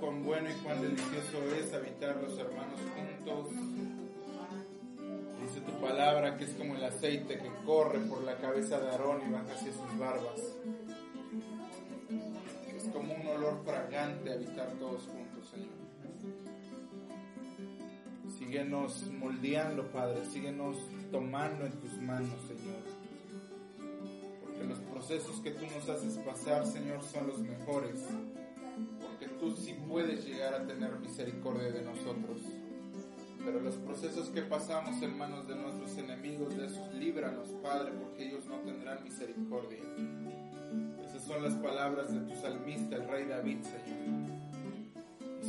cuán 0.00 0.24
bueno 0.24 0.50
y 0.50 0.54
cuán 0.62 0.80
delicioso 0.80 1.38
es 1.58 1.72
habitar 1.72 2.16
los 2.16 2.38
hermanos 2.38 2.80
juntos. 2.96 3.48
Dice 5.42 5.60
tu 5.60 5.72
palabra 5.80 6.36
que 6.36 6.44
es 6.44 6.50
como 6.50 6.76
el 6.76 6.84
aceite 6.84 7.38
que 7.38 7.50
corre 7.64 7.98
por 8.00 8.22
la 8.22 8.36
cabeza 8.36 8.78
de 8.78 8.90
Aarón 8.90 9.22
y 9.28 9.32
baja 9.32 9.52
hacia 9.52 9.72
sus 9.72 9.98
barbas. 9.98 10.56
Es 12.76 12.84
como 12.92 13.14
un 13.14 13.26
olor 13.26 13.62
fragante 13.64 14.32
habitar 14.32 14.68
todos 14.78 15.02
juntos, 15.02 15.48
Señor. 15.50 15.82
Síguenos 18.38 19.06
moldeando, 19.12 19.90
Padre, 19.92 20.24
síguenos 20.26 20.76
tomando 21.10 21.66
en 21.66 21.72
tus 21.72 21.92
manos, 22.00 22.40
Señor. 22.46 22.82
Porque 24.42 24.64
los 24.64 24.78
procesos 24.80 25.40
que 25.40 25.50
tú 25.52 25.64
nos 25.74 25.88
haces 25.88 26.18
pasar, 26.18 26.66
Señor, 26.66 27.02
son 27.02 27.28
los 27.28 27.38
mejores. 27.38 28.00
Porque 29.00 29.28
tú 29.38 29.54
sí 29.56 29.76
puedes 29.88 30.24
llegar 30.24 30.54
a 30.54 30.66
tener 30.66 30.98
misericordia 30.98 31.70
de 31.70 31.82
nosotros. 31.82 32.40
Pero 33.44 33.60
los 33.60 33.74
procesos 33.76 34.28
que 34.28 34.42
pasamos 34.42 35.02
en 35.02 35.18
manos 35.18 35.48
de 35.48 35.56
nuestros 35.56 35.98
enemigos, 35.98 36.56
de 36.56 36.68
líbranos, 36.98 37.48
Padre, 37.62 37.92
porque 37.92 38.28
ellos 38.28 38.46
no 38.46 38.56
tendrán 38.60 39.02
misericordia. 39.02 39.80
Esas 41.04 41.24
son 41.24 41.42
las 41.42 41.54
palabras 41.54 42.12
de 42.12 42.20
tu 42.20 42.40
salmista, 42.40 42.96
el 42.96 43.08
rey 43.08 43.26
David, 43.26 43.58
Señor. 43.62 44.30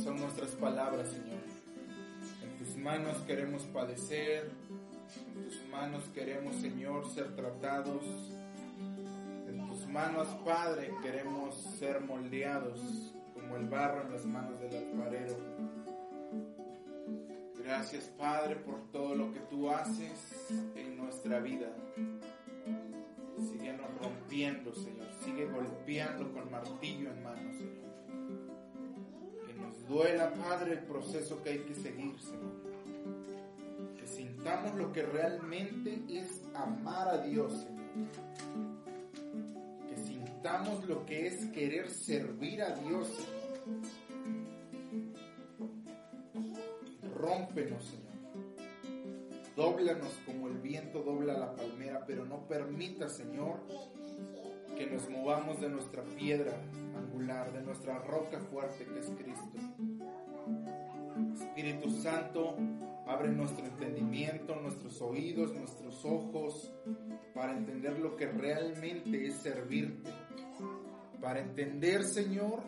Son 0.02 0.20
nuestras 0.20 0.50
palabras, 0.50 1.08
Señor. 1.08 1.40
En 2.42 2.58
tus 2.58 2.76
manos 2.76 3.16
queremos 3.26 3.62
padecer, 3.64 4.50
en 5.34 5.44
tus 5.44 5.68
manos 5.70 6.04
queremos, 6.12 6.56
Señor, 6.56 7.08
ser 7.10 7.34
tratados. 7.36 8.02
En 9.48 9.66
tus 9.68 9.86
manos, 9.86 10.26
Padre, 10.44 10.92
queremos 11.00 11.54
ser 11.78 12.00
moldeados 12.00 13.13
como 13.44 13.56
el 13.56 13.68
barro 13.68 14.02
en 14.02 14.12
las 14.12 14.24
manos 14.24 14.58
del 14.58 14.74
alfarero. 14.74 15.36
Gracias, 17.62 18.04
Padre, 18.18 18.56
por 18.56 18.90
todo 18.90 19.14
lo 19.14 19.32
que 19.32 19.40
tú 19.40 19.70
haces 19.70 20.48
en 20.74 20.96
nuestra 20.96 21.40
vida. 21.40 21.68
Síguenos 23.38 23.86
rompiendo, 24.00 24.74
Señor. 24.74 25.08
Sigue 25.22 25.46
golpeando 25.46 26.32
con 26.32 26.50
martillo 26.50 27.10
en 27.10 27.22
mano, 27.22 27.52
Señor. 27.52 27.84
Que 29.46 29.54
nos 29.54 29.88
duela, 29.88 30.32
Padre, 30.34 30.72
el 30.72 30.84
proceso 30.84 31.42
que 31.42 31.50
hay 31.50 31.58
que 31.60 31.74
seguir, 31.74 32.18
Señor. 32.20 32.52
Que 33.98 34.06
sintamos 34.06 34.74
lo 34.74 34.92
que 34.92 35.02
realmente 35.02 36.02
es 36.08 36.42
amar 36.54 37.08
a 37.08 37.18
Dios, 37.18 37.52
Señor. 37.52 37.74
Lo 40.86 41.06
que 41.06 41.26
es 41.26 41.46
querer 41.46 41.88
servir 41.88 42.60
a 42.60 42.76
Dios. 42.76 43.08
Rómpenos, 47.16 47.82
Señor. 47.82 48.04
Dóblanos 49.56 50.12
como 50.26 50.48
el 50.48 50.58
viento 50.58 51.02
dobla 51.02 51.32
la 51.32 51.56
palmera, 51.56 52.04
pero 52.06 52.26
no 52.26 52.46
permita, 52.46 53.08
Señor, 53.08 53.60
que 54.76 54.86
nos 54.86 55.08
movamos 55.08 55.62
de 55.62 55.70
nuestra 55.70 56.02
piedra 56.02 56.52
angular, 56.94 57.50
de 57.50 57.62
nuestra 57.62 58.00
roca 58.00 58.38
fuerte 58.38 58.84
que 58.84 58.98
es 58.98 59.10
Cristo. 59.16 59.58
Espíritu 61.40 61.88
Santo, 61.88 62.54
abre 63.06 63.30
nuestro 63.30 63.64
entendimiento, 63.64 64.56
nuestros 64.56 65.00
oídos, 65.00 65.54
nuestros 65.54 66.04
ojos, 66.04 66.70
para 67.32 67.56
entender 67.56 67.98
lo 67.98 68.14
que 68.14 68.26
realmente 68.26 69.26
es 69.26 69.36
servirte. 69.36 70.23
Para 71.24 71.40
entender, 71.40 72.04
Señor, 72.04 72.62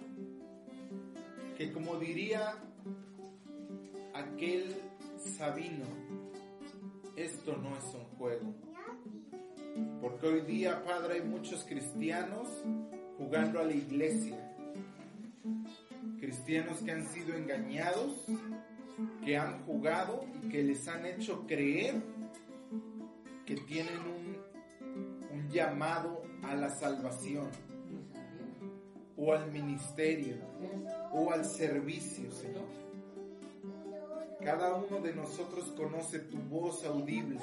que 1.58 1.70
como 1.72 1.96
diría 1.96 2.54
aquel 4.14 4.74
Sabino, 5.36 5.84
esto 7.16 7.54
no 7.58 7.76
es 7.76 7.84
un 7.94 8.04
juego. 8.16 8.54
Porque 10.00 10.26
hoy 10.26 10.40
día, 10.40 10.82
Padre, 10.86 11.16
hay 11.16 11.28
muchos 11.28 11.64
cristianos 11.64 12.48
jugando 13.18 13.60
a 13.60 13.64
la 13.64 13.74
iglesia. 13.74 14.56
Cristianos 16.18 16.78
que 16.78 16.92
han 16.92 17.06
sido 17.08 17.34
engañados, 17.34 18.24
que 19.22 19.36
han 19.36 19.66
jugado 19.66 20.24
y 20.42 20.48
que 20.48 20.62
les 20.62 20.88
han 20.88 21.04
hecho 21.04 21.46
creer 21.46 22.02
que 23.44 23.56
tienen 23.56 24.00
un, 24.00 24.36
llamado 25.50 26.22
a 26.42 26.54
la 26.54 26.70
salvación 26.70 27.48
o 29.16 29.32
al 29.32 29.50
ministerio 29.50 30.36
o 31.12 31.30
al 31.30 31.44
servicio, 31.44 32.30
Señor. 32.30 32.66
Cada 34.42 34.74
uno 34.74 35.00
de 35.00 35.14
nosotros 35.14 35.72
conoce 35.76 36.20
tu 36.20 36.36
voz 36.38 36.84
audible. 36.84 37.40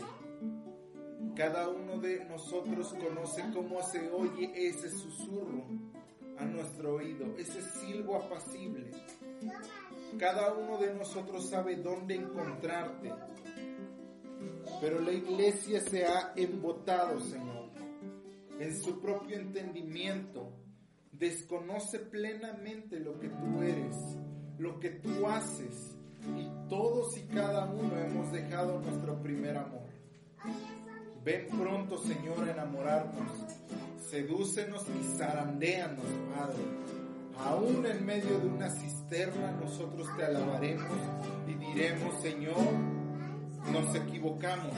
Cada 1.36 1.68
uno 1.68 1.98
de 1.98 2.24
nosotros 2.26 2.94
conoce 2.94 3.44
cómo 3.54 3.82
se 3.82 4.10
oye 4.12 4.52
ese 4.56 4.90
susurro 4.90 5.66
a 6.38 6.46
nuestro 6.46 6.96
oído, 6.96 7.26
ese 7.38 7.62
silbo 7.62 8.16
apacible. 8.16 8.92
Cada 10.20 10.54
uno 10.54 10.78
de 10.78 10.94
nosotros 10.94 11.50
sabe 11.50 11.76
dónde 11.78 12.16
encontrarte. 12.16 13.12
Pero 14.80 15.02
la 15.02 15.12
iglesia 15.12 15.82
se 15.82 16.06
ha 16.06 16.34
embotado, 16.36 17.20
Señor, 17.20 17.70
en 18.60 18.82
su 18.82 19.02
propio 19.02 19.38
entendimiento. 19.38 20.63
Desconoce 21.24 22.00
plenamente 22.00 23.00
lo 23.00 23.18
que 23.18 23.30
tú 23.30 23.62
eres, 23.62 23.96
lo 24.58 24.78
que 24.78 24.90
tú 24.90 25.26
haces 25.26 25.96
y 26.38 26.68
todos 26.68 27.18
y 27.18 27.22
cada 27.34 27.64
uno 27.64 27.98
hemos 27.98 28.30
dejado 28.34 28.82
nuestro 28.82 29.22
primer 29.22 29.56
amor. 29.56 29.88
Ven 31.24 31.48
pronto, 31.58 31.98
Señor, 32.00 32.44
a 32.44 32.52
enamorarnos. 32.52 33.32
Sedúcenos 34.10 34.86
y 34.90 35.18
zarandéanos, 35.18 36.04
Padre. 36.36 36.62
Aún 37.40 37.86
en 37.86 38.06
medio 38.06 38.38
de 38.40 38.48
una 38.48 38.70
cisterna 38.70 39.52
nosotros 39.62 40.10
te 40.18 40.26
alabaremos 40.26 40.92
y 41.48 41.54
diremos, 41.54 42.22
Señor, 42.22 42.68
nos 43.72 43.96
equivocamos, 43.96 44.76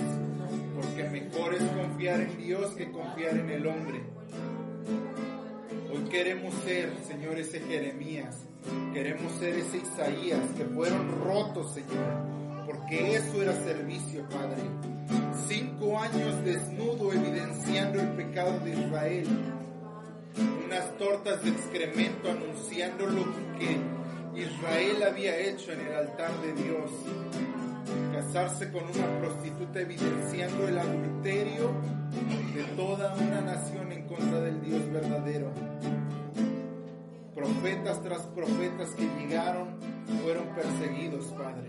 porque 0.75 1.09
mejor 1.09 1.56
es 1.56 1.63
confiar 1.63 2.22
en 2.22 2.38
Dios 2.38 2.75
que 2.75 2.91
confiar 2.91 3.35
en 3.35 3.50
el 3.50 3.66
hombre. 3.66 4.03
Queremos 6.15 6.53
ser, 6.63 6.93
Señor, 7.05 7.37
ese 7.37 7.59
Jeremías, 7.59 8.37
queremos 8.93 9.33
ser 9.33 9.53
ese 9.55 9.79
Isaías, 9.79 10.39
que 10.55 10.63
fueron 10.63 11.11
rotos, 11.25 11.73
Señor, 11.73 12.65
porque 12.65 13.17
eso 13.17 13.41
era 13.41 13.53
servicio, 13.65 14.23
Padre. 14.29 14.63
Cinco 15.45 15.99
años 15.99 16.41
desnudo 16.45 17.11
evidenciando 17.11 17.99
el 17.99 18.07
pecado 18.13 18.57
de 18.59 18.71
Israel, 18.71 19.27
unas 20.65 20.97
tortas 20.97 21.43
de 21.43 21.49
excremento 21.49 22.31
anunciando 22.31 23.07
lo 23.07 23.25
que 23.59 24.41
Israel 24.41 25.03
había 25.03 25.38
hecho 25.38 25.73
en 25.73 25.81
el 25.81 25.95
altar 25.95 26.31
de 26.41 26.53
Dios, 26.63 26.91
casarse 28.13 28.71
con 28.71 28.83
una 28.85 29.19
prostituta 29.19 29.81
evidenciando 29.81 30.65
el 30.65 30.77
adulterio 30.77 31.73
de 32.56 32.63
toda 32.77 33.13
una 33.15 33.41
nación 33.41 33.91
en 33.91 34.07
contra 34.07 34.39
del 34.39 34.61
Dios 34.61 34.89
verdadero. 34.94 35.51
Profetas 37.35 38.01
tras 38.01 38.21
profetas 38.27 38.91
que 38.91 39.05
llegaron 39.19 39.67
fueron 40.23 40.47
perseguidos, 40.55 41.25
Padre. 41.37 41.67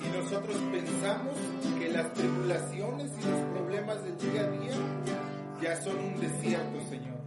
Y 0.00 0.16
nosotros 0.18 0.54
pensamos 0.70 1.34
que 1.78 1.88
las 1.88 2.12
tribulaciones 2.12 3.10
y 3.18 3.24
los 3.24 3.40
problemas 3.54 4.04
del 4.04 4.18
día 4.18 4.42
a 4.42 4.50
día 4.50 4.74
ya 5.62 5.82
son 5.82 5.98
un 5.98 6.20
desierto, 6.20 6.78
Señor. 6.90 7.20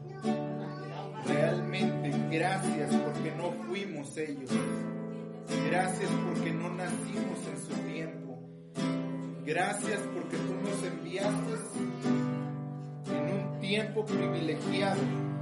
Realmente, 1.26 2.12
gracias 2.30 2.94
porque 2.94 3.32
no 3.36 3.52
fuimos 3.66 4.16
ellos. 4.16 4.52
Gracias 5.72 6.10
porque 6.28 6.52
no 6.52 6.70
nacimos 6.70 7.40
en 7.48 7.62
su 7.66 7.74
tiempo. 7.92 8.40
Gracias 9.44 10.00
porque 10.14 10.38
tú 10.38 10.54
nos 10.64 10.84
enviaste 10.84 11.54
en 13.08 13.34
un 13.34 13.60
tiempo 13.60 14.06
privilegiado. 14.06 15.33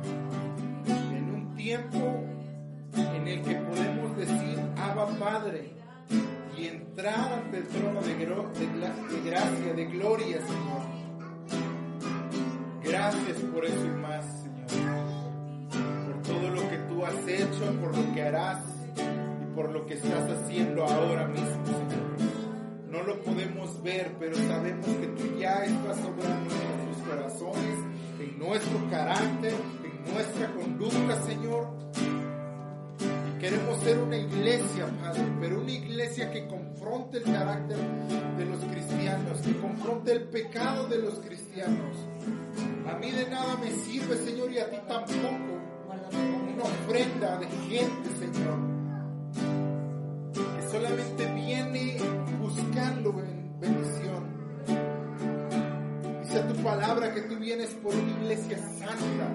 Tiempo 1.61 2.23
en 2.97 3.27
el 3.27 3.41
que 3.43 3.53
podemos 3.53 4.17
decir, 4.17 4.59
Abba 4.77 5.05
Padre, 5.19 5.69
y 6.57 6.65
entrar 6.65 7.33
ante 7.33 7.59
el 7.59 7.67
trono 7.67 8.01
de, 8.01 8.15
de, 8.15 9.29
gracia, 9.29 9.73
de 9.75 9.85
gloria, 9.85 10.39
Señor. 10.41 10.81
Gracias 12.83 13.37
por 13.53 13.63
eso 13.63 13.85
y 13.85 13.89
más, 13.89 14.25
Señor. 14.41 15.05
Por 16.07 16.21
todo 16.23 16.49
lo 16.49 16.67
que 16.67 16.77
tú 16.77 17.05
has 17.05 17.27
hecho, 17.27 17.79
por 17.79 17.95
lo 17.95 18.11
que 18.15 18.23
harás 18.23 18.63
y 18.97 19.55
por 19.55 19.69
lo 19.69 19.85
que 19.85 19.93
estás 19.93 20.31
haciendo 20.31 20.83
ahora 20.83 21.27
mismo, 21.27 21.63
Señor. 21.67 22.31
No 22.89 23.03
lo 23.03 23.21
podemos 23.21 23.83
ver, 23.83 24.15
pero 24.19 24.35
sabemos 24.35 24.87
que 24.87 25.07
tú 25.09 25.37
ya 25.37 25.63
estás 25.63 25.99
obrando 25.99 26.55
en 26.55 26.87
nuestros 26.87 27.07
corazones, 27.07 27.77
en 28.19 28.39
nuestro 28.39 28.89
carácter, 28.89 29.40
Señor. 31.31 31.67
Queremos 33.39 33.79
ser 33.83 33.99
una 33.99 34.17
iglesia, 34.17 34.85
Padre, 35.01 35.23
pero 35.39 35.61
una 35.61 35.71
iglesia 35.71 36.29
que 36.29 36.45
confronte 36.45 37.19
el 37.19 37.23
carácter 37.23 37.77
de 38.37 38.45
los 38.45 38.59
cristianos, 38.65 39.39
que 39.39 39.55
confronte 39.55 40.11
el 40.11 40.23
pecado 40.23 40.87
de 40.87 40.99
los 40.99 41.19
cristianos. 41.19 41.95
A 42.85 42.97
mí 42.97 43.11
de 43.11 43.29
nada 43.29 43.55
me 43.55 43.71
sirve, 43.71 44.17
Señor, 44.17 44.51
y 44.51 44.59
a 44.59 44.69
ti 44.69 44.75
tampoco. 44.85 45.61
Una 46.53 46.63
ofrenda 46.63 47.37
de 47.37 47.47
gente, 47.47 48.09
Señor, 48.19 48.59
que 50.33 50.69
solamente 50.69 51.33
viene 51.33 51.97
buscando 52.41 53.13
bendición. 53.13 54.10
Palabra 56.63 57.11
que 57.11 57.21
tú 57.21 57.37
vienes 57.37 57.69
por 57.81 57.93
una 57.93 58.11
iglesia 58.21 58.57
santa, 58.77 59.27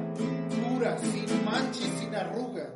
pura, 0.69 0.97
sin 0.99 1.45
mancha 1.45 1.81
y 1.81 2.01
sin 2.01 2.15
arruga. 2.15 2.71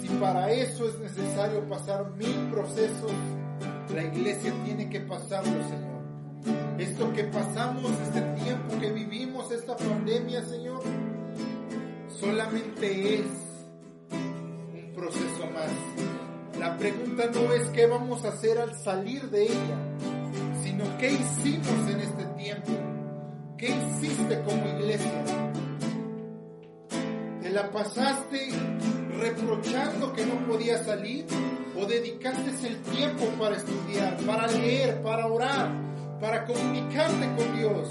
Si 0.00 0.08
para 0.20 0.50
eso 0.50 0.88
es 0.88 0.98
necesario 1.00 1.68
pasar 1.68 2.10
mil 2.12 2.34
procesos, 2.50 3.12
la 3.94 4.04
iglesia 4.04 4.54
tiene 4.64 4.88
que 4.88 5.00
pasarlo, 5.00 5.52
Señor. 5.68 6.78
Esto 6.78 7.12
que 7.12 7.24
pasamos, 7.24 7.92
este 8.06 8.22
tiempo 8.42 8.78
que 8.80 8.90
vivimos, 8.92 9.50
esta 9.52 9.76
pandemia, 9.76 10.42
Señor, 10.44 10.80
solamente 12.08 13.16
es 13.16 13.26
un 14.12 14.92
proceso 14.94 15.46
más. 15.52 16.58
La 16.58 16.76
pregunta 16.78 17.26
no 17.34 17.52
es 17.52 17.68
qué 17.68 17.86
vamos 17.86 18.24
a 18.24 18.28
hacer 18.28 18.58
al 18.58 18.74
salir 18.78 19.28
de 19.30 19.44
ella, 19.44 19.78
sino 20.78 20.98
qué 20.98 21.12
hicimos 21.12 21.90
en 21.90 22.00
este 22.00 22.24
tiempo. 22.38 22.72
¿Qué 23.56 23.66
hiciste 23.66 24.40
como 24.42 24.64
iglesia? 24.78 25.24
¿Te 27.42 27.50
la 27.50 27.70
pasaste 27.72 28.50
reprochando 29.18 30.12
que 30.12 30.24
no 30.24 30.46
podías 30.46 30.86
salir? 30.86 31.26
¿O 31.76 31.84
dedicaste 31.84 32.68
el 32.68 32.80
tiempo 32.82 33.26
para 33.40 33.56
estudiar, 33.56 34.16
para 34.18 34.46
leer, 34.46 35.02
para 35.02 35.26
orar, 35.26 35.68
para 36.20 36.46
comunicarte 36.46 37.26
con 37.36 37.56
Dios? 37.56 37.88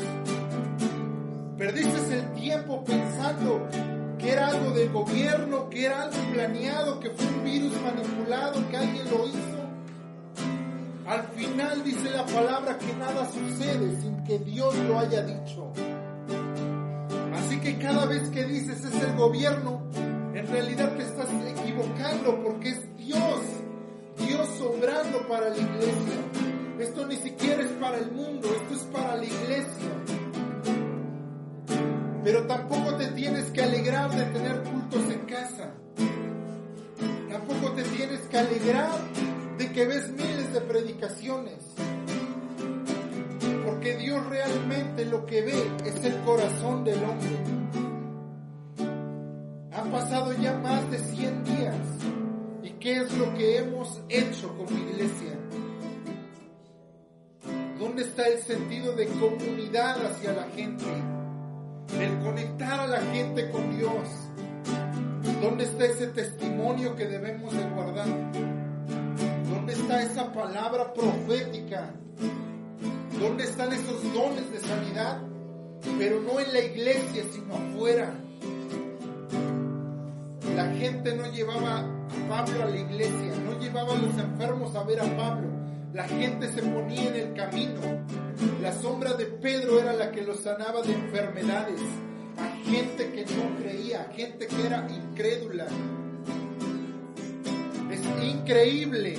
¿Perdiste 1.57 2.13
el 2.13 2.33
tiempo 2.33 2.85
pensando 2.85 3.67
que 4.17 4.31
era 4.31 4.47
algo 4.47 4.71
del 4.71 4.91
gobierno, 4.91 5.69
que 5.69 5.85
era 5.85 6.03
algo 6.03 6.33
planeado, 6.33 6.99
que 7.01 7.09
fue 7.09 7.25
un 7.27 7.43
virus 7.43 7.73
manipulado, 7.81 8.69
que 8.69 8.77
alguien 8.77 9.09
lo 9.09 9.27
hizo? 9.27 9.56
Al 11.07 11.23
final 11.29 11.85
dice 11.85 12.09
la 12.09 12.25
palabra 12.25 12.77
que 12.77 12.93
nada 12.95 13.25
sucede 13.31 13.95
sin 14.01 14.21
que 14.25 14.39
Dios 14.39 14.75
lo 14.89 14.99
haya 14.99 15.21
dicho. 15.23 15.71
Así 17.33 17.61
que 17.61 17.77
cada 17.77 18.05
vez 18.07 18.29
que 18.29 18.43
dices 18.43 18.83
es 18.83 19.01
el 19.01 19.15
gobierno, 19.15 19.83
en 20.33 20.45
realidad 20.47 20.97
te 20.97 21.03
estás 21.03 21.29
equivocando 21.55 22.43
porque 22.43 22.71
es 22.71 22.97
Dios, 22.97 23.39
Dios 24.17 24.49
sobrando 24.57 25.25
para 25.29 25.49
la 25.49 25.55
iglesia. 25.55 26.17
Esto 26.77 27.07
ni 27.07 27.15
siquiera 27.15 27.63
es 27.63 27.71
para 27.79 27.99
el 27.99 28.11
mundo, 28.11 28.49
esto 28.53 28.73
es 28.75 28.83
para 28.91 29.15
la 29.15 29.23
iglesia. 29.23 29.89
Pero 32.25 32.45
tampoco 32.47 32.95
te 32.95 33.07
tienes 33.11 33.45
que 33.51 33.63
alegrar 33.63 34.13
de 34.13 34.25
tener 34.25 34.61
cultos 34.63 35.09
en 35.09 35.19
casa. 35.21 35.73
Tampoco 37.31 37.71
te 37.75 37.83
tienes 37.83 38.19
que 38.27 38.37
alegrar 38.37 38.89
de 39.57 39.71
que 39.71 39.85
ves 39.85 40.09
miles 40.11 40.53
de 40.53 40.61
predicaciones. 40.61 41.57
Porque 43.65 43.97
Dios 43.97 44.25
realmente 44.27 45.05
lo 45.05 45.25
que 45.25 45.41
ve 45.41 45.71
es 45.85 46.03
el 46.03 46.15
corazón 46.21 46.83
del 46.83 47.03
hombre. 47.03 47.37
Han 49.73 49.91
pasado 49.91 50.33
ya 50.33 50.53
más 50.57 50.89
de 50.91 50.99
100 50.99 51.43
días. 51.43 51.75
¿Y 52.63 52.69
qué 52.71 52.97
es 53.01 53.17
lo 53.17 53.33
que 53.35 53.57
hemos 53.57 54.01
hecho 54.09 54.55
como 54.57 54.71
iglesia? 54.71 55.37
¿Dónde 57.79 58.03
está 58.03 58.27
el 58.27 58.39
sentido 58.39 58.93
de 58.93 59.07
comunidad 59.07 60.05
hacia 60.05 60.33
la 60.33 60.43
gente? 60.49 60.85
El 61.99 62.19
conectar 62.19 62.79
a 62.79 62.87
la 62.87 63.01
gente 63.01 63.49
con 63.49 63.77
Dios. 63.77 64.09
¿Dónde 65.41 65.65
está 65.65 65.85
ese 65.85 66.07
testimonio 66.07 66.95
que 66.95 67.05
debemos 67.05 67.53
de 67.53 67.63
guardar? 67.69 68.07
¿Dónde 69.87 70.03
está 70.03 70.21
esa 70.21 70.33
palabra 70.33 70.93
profética? 70.93 71.93
¿Dónde 73.21 73.45
están 73.45 73.71
esos 73.71 74.03
dones 74.13 74.51
de 74.51 74.59
sanidad? 74.59 75.21
Pero 75.97 76.19
no 76.19 76.41
en 76.41 76.51
la 76.51 76.59
iglesia, 76.59 77.23
sino 77.31 77.55
afuera. 77.55 78.13
La 80.57 80.65
gente 80.75 81.15
no 81.15 81.31
llevaba 81.31 81.79
a 81.79 81.85
Pablo 82.27 82.63
a 82.63 82.65
la 82.65 82.75
iglesia, 82.75 83.31
no 83.45 83.57
llevaba 83.61 83.93
a 83.93 84.01
los 84.01 84.17
enfermos 84.17 84.75
a 84.75 84.83
ver 84.83 84.99
a 84.99 85.15
Pablo. 85.15 85.47
La 85.93 86.03
gente 86.03 86.51
se 86.51 86.63
ponía 86.63 87.07
en 87.07 87.15
el 87.15 87.33
camino. 87.33 87.79
La 88.61 88.73
sombra 88.73 89.13
de 89.13 89.25
Pedro 89.25 89.79
era 89.79 89.93
la 89.93 90.11
que 90.11 90.21
los 90.21 90.41
sanaba 90.41 90.81
de 90.81 90.95
enfermedades. 90.95 91.79
A 92.37 92.69
gente 92.69 93.09
que 93.13 93.23
no 93.23 93.55
creía, 93.57 94.01
a 94.01 94.13
gente 94.13 94.47
que 94.47 94.65
era 94.65 94.85
incrédula. 94.89 95.67
Es 97.89 98.01
increíble 98.21 99.17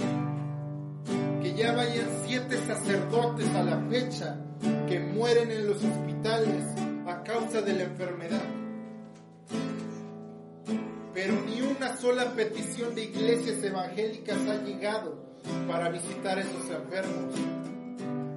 ya 1.58 1.72
vayan 1.72 2.06
siete 2.24 2.56
sacerdotes 2.68 3.48
a 3.56 3.64
la 3.64 3.80
fecha 3.90 4.36
que 4.86 5.00
mueren 5.00 5.50
en 5.50 5.66
los 5.66 5.82
hospitales 5.82 6.64
a 7.04 7.22
causa 7.24 7.60
de 7.62 7.72
la 7.72 7.82
enfermedad. 7.82 8.44
Pero 11.12 11.34
ni 11.46 11.60
una 11.62 11.96
sola 11.96 12.32
petición 12.32 12.94
de 12.94 13.04
iglesias 13.04 13.60
evangélicas 13.64 14.38
ha 14.46 14.62
llegado 14.62 15.16
para 15.66 15.88
visitar 15.88 16.38
a 16.38 16.42
esos 16.42 16.70
enfermos. 16.70 17.34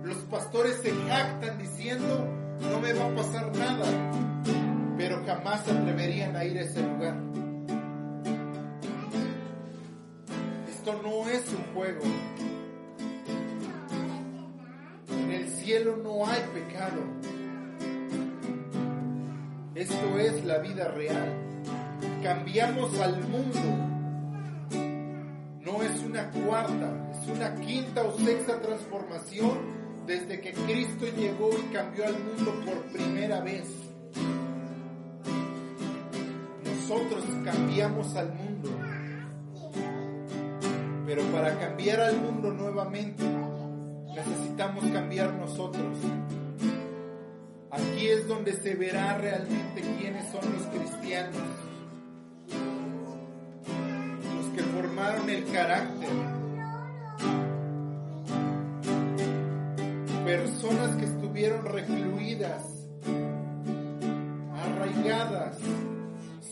Los 0.03 0.17
pastores 0.23 0.77
se 0.81 0.91
jactan 0.91 1.59
diciendo, 1.59 2.27
no 2.59 2.79
me 2.79 2.91
va 2.93 3.05
a 3.05 3.15
pasar 3.15 3.55
nada, 3.55 3.85
pero 4.97 5.23
jamás 5.27 5.63
se 5.63 5.71
atreverían 5.71 6.35
a 6.35 6.43
ir 6.43 6.57
a 6.57 6.61
ese 6.61 6.81
lugar. 6.81 7.17
Esto 10.71 10.99
no 11.03 11.29
es 11.29 11.47
un 11.49 11.75
juego. 11.75 12.01
Cielo 15.71 15.95
no 16.03 16.27
hay 16.27 16.41
pecado. 16.53 17.01
Esto 19.73 20.19
es 20.19 20.43
la 20.43 20.57
vida 20.57 20.89
real. 20.89 21.33
Cambiamos 22.21 22.99
al 22.99 23.21
mundo 23.29 23.59
no 25.61 25.81
es 25.81 26.03
una 26.03 26.29
cuarta, 26.31 27.11
es 27.13 27.29
una 27.29 27.55
quinta 27.55 28.03
o 28.03 28.17
sexta 28.17 28.59
transformación 28.59 29.59
desde 30.05 30.41
que 30.41 30.51
Cristo 30.51 31.05
llegó 31.15 31.51
y 31.57 31.73
cambió 31.73 32.05
al 32.05 32.19
mundo 32.19 32.53
por 32.65 32.81
primera 32.91 33.39
vez. 33.39 33.69
Nosotros 36.65 37.23
cambiamos 37.45 38.13
al 38.17 38.33
mundo, 38.33 38.69
pero 41.05 41.23
para 41.31 41.57
cambiar 41.57 42.01
al 42.01 42.17
mundo 42.17 42.51
nuevamente 42.51 43.23
necesitamos 44.15 44.85
cambiar 44.85 45.33
nosotros. 45.33 45.97
Aquí 47.71 48.07
es 48.07 48.27
donde 48.27 48.53
se 48.53 48.75
verá 48.75 49.17
realmente 49.17 49.81
quiénes 49.97 50.29
son 50.31 50.41
los 50.53 50.63
cristianos 50.67 51.37
que 54.55 54.63
formaron 54.63 55.29
el 55.29 55.45
carácter. 55.51 56.09
Personas 60.25 60.95
que 60.97 61.05
estuvieron 61.05 61.65
recluidas, 61.65 62.63
arraigadas, 64.53 65.57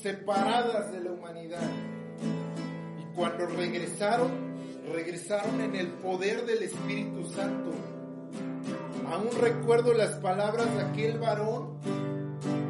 separadas 0.02 0.92
de 0.92 1.02
la 1.02 1.12
humanidad. 1.12 1.70
Y 3.00 3.16
cuando 3.16 3.46
regresaron, 3.48 4.49
regresaron 4.92 5.62
en 5.62 5.76
el 5.76 5.88
poder 5.88 6.46
del 6.46 6.64
Espíritu 6.64 7.26
Santo. 7.30 7.72
Aún 9.12 9.30
recuerdo 9.40 9.94
las 9.94 10.16
palabras 10.16 10.74
de 10.76 10.82
aquel 10.84 11.20
varón 11.20 11.78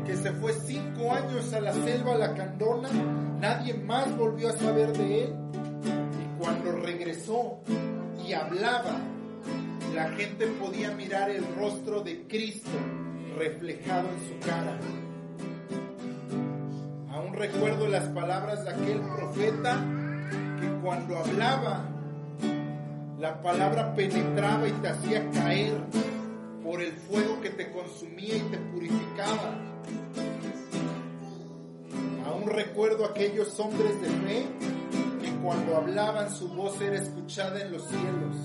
que 0.06 0.16
se 0.16 0.32
fue 0.34 0.54
cinco 0.54 1.12
años 1.12 1.54
a 1.54 1.62
la 1.62 1.74
selva 1.74 2.16
lacandona 2.16 2.90
Nadie 3.40 3.74
más 3.74 4.18
volvió 4.18 4.50
a 4.50 4.54
saber 4.54 4.92
de 4.92 5.24
él. 5.24 5.36
Y 6.22 6.40
cuando 6.40 6.74
regresó 6.74 7.62
y 8.28 8.34
hablaba, 8.34 9.00
la 9.96 10.10
gente 10.10 10.48
podía 10.48 10.92
mirar 10.92 11.30
el 11.30 11.46
rostro 11.56 12.02
de 12.02 12.28
Cristo 12.28 12.70
reflejado 13.38 14.10
en 14.10 14.28
su 14.28 14.46
cara. 14.46 14.78
Aún 17.12 17.34
recuerdo 17.34 17.88
las 17.88 18.10
palabras 18.10 18.66
de 18.66 18.72
aquel 18.72 19.00
profeta 19.00 19.86
que 20.60 20.68
cuando 20.82 21.18
hablaba, 21.18 21.86
la 23.20 23.42
palabra 23.42 23.94
penetraba 23.96 24.68
y 24.68 24.72
te 24.72 24.88
hacía 24.88 25.30
caer 25.32 25.74
por 26.64 26.82
el 26.82 26.94
fuego 26.94 27.42
que 27.42 27.50
te 27.50 27.70
consumía 27.72 28.38
y 28.38 28.42
te 28.42 28.58
purificaba 28.58 29.70
Aún 32.26 32.48
recuerdo 32.50 33.06
aquellos 33.06 33.60
hombres 33.60 34.00
de 34.02 34.08
fe 34.08 34.46
que 35.22 35.32
cuando 35.42 35.76
hablaban 35.76 36.32
su 36.34 36.48
voz 36.48 36.80
era 36.80 36.98
escuchada 36.98 37.60
en 37.60 37.72
los 37.72 37.88
cielos. 37.88 38.36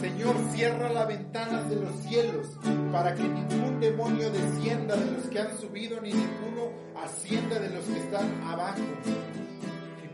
Señor, 0.00 0.36
cierra 0.52 0.92
las 0.92 1.08
ventanas 1.08 1.68
de 1.68 1.76
los 1.76 1.94
cielos 2.02 2.46
para 2.92 3.14
que 3.14 3.22
ningún 3.22 3.80
demonio 3.80 4.30
descienda 4.30 4.94
de 4.94 5.10
los 5.10 5.24
que 5.24 5.40
han 5.40 5.58
subido 5.58 6.00
ni 6.00 6.12
ninguno 6.12 6.70
ascienda 7.02 7.58
de 7.58 7.70
los 7.70 7.84
que 7.84 7.98
están 7.98 8.42
abajo. 8.44 8.82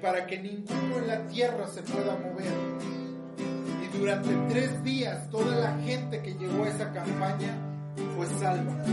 Para 0.04 0.26
que 0.26 0.38
ninguno 0.38 0.98
en 0.98 1.06
la 1.06 1.26
tierra 1.28 1.66
se 1.66 1.80
pueda 1.80 2.14
mover. 2.18 2.52
Y 3.82 3.98
durante 3.98 4.36
tres 4.50 4.84
días 4.84 5.30
toda 5.30 5.56
la 5.56 5.78
gente 5.78 6.20
que 6.20 6.34
llegó 6.34 6.64
a 6.64 6.68
esa 6.68 6.92
campaña 6.92 7.56
fue 8.14 8.26
salva. 8.38 8.84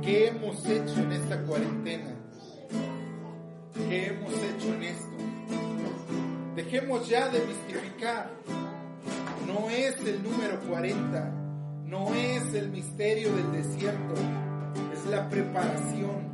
¿Qué 0.00 0.28
hemos 0.28 0.64
hecho 0.64 0.94
en 1.00 1.10
esta 1.10 1.42
cuarentena? 1.42 2.14
¿Qué 3.88 4.06
hemos 4.06 4.32
hecho 4.32 4.74
en 4.74 4.82
esto? 4.84 5.16
Dejemos 6.54 7.08
ya 7.08 7.28
de 7.30 7.44
mistificar. 7.44 8.30
No 9.44 9.68
es 9.70 9.98
el 10.06 10.22
número 10.22 10.60
40, 10.68 11.32
no 11.86 12.14
es 12.14 12.54
el 12.54 12.68
misterio 12.70 13.34
del 13.34 13.50
desierto, 13.50 14.14
es 14.92 15.04
la 15.10 15.28
preparación, 15.28 16.24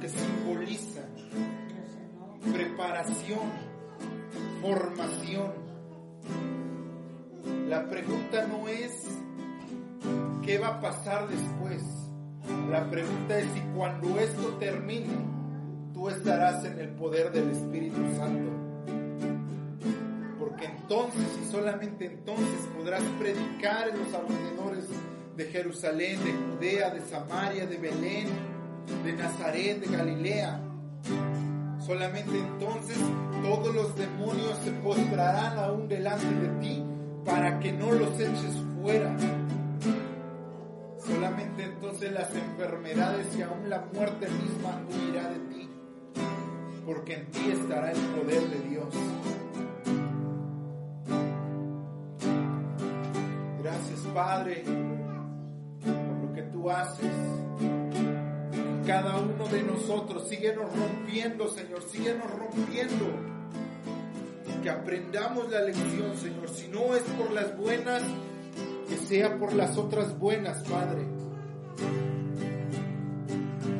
que 0.00 0.08
simboliza. 0.08 1.00
Preparación, 2.52 3.50
formación. 4.60 5.52
La 7.68 7.88
pregunta 7.88 8.46
no 8.46 8.68
es 8.68 8.92
qué 10.44 10.58
va 10.58 10.68
a 10.68 10.80
pasar 10.80 11.28
después. 11.28 11.82
La 12.70 12.88
pregunta 12.88 13.38
es 13.38 13.46
si 13.52 13.60
cuando 13.76 14.18
esto 14.18 14.56
termine, 14.58 15.16
tú 15.92 16.08
estarás 16.08 16.64
en 16.64 16.78
el 16.78 16.88
poder 16.90 17.32
del 17.32 17.50
Espíritu 17.50 18.00
Santo. 18.16 18.50
Porque 20.38 20.66
entonces 20.66 21.26
y 21.42 21.50
solamente 21.50 22.06
entonces 22.06 22.68
podrás 22.76 23.02
predicar 23.18 23.88
en 23.88 23.98
los 23.98 24.14
alrededores 24.14 24.86
de 25.36 25.44
Jerusalén, 25.46 26.18
de 26.24 26.32
Judea, 26.32 26.90
de 26.90 27.00
Samaria, 27.02 27.66
de 27.66 27.76
Belén, 27.76 28.57
de 29.04 29.12
Nazaret, 29.12 29.80
de 29.80 29.96
Galilea. 29.96 30.60
Solamente 31.84 32.38
entonces 32.38 32.98
todos 33.42 33.74
los 33.74 33.96
demonios 33.96 34.58
se 34.64 34.72
postrarán 34.72 35.58
aún 35.58 35.88
delante 35.88 36.26
de 36.26 36.48
ti 36.60 36.84
para 37.24 37.58
que 37.60 37.72
no 37.72 37.92
los 37.92 38.14
eches 38.14 38.54
fuera. 38.80 39.16
Solamente 40.98 41.64
entonces 41.64 42.12
las 42.12 42.34
enfermedades 42.34 43.26
y 43.36 43.42
aún 43.42 43.70
la 43.70 43.86
muerte 43.92 44.28
misma 44.28 44.82
huirá 44.90 45.30
de 45.30 45.38
ti 45.50 45.68
porque 46.88 47.16
en 47.16 47.26
ti 47.26 47.50
estará 47.52 47.92
el 47.92 47.98
poder 47.98 48.48
de 48.48 48.68
Dios. 48.70 48.94
Gracias 53.62 54.00
Padre 54.14 54.64
por 55.84 56.28
lo 56.28 56.32
que 56.32 56.42
tú 56.44 56.70
haces. 56.70 57.27
Cada 58.88 59.18
uno 59.18 59.46
de 59.48 59.62
nosotros, 59.64 60.26
síguenos 60.30 60.64
rompiendo, 60.74 61.46
Señor, 61.50 61.82
síguenos 61.82 62.30
rompiendo. 62.30 63.04
Que 64.62 64.70
aprendamos 64.70 65.50
la 65.50 65.60
lección, 65.60 66.16
Señor. 66.16 66.48
Si 66.48 66.68
no 66.68 66.94
es 66.96 67.02
por 67.02 67.30
las 67.32 67.54
buenas, 67.58 68.02
que 68.88 68.96
sea 68.96 69.38
por 69.38 69.52
las 69.52 69.76
otras 69.76 70.18
buenas, 70.18 70.62
Padre. 70.62 71.06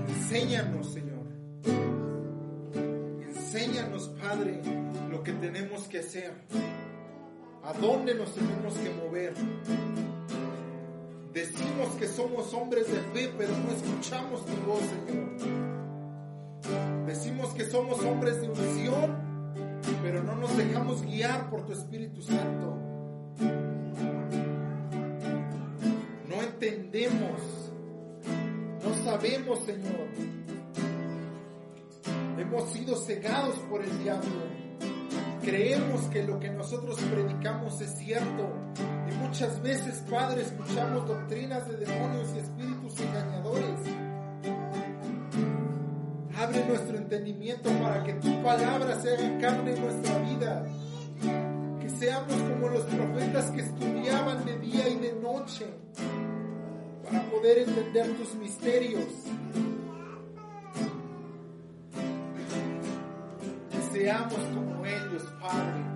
Enséñanos, 0.08 0.92
Señor 0.92 1.08
Enséñanos, 3.26 4.08
Padre, 4.20 4.60
lo 5.10 5.22
que 5.22 5.32
tenemos 5.32 5.84
que 5.84 6.00
hacer, 6.00 6.34
a 7.64 7.72
dónde 7.72 8.14
nos 8.14 8.34
tenemos 8.34 8.74
que 8.74 8.90
mover. 8.90 9.32
Decimos 11.32 11.88
que 11.98 12.08
somos 12.08 12.52
hombres 12.54 12.86
de 12.86 13.00
fe, 13.12 13.32
pero 13.36 13.50
no 13.50 13.70
escuchamos 13.70 14.44
tu 14.46 14.54
voz, 14.66 14.80
Señor. 14.80 15.28
Decimos 17.06 17.54
que 17.54 17.64
somos 17.64 18.04
hombres 18.04 18.40
de 18.40 18.48
unción, 18.48 19.16
pero 20.02 20.22
no 20.22 20.36
nos 20.36 20.56
dejamos 20.56 21.02
guiar 21.02 21.50
por 21.50 21.64
tu 21.66 21.72
Espíritu 21.72 22.22
Santo. 22.22 22.76
No 26.28 26.42
entendemos, 26.42 27.40
no 28.82 29.04
sabemos, 29.04 29.64
Señor 29.64 30.08
hemos 32.48 32.70
sido 32.70 32.96
cegados 32.96 33.56
por 33.70 33.82
el 33.82 34.02
diablo. 34.02 34.30
Creemos 35.42 36.02
que 36.06 36.22
lo 36.22 36.38
que 36.38 36.50
nosotros 36.50 36.98
predicamos 37.00 37.80
es 37.80 37.90
cierto. 37.98 38.48
Y 39.10 39.14
muchas 39.16 39.62
veces, 39.62 40.02
Padre, 40.10 40.42
escuchamos 40.42 41.06
doctrinas 41.06 41.68
de 41.68 41.76
demonios 41.78 42.28
y 42.34 42.38
espíritus 42.38 43.00
engañadores. 43.00 43.80
Abre 46.36 46.64
nuestro 46.66 46.96
entendimiento 46.98 47.70
para 47.82 48.04
que 48.04 48.14
tu 48.14 48.42
palabra 48.42 49.00
se 49.00 49.14
haga 49.14 49.38
carne 49.38 49.74
en 49.74 49.80
nuestra 49.80 50.18
vida. 50.18 50.66
Que 51.80 51.90
seamos 51.90 52.34
como 52.34 52.68
los 52.68 52.84
profetas 52.84 53.50
que 53.50 53.60
estudiaban 53.62 54.44
de 54.44 54.58
día 54.58 54.88
y 54.88 54.96
de 54.96 55.12
noche 55.14 55.66
para 57.04 57.22
poder 57.30 57.58
entender 57.58 58.16
tus 58.16 58.34
misterios 58.34 59.06
seamos 63.98 64.38
como 64.54 64.86
ellos, 64.86 65.22
Padre, 65.40 65.87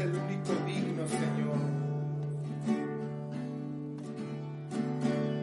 el 0.00 0.14
único 0.14 0.52
digno, 0.66 1.06
Señor. 1.08 1.58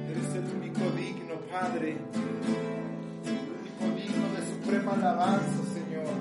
Eres 0.10 0.36
el 0.36 0.46
único 0.58 0.90
digno, 0.98 1.36
Padre, 1.52 1.98
el 3.26 3.38
único 3.60 3.96
digno 3.96 4.26
de 4.34 4.42
suprema 4.48 4.94
alabanza, 4.94 5.64
Señor. 5.74 6.16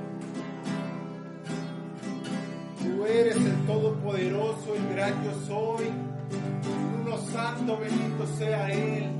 Tú 2.82 3.06
eres 3.06 3.36
el 3.36 3.66
Todopoderoso, 3.66 4.74
el 4.74 4.94
gran 4.94 5.24
yo 5.24 5.32
soy, 5.46 5.86
uno 7.00 7.18
santo, 7.18 7.78
bendito 7.78 8.26
sea 8.38 8.70
Él. 8.70 9.10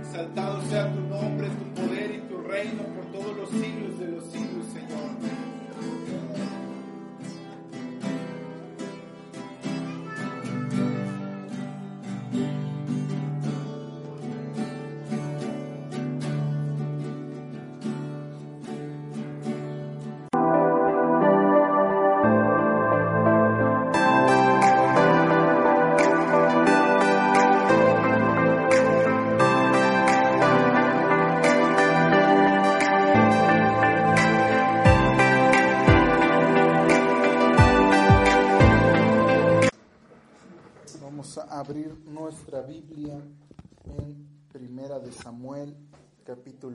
Exaltado 0.00 0.62
sea 0.70 0.90
tu 0.92 1.00
nombre, 1.02 1.48
tu 1.48 1.82
poder 1.82 2.14
y 2.14 2.18
tu 2.28 2.38
reino 2.38 2.82
por 2.84 3.04
todos 3.12 3.36
los 3.36 3.50
siglos 3.50 3.98
de 3.98 4.08
los 4.08 4.24
siglos, 4.24 4.66
Señor. 4.72 5.35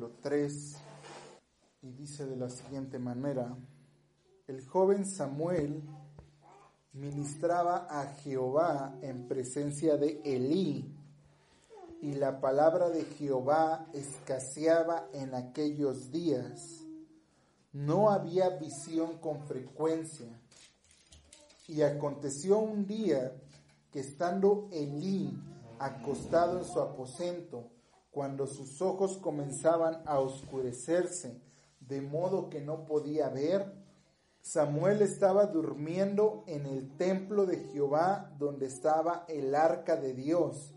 Capítulo 0.01 0.19
3, 0.23 0.77
y 1.83 1.91
dice 1.91 2.25
de 2.25 2.35
la 2.35 2.49
siguiente 2.49 2.97
manera, 2.97 3.55
el 4.47 4.65
joven 4.65 5.05
Samuel 5.05 5.83
ministraba 6.93 7.85
a 7.87 8.15
Jehová 8.15 8.97
en 9.03 9.27
presencia 9.27 9.97
de 9.97 10.19
Elí, 10.23 10.91
y 12.01 12.13
la 12.13 12.39
palabra 12.39 12.89
de 12.89 13.03
Jehová 13.03 13.85
escaseaba 13.93 15.07
en 15.13 15.35
aquellos 15.35 16.09
días. 16.09 16.83
No 17.71 18.09
había 18.09 18.49
visión 18.57 19.19
con 19.19 19.45
frecuencia. 19.45 20.27
Y 21.67 21.83
aconteció 21.83 22.57
un 22.57 22.87
día 22.87 23.33
que 23.91 23.99
estando 23.99 24.67
Elí 24.71 25.31
acostado 25.77 26.57
en 26.57 26.65
su 26.65 26.79
aposento, 26.79 27.70
cuando 28.11 28.45
sus 28.45 28.81
ojos 28.81 29.17
comenzaban 29.17 30.03
a 30.05 30.19
oscurecerse, 30.19 31.41
de 31.79 32.01
modo 32.01 32.49
que 32.49 32.61
no 32.61 32.85
podía 32.85 33.29
ver, 33.29 33.73
Samuel 34.41 35.01
estaba 35.01 35.45
durmiendo 35.45 36.43
en 36.47 36.65
el 36.65 36.95
templo 36.97 37.45
de 37.45 37.57
Jehová 37.71 38.33
donde 38.37 38.65
estaba 38.65 39.25
el 39.27 39.55
arca 39.55 39.95
de 39.95 40.13
Dios. 40.13 40.73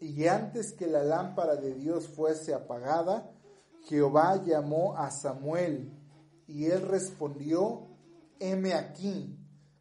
Y 0.00 0.26
antes 0.26 0.72
que 0.72 0.86
la 0.86 1.02
lámpara 1.02 1.56
de 1.56 1.74
Dios 1.74 2.08
fuese 2.08 2.54
apagada, 2.54 3.30
Jehová 3.84 4.42
llamó 4.44 4.96
a 4.96 5.10
Samuel 5.10 5.90
y 6.46 6.66
él 6.66 6.82
respondió, 6.82 7.88
heme 8.38 8.74
aquí. 8.74 9.38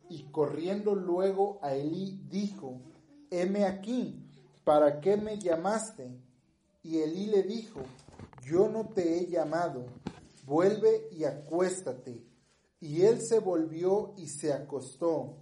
Y 0.09 0.23
corriendo 0.31 0.95
luego 0.95 1.59
a 1.61 1.73
Elí 1.73 2.21
dijo, 2.29 2.81
heme 3.29 3.65
aquí, 3.65 4.25
¿para 4.63 4.99
qué 4.99 5.17
me 5.17 5.37
llamaste? 5.37 6.11
Y 6.83 6.99
Elí 6.99 7.27
le 7.27 7.43
dijo, 7.43 7.81
yo 8.43 8.69
no 8.69 8.89
te 8.89 9.19
he 9.19 9.27
llamado, 9.27 9.85
vuelve 10.45 11.07
y 11.11 11.25
acuéstate. 11.25 12.25
Y 12.79 13.03
él 13.03 13.21
se 13.21 13.39
volvió 13.39 14.13
y 14.17 14.27
se 14.27 14.51
acostó. 14.51 15.37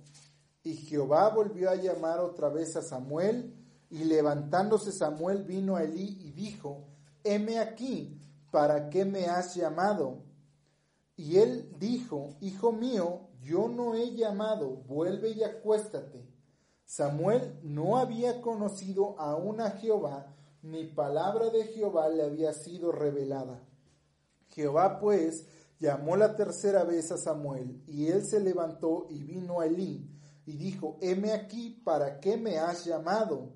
Y 0.63 0.75
Jehová 0.75 1.29
volvió 1.29 1.69
a 1.69 1.75
llamar 1.75 2.19
otra 2.19 2.50
vez 2.50 2.75
a 2.75 2.81
Samuel, 2.81 3.55
y 3.89 4.03
levantándose 4.03 4.91
Samuel 4.91 5.43
vino 5.43 5.75
a 5.75 5.84
Elí 5.84 6.17
y 6.22 6.31
dijo, 6.31 6.86
heme 7.24 7.60
aquí, 7.60 8.19
¿para 8.51 8.89
qué 8.89 9.05
me 9.05 9.25
has 9.25 9.55
llamado? 9.55 10.24
Y 11.15 11.38
él 11.38 11.75
dijo, 11.79 12.38
Hijo 12.39 12.72
mío, 12.72 13.29
yo 13.41 13.67
no 13.67 13.93
he 13.96 14.15
llamado, 14.15 14.84
vuelve 14.88 15.31
y 15.31 15.43
acuéstate. 15.43 16.25
Samuel 16.86 17.60
no 17.62 17.98
había 17.98 18.41
conocido 18.41 19.19
aún 19.19 19.60
a 19.60 19.72
Jehová, 19.72 20.34
ni 20.62 20.86
palabra 20.86 21.50
de 21.50 21.66
Jehová 21.66 22.10
le 22.10 22.24
había 22.24 22.54
sido 22.54 22.92
revelada. 22.92 23.63
Jehová 24.50 25.00
pues 25.00 25.46
llamó 25.80 26.18
la 26.18 26.36
tercera 26.36 26.84
vez 26.84 27.12
a 27.12 27.18
Samuel, 27.18 27.82
y 27.88 28.08
él 28.08 28.25
se 28.25 28.39
levantó 28.39 29.08
y 29.10 29.24
vino 29.24 29.62
a 29.62 29.66
Elí, 29.66 30.06
y 30.46 30.58
dijo, 30.58 30.98
heme 31.01 31.32
aquí, 31.32 31.82
¿para 31.84 32.20
qué 32.20 32.36
me 32.38 32.58
has 32.58 32.86
llamado? 32.86 33.54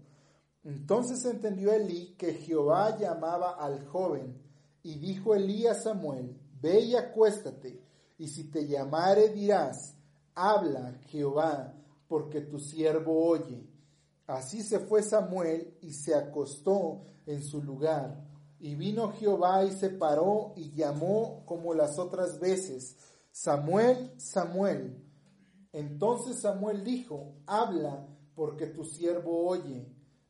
Entonces 0.63 1.25
entendió 1.25 1.73
Elí 1.73 2.15
que 2.17 2.33
Jehová 2.33 2.97
llamaba 2.97 3.55
al 3.55 3.85
joven, 3.87 4.41
y 4.83 4.99
dijo 4.99 5.35
Elí 5.35 5.67
a 5.67 5.73
Samuel, 5.73 6.39
ve 6.61 6.79
y 6.79 6.95
acuéstate, 6.95 7.81
y 8.17 8.27
si 8.27 8.49
te 8.49 8.67
llamare 8.67 9.29
dirás, 9.29 9.95
habla 10.35 10.93
Jehová, 11.07 11.73
porque 12.07 12.41
tu 12.41 12.59
siervo 12.59 13.25
oye. 13.25 13.72
Así 14.27 14.63
se 14.63 14.79
fue 14.79 15.03
Samuel 15.03 15.77
y 15.81 15.93
se 15.93 16.15
acostó 16.15 17.03
en 17.25 17.43
su 17.43 17.61
lugar. 17.61 18.23
Y 18.59 18.75
vino 18.75 19.11
Jehová 19.11 19.65
y 19.65 19.71
se 19.71 19.89
paró 19.89 20.53
y 20.55 20.71
llamó 20.71 21.43
como 21.45 21.73
las 21.73 21.99
otras 21.99 22.39
veces, 22.39 22.97
Samuel, 23.31 24.13
Samuel. 24.17 25.03
Entonces 25.73 26.39
Samuel 26.41 26.83
dijo, 26.83 27.35
habla, 27.45 28.07
porque 28.35 28.67
tu 28.67 28.85
siervo 28.85 29.45
oye. 29.47 29.85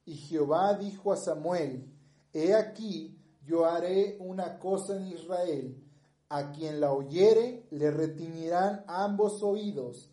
Y 0.06 0.16
Jehová 0.16 0.74
dijo 0.74 1.14
a 1.14 1.18
Samuel, 1.18 1.94
He 2.34 2.56
aquí, 2.56 3.20
yo 3.46 3.66
haré 3.66 4.18
una 4.20 4.58
cosa 4.58 4.98
en 4.98 5.08
Israel. 5.08 5.80
A 6.30 6.52
quien 6.52 6.80
la 6.80 6.92
oyere, 6.92 7.68
le 7.70 7.92
retiñirán 7.92 8.84
ambos 8.88 9.44
oídos. 9.44 10.10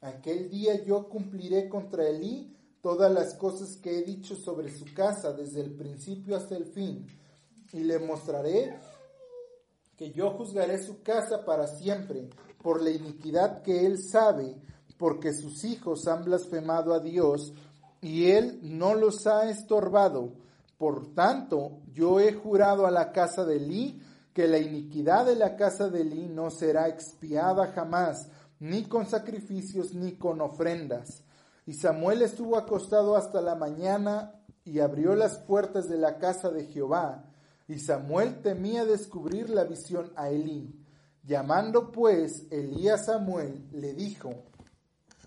Aquel 0.00 0.48
día 0.48 0.84
yo 0.84 1.08
cumpliré 1.08 1.68
contra 1.68 2.06
Elí 2.08 2.55
todas 2.86 3.10
las 3.10 3.34
cosas 3.34 3.78
que 3.78 3.98
he 3.98 4.02
dicho 4.04 4.36
sobre 4.36 4.70
su 4.70 4.84
casa 4.94 5.32
desde 5.32 5.60
el 5.60 5.72
principio 5.72 6.36
hasta 6.36 6.54
el 6.54 6.66
fin, 6.66 7.04
y 7.72 7.80
le 7.80 7.98
mostraré 7.98 8.78
que 9.96 10.12
yo 10.12 10.30
juzgaré 10.30 10.80
su 10.80 11.02
casa 11.02 11.44
para 11.44 11.66
siempre 11.66 12.30
por 12.62 12.80
la 12.80 12.90
iniquidad 12.90 13.60
que 13.62 13.84
él 13.84 13.98
sabe, 13.98 14.54
porque 14.96 15.34
sus 15.34 15.64
hijos 15.64 16.06
han 16.06 16.26
blasfemado 16.26 16.94
a 16.94 17.00
Dios 17.00 17.52
y 18.00 18.30
él 18.30 18.60
no 18.62 18.94
los 18.94 19.26
ha 19.26 19.50
estorbado. 19.50 20.34
Por 20.78 21.12
tanto, 21.12 21.80
yo 21.92 22.20
he 22.20 22.34
jurado 22.34 22.86
a 22.86 22.92
la 22.92 23.10
casa 23.10 23.44
de 23.44 23.56
Elí 23.56 24.00
que 24.32 24.46
la 24.46 24.58
iniquidad 24.58 25.26
de 25.26 25.34
la 25.34 25.56
casa 25.56 25.88
de 25.88 26.02
Elí 26.02 26.28
no 26.28 26.52
será 26.52 26.86
expiada 26.86 27.66
jamás, 27.72 28.28
ni 28.60 28.84
con 28.84 29.06
sacrificios 29.06 29.92
ni 29.92 30.12
con 30.12 30.40
ofrendas. 30.40 31.25
Y 31.66 31.74
Samuel 31.74 32.22
estuvo 32.22 32.56
acostado 32.56 33.16
hasta 33.16 33.42
la 33.42 33.56
mañana 33.56 34.40
y 34.64 34.78
abrió 34.78 35.16
las 35.16 35.38
puertas 35.38 35.88
de 35.88 35.98
la 35.98 36.18
casa 36.18 36.50
de 36.50 36.66
Jehová. 36.66 37.24
Y 37.66 37.80
Samuel 37.80 38.40
temía 38.40 38.84
descubrir 38.84 39.50
la 39.50 39.64
visión 39.64 40.12
a 40.14 40.30
Elí. 40.30 40.72
Llamando 41.24 41.90
pues 41.90 42.46
Elí 42.52 42.88
a 42.88 42.98
Samuel, 42.98 43.68
le 43.72 43.94
dijo, 43.94 44.30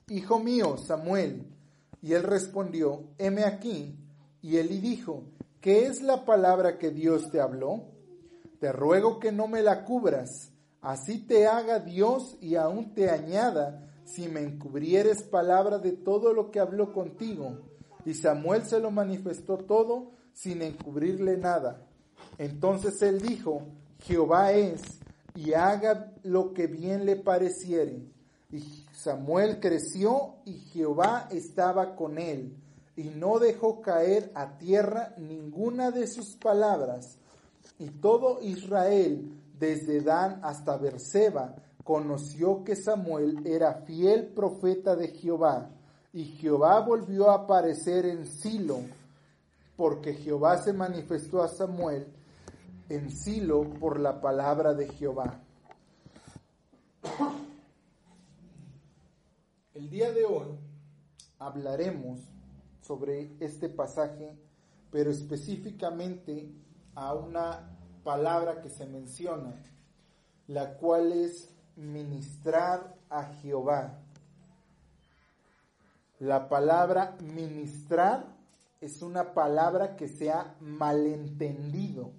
Hijo 0.08 0.40
mío, 0.40 0.78
Samuel. 0.78 1.46
Y 2.02 2.14
él 2.14 2.24
respondió, 2.24 3.04
heme 3.18 3.44
aquí. 3.44 4.00
Y 4.42 4.58
Elí 4.58 4.80
dijo, 4.80 5.26
¿qué 5.60 5.88
es 5.88 6.02
la 6.02 6.24
palabra 6.24 6.78
que 6.78 6.92
Dios 6.92 7.30
te 7.30 7.42
habló? 7.42 7.92
Te 8.62 8.72
ruego 8.72 9.20
que 9.20 9.34
no 9.34 9.48
me 9.48 9.62
la 9.62 9.84
cubras, 9.84 10.52
así 10.82 11.20
te 11.20 11.48
haga 11.48 11.80
Dios 11.80 12.38
y 12.42 12.56
aún 12.56 12.94
te 12.94 13.10
añada 13.10 13.89
si 14.14 14.28
me 14.28 14.42
encubrieres 14.42 15.24
palabra 15.24 15.80
de 15.80 15.92
todo 15.92 16.34
lo 16.34 16.52
que 16.52 16.60
habló 16.60 16.94
contigo. 16.94 17.60
Y 18.06 18.14
Samuel 18.14 18.66
se 18.66 18.80
lo 18.80 18.92
manifestó 18.92 19.58
todo 19.58 20.12
sin 20.34 20.62
encubrirle 20.62 21.38
nada. 21.38 21.86
Entonces 22.38 23.02
él 23.02 23.22
dijo, 23.22 23.64
Jehová 24.04 24.54
es, 24.54 24.82
y 25.36 25.54
haga 25.54 26.14
lo 26.24 26.54
que 26.54 26.68
bien 26.68 27.06
le 27.06 27.16
pareciere. 27.16 28.02
Y 28.52 28.86
Samuel 28.94 29.60
creció 29.60 30.36
y 30.46 30.54
Jehová 30.54 31.28
estaba 31.32 31.96
con 31.96 32.18
él, 32.18 32.56
y 32.96 33.04
no 33.04 33.40
dejó 33.40 33.82
caer 33.82 34.32
a 34.34 34.58
tierra 34.58 35.14
ninguna 35.18 35.92
de 35.92 36.08
sus 36.08 36.36
palabras. 36.36 37.18
Y 37.78 37.90
todo 37.90 38.42
Israel, 38.42 39.32
desde 39.58 40.02
Dan 40.02 40.40
hasta 40.44 40.78
Berseba, 40.78 41.56
conoció 41.90 42.64
que 42.64 42.76
Samuel 42.76 43.48
era 43.48 43.82
fiel 43.82 44.28
profeta 44.28 44.96
de 44.96 45.08
Jehová, 45.08 45.72
y 46.14 46.24
Jehová 46.24 46.82
volvió 46.82 47.32
a 47.32 47.46
aparecer 47.46 48.06
en 48.06 48.28
Silo, 48.28 48.82
porque 49.76 50.14
Jehová 50.14 50.58
se 50.58 50.72
manifestó 50.72 51.42
a 51.42 51.48
Samuel 51.48 52.06
en 52.90 53.10
Silo 53.10 53.68
por 53.80 54.00
la 54.00 54.22
palabra 54.22 54.76
de 54.76 54.88
Jehová. 54.88 55.42
El 59.74 59.90
día 59.90 60.12
de 60.12 60.26
hoy 60.26 60.60
hablaremos 61.40 62.20
sobre 62.82 63.32
este 63.40 63.68
pasaje, 63.68 64.38
pero 64.92 65.10
específicamente 65.10 66.52
a 66.94 67.16
una 67.16 67.76
palabra 68.04 68.62
que 68.62 68.70
se 68.70 68.86
menciona, 68.86 69.56
la 70.46 70.78
cual 70.78 71.14
es 71.14 71.56
ministrar 71.80 72.96
a 73.10 73.24
Jehová. 73.42 74.02
La 76.20 76.50
palabra 76.50 77.16
ministrar 77.22 78.26
es 78.82 79.02
una 79.02 79.34
palabra 79.34 79.96
que 79.96 80.10
se 80.10 80.30
ha 80.30 80.56
malentendido. 80.60 82.12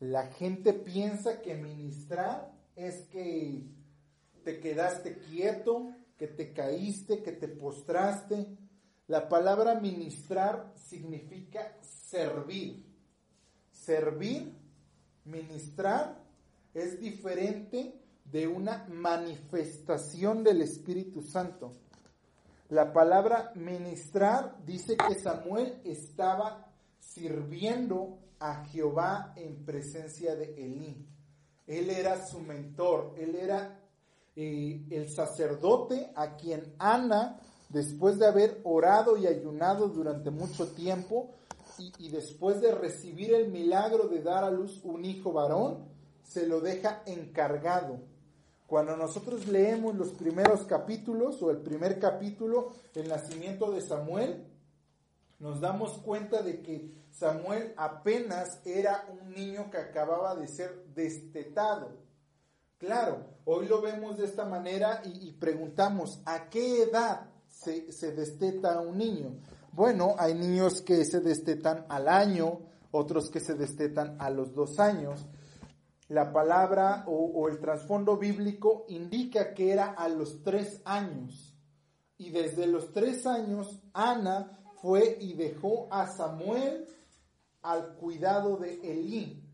La 0.00 0.26
gente 0.26 0.74
piensa 0.74 1.40
que 1.40 1.54
ministrar 1.54 2.52
es 2.76 3.06
que 3.06 3.66
te 4.44 4.60
quedaste 4.60 5.18
quieto, 5.18 5.94
que 6.18 6.26
te 6.28 6.52
caíste, 6.52 7.22
que 7.22 7.32
te 7.32 7.48
postraste. 7.48 8.46
La 9.06 9.28
palabra 9.28 9.80
ministrar 9.80 10.74
significa 10.76 11.76
servir. 11.80 12.84
Servir, 13.72 14.52
ministrar 15.24 16.27
es 16.74 17.00
diferente 17.00 17.94
de 18.24 18.46
una 18.46 18.86
manifestación 18.88 20.44
del 20.44 20.62
Espíritu 20.62 21.22
Santo. 21.22 21.72
La 22.68 22.92
palabra 22.92 23.52
ministrar 23.54 24.58
dice 24.64 24.96
que 24.96 25.14
Samuel 25.18 25.80
estaba 25.84 26.70
sirviendo 27.00 28.18
a 28.38 28.64
Jehová 28.66 29.32
en 29.36 29.64
presencia 29.64 30.36
de 30.36 30.54
Elí. 30.62 31.06
Él 31.66 31.90
era 31.90 32.26
su 32.26 32.40
mentor, 32.40 33.14
él 33.16 33.34
era 33.34 33.80
eh, 34.36 34.84
el 34.90 35.08
sacerdote 35.08 36.12
a 36.14 36.36
quien 36.36 36.74
Ana, 36.78 37.40
después 37.70 38.18
de 38.18 38.26
haber 38.26 38.60
orado 38.64 39.16
y 39.16 39.26
ayunado 39.26 39.88
durante 39.88 40.30
mucho 40.30 40.68
tiempo, 40.68 41.30
y, 41.78 41.92
y 41.98 42.10
después 42.10 42.60
de 42.60 42.74
recibir 42.74 43.32
el 43.32 43.50
milagro 43.50 44.08
de 44.08 44.22
dar 44.22 44.44
a 44.44 44.50
luz 44.50 44.80
un 44.84 45.04
hijo 45.04 45.32
varón, 45.32 45.88
se 46.28 46.46
lo 46.46 46.60
deja 46.60 47.02
encargado. 47.06 47.98
Cuando 48.66 48.96
nosotros 48.96 49.48
leemos 49.48 49.96
los 49.96 50.10
primeros 50.10 50.64
capítulos 50.64 51.42
o 51.42 51.50
el 51.50 51.58
primer 51.58 51.98
capítulo, 51.98 52.72
el 52.94 53.08
nacimiento 53.08 53.70
de 53.72 53.80
Samuel, 53.80 54.46
nos 55.38 55.60
damos 55.60 55.92
cuenta 55.98 56.42
de 56.42 56.60
que 56.60 56.92
Samuel 57.10 57.72
apenas 57.76 58.60
era 58.66 59.06
un 59.10 59.32
niño 59.32 59.70
que 59.70 59.78
acababa 59.78 60.34
de 60.34 60.48
ser 60.48 60.84
destetado. 60.94 61.96
Claro, 62.76 63.24
hoy 63.44 63.66
lo 63.66 63.80
vemos 63.80 64.18
de 64.18 64.26
esta 64.26 64.44
manera 64.44 65.00
y, 65.04 65.32
preguntamos, 65.32 66.20
¿a 66.26 66.48
qué 66.48 66.82
edad 66.82 67.30
se, 67.48 68.12
desteta 68.12 68.80
un 68.80 68.98
niño? 68.98 69.34
Bueno, 69.72 70.14
hay 70.18 70.34
niños 70.34 70.82
que 70.82 71.04
se 71.04 71.20
destetan 71.20 71.86
al 71.88 72.08
año, 72.08 72.60
otros 72.90 73.30
que 73.30 73.40
se 73.40 73.54
destetan 73.54 74.16
a 74.20 74.30
los 74.30 74.54
dos 74.54 74.78
años. 74.78 75.26
La 76.08 76.32
palabra 76.32 77.04
o, 77.06 77.48
el 77.48 77.60
trasfondo 77.60 78.16
bíblico 78.16 78.86
indica 78.88 79.52
que 79.52 79.72
era 79.72 79.92
a 79.92 80.08
los 80.08 80.42
tres 80.42 80.80
años. 80.86 81.54
Y 82.16 82.30
desde 82.30 82.66
los 82.66 82.92
tres 82.92 83.26
años, 83.26 83.78
Ana 83.92 84.58
fue 84.80 85.18
y 85.20 85.34
dejó 85.34 85.86
a 85.90 86.06
Samuel 86.06 86.86
al 87.60 87.94
cuidado 87.96 88.56
de 88.56 88.74
Elí 88.90 89.44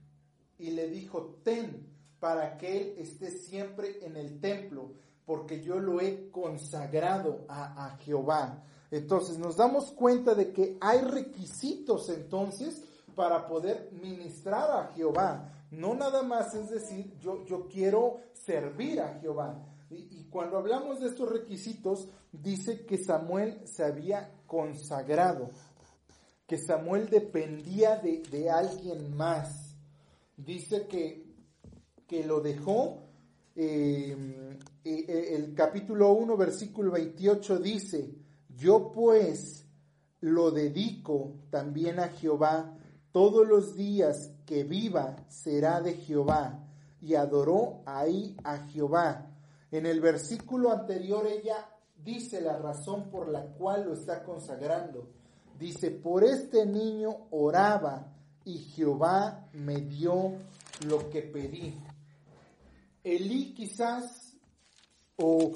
y 0.59 0.71
le 0.71 0.89
dijo, 0.89 1.41
ten 1.43 1.93
para 2.21 2.57
que 2.57 2.77
él 2.77 2.95
esté 2.99 3.33
siempre 3.33 4.05
en 4.07 4.17
el 4.17 4.41
templo, 4.41 4.93
porque 5.27 5.61
yo 5.61 5.81
lo 5.81 6.01
he 6.01 6.31
consagrado 6.31 7.45
a, 7.49 7.87
a 7.87 7.97
Jehová. 7.99 8.63
Entonces 8.93 9.39
nos 9.39 9.57
damos 9.57 9.91
cuenta 9.91 10.35
de 10.37 10.53
que 10.53 10.79
hay 10.81 11.01
requisitos 11.01 12.09
entonces 12.11 12.81
para 13.17 13.49
poder 13.49 13.91
ministrar 13.93 14.71
a 14.71 14.93
Jehová. 14.95 15.51
No 15.77 15.95
nada 15.95 16.23
más 16.23 16.55
es 16.55 16.71
decir, 16.71 17.17
yo, 17.21 17.45
yo 17.45 17.67
quiero 17.69 18.21
servir 18.33 19.01
a 19.01 19.19
Jehová. 19.21 19.63
Y, 19.91 20.25
cuando 20.25 20.59
hablamos 20.59 21.01
de 21.01 21.07
estos 21.07 21.31
requisitos, 21.31 22.09
dice 22.33 22.85
que 22.85 22.99
Samuel 22.99 23.61
se 23.65 23.85
había 23.85 24.33
consagrado, 24.47 25.51
que 26.47 26.59
Samuel 26.59 27.09
dependía 27.09 27.97
de, 27.97 28.23
de 28.31 28.51
alguien 28.51 29.17
más. 29.17 29.77
Dice 30.37 30.89
que, 30.89 31.25
que 32.09 32.25
lo 32.25 32.41
dejó, 32.41 33.05
eh, 33.55 34.17
eh, 34.85 35.35
el 35.37 35.55
capítulo 35.55 36.13
1, 36.13 36.37
versículo 36.37 36.91
28 36.93 37.59
dice, 37.61 38.11
yo 38.49 38.91
pues 38.91 39.65
lo 40.21 40.51
dedico 40.51 41.35
también 41.51 42.01
a 42.01 42.09
Jehová, 42.09 42.77
todos 43.13 43.47
los 43.47 43.77
días 43.77 44.34
que 44.47 44.65
viva 44.65 45.17
será 45.29 45.81
de 45.81 45.95
Jehová. 45.95 46.61
Y 47.01 47.15
adoró 47.15 47.83
ahí 47.85 48.37
a 48.45 48.67
Jehová. 48.69 49.27
En 49.71 49.87
el 49.87 50.01
versículo 50.01 50.71
anterior 50.71 51.27
ella 51.27 51.69
dice 52.03 52.41
la 52.41 52.57
razón 52.59 53.11
por 53.11 53.29
la 53.29 53.43
cual 53.43 53.85
lo 53.85 53.95
está 53.95 54.23
consagrando. 54.23 55.11
Dice, 55.59 55.91
por 55.91 56.25
este 56.25 56.67
niño 56.67 57.29
oraba 57.31 58.13
y 58.45 58.59
Jehová 58.59 59.49
me 59.53 59.77
dio 59.83 60.33
lo 60.87 61.11
que 61.11 61.23
pedí. 61.23 61.79
Elí 63.03 63.55
quizás 63.55 64.35
o 65.17 65.53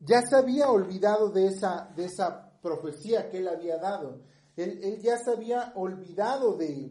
ya 0.00 0.22
se 0.22 0.36
había 0.36 0.68
olvidado 0.68 1.30
de 1.30 1.46
esa, 1.46 1.90
de 1.94 2.06
esa 2.06 2.50
profecía 2.60 3.28
que 3.28 3.38
él 3.38 3.48
había 3.48 3.78
dado. 3.78 4.20
Él, 4.56 5.00
ya 5.00 5.18
se 5.18 5.32
había 5.32 5.72
olvidado 5.76 6.56
de, 6.56 6.90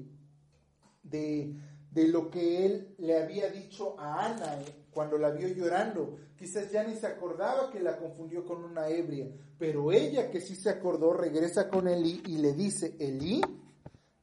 de, 1.11 1.53
de, 1.91 2.07
lo 2.07 2.31
que 2.31 2.65
él 2.65 2.95
le 2.97 3.21
había 3.21 3.49
dicho 3.49 3.99
a 3.99 4.25
Ana 4.25 4.59
eh, 4.61 4.85
cuando 4.91 5.17
la 5.17 5.29
vio 5.29 5.47
llorando. 5.49 6.17
Quizás 6.37 6.71
ya 6.71 6.83
ni 6.83 6.95
se 6.95 7.05
acordaba 7.05 7.69
que 7.69 7.79
la 7.79 7.97
confundió 7.97 8.45
con 8.45 8.63
una 8.63 8.87
ebria, 8.87 9.27
pero 9.59 9.91
ella 9.91 10.31
que 10.31 10.41
sí 10.41 10.55
se 10.55 10.71
acordó 10.71 11.13
regresa 11.13 11.69
con 11.69 11.87
Elí 11.87 12.23
y 12.25 12.37
le 12.37 12.53
dice, 12.53 12.95
Elí, 12.99 13.41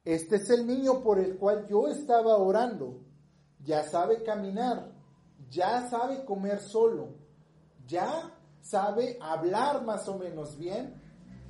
este 0.03 0.37
es 0.37 0.49
el 0.49 0.67
niño 0.67 1.01
por 1.01 1.19
el 1.19 1.37
cual 1.37 1.67
yo 1.67 1.87
estaba 1.87 2.37
orando. 2.37 3.05
Ya 3.63 3.83
sabe 3.83 4.23
caminar, 4.23 4.91
ya 5.49 5.87
sabe 5.89 6.25
comer 6.25 6.59
solo, 6.59 7.15
ya 7.87 8.35
sabe 8.61 9.17
hablar 9.21 9.83
más 9.83 10.07
o 10.07 10.17
menos 10.17 10.57
bien, 10.57 10.93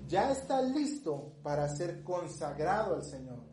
ya 0.08 0.32
está 0.32 0.62
listo 0.62 1.34
para 1.44 1.68
ser 1.70 2.04
consagrado 2.04 2.96
al 2.96 3.04
Señor. 3.04 3.49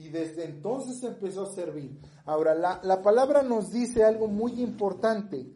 Y 0.00 0.08
desde 0.08 0.46
entonces 0.46 1.02
empezó 1.02 1.42
a 1.42 1.54
servir. 1.54 2.00
Ahora, 2.24 2.54
la, 2.54 2.80
la 2.82 3.02
palabra 3.02 3.42
nos 3.42 3.70
dice 3.70 4.02
algo 4.02 4.28
muy 4.28 4.62
importante. 4.62 5.52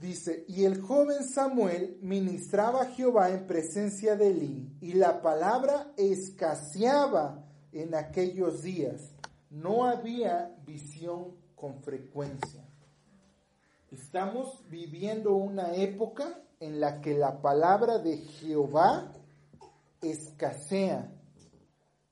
Dice, 0.00 0.46
y 0.48 0.64
el 0.64 0.80
joven 0.80 1.22
Samuel 1.22 1.98
ministraba 2.00 2.82
a 2.82 2.86
Jehová 2.86 3.28
en 3.30 3.46
presencia 3.46 4.16
de 4.16 4.28
Elí, 4.28 4.76
y 4.80 4.94
la 4.94 5.20
palabra 5.20 5.92
escaseaba 5.98 7.44
en 7.70 7.94
aquellos 7.94 8.62
días. 8.62 9.14
No 9.50 9.84
había 9.84 10.56
visión 10.66 11.36
con 11.54 11.82
frecuencia. 11.82 12.64
Estamos 13.90 14.62
viviendo 14.70 15.34
una 15.34 15.74
época 15.74 16.40
en 16.60 16.80
la 16.80 17.02
que 17.02 17.12
la 17.12 17.42
palabra 17.42 17.98
de 17.98 18.16
Jehová 18.16 19.12
escasea 20.00 21.12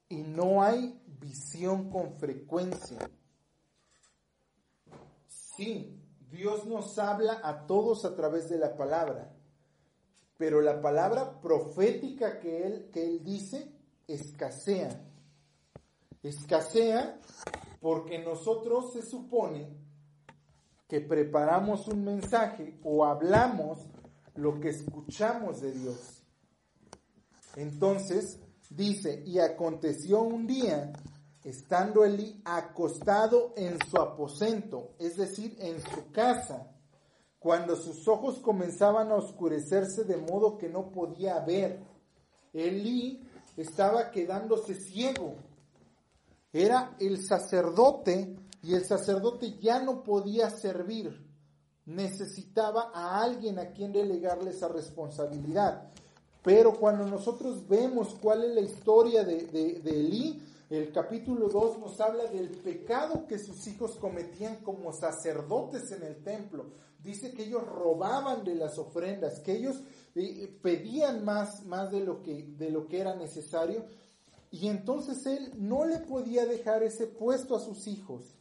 y 0.09 0.23
no 0.23 0.63
hay 0.63 1.01
visión 1.21 1.91
con 1.91 2.15
frecuencia. 2.19 2.99
Sí, 5.29 6.01
Dios 6.31 6.67
nos 6.67 6.99
habla 6.99 7.41
a 7.43 7.67
todos 7.67 8.05
a 8.05 8.15
través 8.15 8.49
de 8.49 8.59
la 8.59 8.77
palabra, 8.77 9.33
pero 10.37 10.61
la 10.61 10.81
palabra 10.81 11.41
profética 11.41 12.41
que 12.41 12.67
Él, 12.67 12.91
que 12.93 13.05
él 13.05 13.23
dice 13.23 13.73
escasea. 14.07 15.01
Escasea 16.23 17.21
porque 17.81 18.19
nosotros 18.19 18.93
se 18.93 19.03
supone 19.03 19.69
que 20.89 21.01
preparamos 21.01 21.89
un 21.89 22.05
mensaje 22.05 22.79
o 22.83 23.05
hablamos 23.05 23.79
lo 24.35 24.59
que 24.61 24.71
escuchamos 24.71 25.61
de 25.61 25.73
Dios. 25.73 26.23
Entonces 27.57 28.41
dice, 28.75 29.23
y 29.27 29.39
aconteció 29.39 30.23
un 30.23 30.47
día, 30.47 30.93
estando 31.43 32.05
Elí 32.05 32.41
acostado 32.45 33.53
en 33.57 33.79
su 33.89 33.99
aposento, 33.99 34.95
es 34.99 35.17
decir, 35.17 35.57
en 35.61 35.81
su 35.83 36.11
casa, 36.11 36.71
cuando 37.39 37.77
sus 37.77 38.09
ojos 38.09 38.39
comenzaban 38.39 39.11
a 39.11 39.17
oscurecerse 39.17 40.05
de 40.05 40.17
modo 40.17 40.57
que 40.57 40.69
no 40.69 40.91
podía 40.91 41.39
ver. 41.41 41.83
Elí 42.53 43.29
estaba 43.57 44.11
quedándose 44.11 44.75
ciego. 44.75 45.35
Era 46.53 46.97
el 47.01 47.23
sacerdote 47.23 48.37
y 48.63 48.75
el 48.75 48.87
sacerdote 48.87 49.59
ya 49.59 49.83
no 49.83 50.03
podía 50.03 50.49
servir 50.49 51.25
necesitaba 51.87 52.91
a 52.95 53.23
alguien 53.23 53.59
a 53.59 53.73
quien 53.73 53.93
delegarle 53.93 54.51
esa 54.51 54.69
responsabilidad. 54.69 55.91
Pero 56.45 56.75
cuando 56.79 57.07
nosotros 57.07 57.67
vemos 57.67 58.17
cuál 58.21 58.45
es 58.45 58.55
la 58.55 58.61
historia 58.61 59.25
de, 59.25 59.47
de, 59.47 59.91
Elí, 59.91 60.43
el 60.69 60.93
capítulo 60.93 61.49
2 61.49 61.79
nos 61.79 61.99
habla 62.03 62.27
del 62.27 62.51
pecado 62.51 63.27
que 63.27 63.39
sus 63.39 63.67
hijos 63.67 63.97
cometían 63.97 64.57
como 64.57 64.93
sacerdotes 64.93 65.91
en 65.93 66.03
el 66.03 66.23
templo. 66.23 66.67
Dice 67.03 67.33
que 67.33 67.45
ellos 67.45 67.67
robaban 67.67 68.45
de 68.45 68.57
las 68.57 68.79
ofrendas, 68.79 69.41
que 69.41 69.53
ellos 69.53 69.83
eh, 70.15 70.55
pedían 70.61 71.25
más, 71.25 71.65
más 71.65 71.91
de, 71.91 72.01
lo 72.01 72.23
que, 72.23 72.43
de 72.43 72.71
lo 72.71 72.89
que 72.89 73.01
era 73.01 73.17
necesario. 73.17 73.87
Y 74.51 74.69
entonces 74.69 75.25
él 75.25 75.51
no 75.57 75.87
le 75.87 76.01
podía 76.01 76.45
dejar 76.45 76.83
ese 76.83 77.07
puesto 77.07 77.57
a 77.57 77.61
sus 77.61 77.87
hijos. 77.87 78.35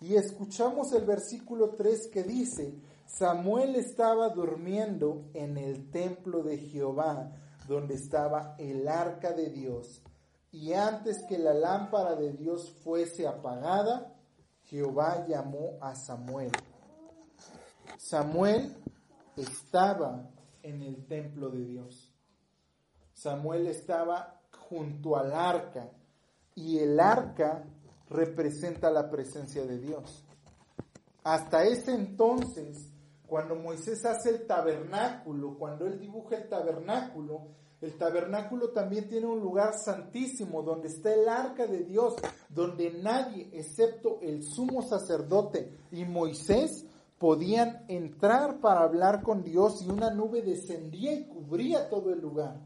Y 0.00 0.14
escuchamos 0.14 0.92
el 0.92 1.04
versículo 1.04 1.70
3 1.70 2.06
que 2.12 2.22
dice, 2.22 2.72
Samuel 3.12 3.76
estaba 3.76 4.30
durmiendo 4.30 5.28
en 5.34 5.58
el 5.58 5.90
templo 5.90 6.42
de 6.42 6.56
Jehová, 6.56 7.30
donde 7.68 7.94
estaba 7.94 8.54
el 8.58 8.88
arca 8.88 9.32
de 9.32 9.50
Dios. 9.50 10.00
Y 10.50 10.72
antes 10.72 11.22
que 11.28 11.38
la 11.38 11.52
lámpara 11.52 12.16
de 12.16 12.32
Dios 12.32 12.70
fuese 12.82 13.26
apagada, 13.26 14.14
Jehová 14.64 15.26
llamó 15.28 15.76
a 15.82 15.94
Samuel. 15.94 16.52
Samuel 17.98 18.74
estaba 19.36 20.30
en 20.62 20.80
el 20.80 21.06
templo 21.06 21.50
de 21.50 21.66
Dios. 21.66 22.10
Samuel 23.12 23.66
estaba 23.66 24.40
junto 24.70 25.18
al 25.18 25.34
arca 25.34 25.90
y 26.54 26.78
el 26.78 26.98
arca 26.98 27.62
representa 28.08 28.90
la 28.90 29.10
presencia 29.10 29.66
de 29.66 29.78
Dios. 29.78 30.24
Hasta 31.24 31.64
ese 31.64 31.94
entonces, 31.94 32.91
cuando 33.32 33.56
Moisés 33.56 34.04
hace 34.04 34.28
el 34.28 34.46
tabernáculo, 34.46 35.56
cuando 35.58 35.86
él 35.86 35.98
dibuja 35.98 36.36
el 36.36 36.50
tabernáculo, 36.50 37.46
el 37.80 37.96
tabernáculo 37.96 38.72
también 38.72 39.08
tiene 39.08 39.24
un 39.24 39.40
lugar 39.40 39.72
santísimo 39.82 40.62
donde 40.62 40.88
está 40.88 41.14
el 41.14 41.26
arca 41.26 41.66
de 41.66 41.82
Dios, 41.82 42.16
donde 42.50 42.92
nadie, 42.92 43.48
excepto 43.54 44.18
el 44.20 44.42
sumo 44.42 44.82
sacerdote 44.82 45.78
y 45.92 46.04
Moisés, 46.04 46.84
podían 47.16 47.86
entrar 47.88 48.60
para 48.60 48.82
hablar 48.82 49.22
con 49.22 49.42
Dios 49.42 49.80
y 49.80 49.88
una 49.88 50.10
nube 50.10 50.42
descendía 50.42 51.14
y 51.14 51.26
cubría 51.26 51.88
todo 51.88 52.12
el 52.12 52.20
lugar. 52.20 52.60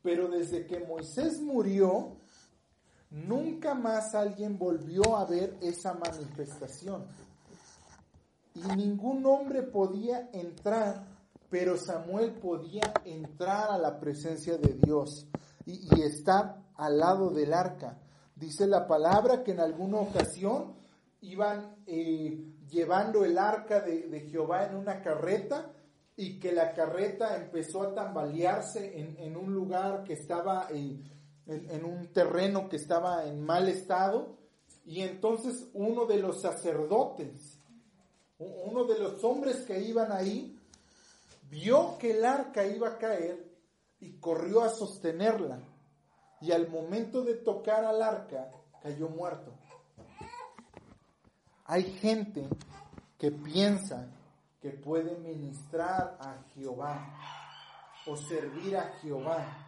Pero 0.00 0.28
desde 0.28 0.64
que 0.64 0.78
Moisés 0.78 1.40
murió, 1.40 2.18
Nunca 3.10 3.72
más 3.72 4.14
alguien 4.14 4.58
volvió 4.58 5.16
a 5.16 5.24
ver 5.24 5.56
esa 5.62 5.94
manifestación. 5.94 7.06
Y 8.64 8.76
ningún 8.76 9.24
hombre 9.26 9.62
podía 9.62 10.28
entrar, 10.32 11.06
pero 11.50 11.76
Samuel 11.76 12.32
podía 12.34 12.92
entrar 13.04 13.70
a 13.70 13.78
la 13.78 13.98
presencia 13.98 14.56
de 14.58 14.74
Dios 14.74 15.28
y, 15.64 15.80
y 15.94 16.02
estar 16.02 16.62
al 16.74 16.98
lado 16.98 17.30
del 17.30 17.52
arca. 17.52 17.98
Dice 18.34 18.66
la 18.66 18.86
palabra 18.86 19.42
que 19.42 19.52
en 19.52 19.60
alguna 19.60 19.98
ocasión 19.98 20.76
iban 21.20 21.76
eh, 21.86 22.54
llevando 22.70 23.24
el 23.24 23.38
arca 23.38 23.80
de, 23.80 24.28
Jehová 24.30 24.66
en 24.66 24.76
una 24.76 25.02
carreta 25.02 25.72
y 26.16 26.38
que 26.38 26.52
la 26.52 26.72
carreta 26.72 27.36
empezó 27.36 27.82
a 27.82 27.94
tambalearse 27.94 29.16
en, 29.18 29.36
un 29.36 29.52
lugar 29.52 30.04
que 30.04 30.14
estaba 30.14 30.68
en, 30.70 31.02
en, 31.46 31.84
un 31.84 32.12
terreno 32.12 32.68
que 32.68 32.76
estaba 32.76 33.24
en 33.24 33.40
mal 33.40 33.68
estado 33.68 34.36
y 34.84 35.02
entonces 35.02 35.68
uno 35.74 36.06
de 36.06 36.18
los 36.18 36.40
sacerdotes, 36.42 37.57
uno 38.38 38.84
de 38.84 38.98
los 38.98 39.22
hombres 39.24 39.64
que 39.66 39.80
iban 39.80 40.12
ahí, 40.12 40.58
vio 41.50 41.98
que 41.98 42.12
el 42.12 42.24
arca 42.24 42.64
iba 42.66 42.88
a 42.88 42.98
caer 42.98 43.44
y 44.00 44.18
corrió 44.18 44.62
a 44.62 44.70
sostenerla 44.70 45.60
y 46.40 46.52
al 46.52 46.68
momento 46.68 47.22
de 47.22 47.34
tocar 47.34 47.84
al 47.84 48.00
arca 48.00 48.50
cayó 48.82 49.08
muerto. 49.08 49.52
Hay 51.64 51.82
gente 51.82 52.48
que 53.18 53.30
piensa 53.30 54.08
que 54.60 54.70
puede 54.70 55.16
ministrar 55.18 56.16
a 56.20 56.42
Jehová 56.54 57.14
o 58.06 58.16
servir 58.16 58.76
a 58.76 58.92
Jehová. 59.00 59.66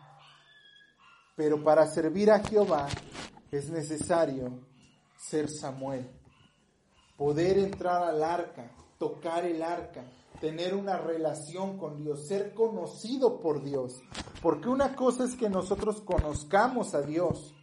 Pero 1.37 1.62
para 1.62 1.87
servir 1.87 2.30
a 2.30 2.40
Jehová 2.40 2.88
es 3.50 3.68
necesario 3.70 4.61
ser 5.16 5.48
Samuel, 5.48 6.09
poder 7.20 7.59
entrar 7.59 8.02
al 8.02 8.24
arca, 8.24 8.70
tocar 8.98 9.44
el 9.44 9.62
arca, 9.62 10.02
tener 10.40 10.74
una 10.74 10.96
relación 10.96 11.76
con 11.76 11.98
Dios, 11.98 12.26
ser 12.26 12.54
conocido 12.54 13.40
por 13.40 13.62
Dios. 13.62 14.00
Porque 14.40 14.70
una 14.70 14.96
cosa 14.96 15.24
es 15.24 15.37
que 15.37 15.50
nosotros 15.50 16.00
conozcamos 16.00 16.94
a 16.94 17.02
Dios 17.02 17.54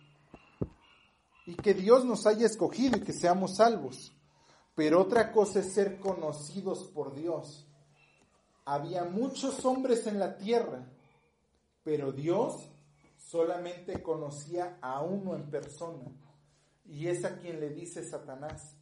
y 1.48 1.56
que 1.56 1.74
Dios 1.74 2.06
nos 2.06 2.28
haya 2.28 2.46
escogido 2.46 2.98
y 2.98 3.02
que 3.02 3.14
seamos 3.14 3.56
salvos. 3.56 4.14
Pero 4.76 5.02
otra 5.02 5.32
cosa 5.32 5.62
es 5.62 5.74
ser 5.74 6.00
conocidos 6.00 6.84
por 6.94 7.16
Dios. 7.16 7.66
Había 8.64 9.06
muchos 9.06 9.66
hombres 9.66 10.06
en 10.06 10.20
la 10.20 10.38
tierra, 10.38 10.88
pero 11.84 12.12
Dios 12.12 12.70
solamente 13.18 14.04
conocía 14.04 14.78
a 14.84 15.02
uno 15.02 15.36
en 15.36 15.50
persona. 15.50 16.12
Y 16.86 17.08
es 17.08 17.26
a 17.26 17.40
quien 17.40 17.60
le 17.60 17.72
dice 17.72 18.08
Satanás, 18.08 18.77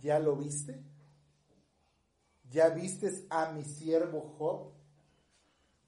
¿ya 0.00 0.18
lo 0.18 0.36
viste? 0.36 0.82
¿Ya 2.50 2.68
vistes 2.70 3.24
a 3.30 3.52
mi 3.52 3.64
siervo 3.64 4.34
Job? 4.38 4.72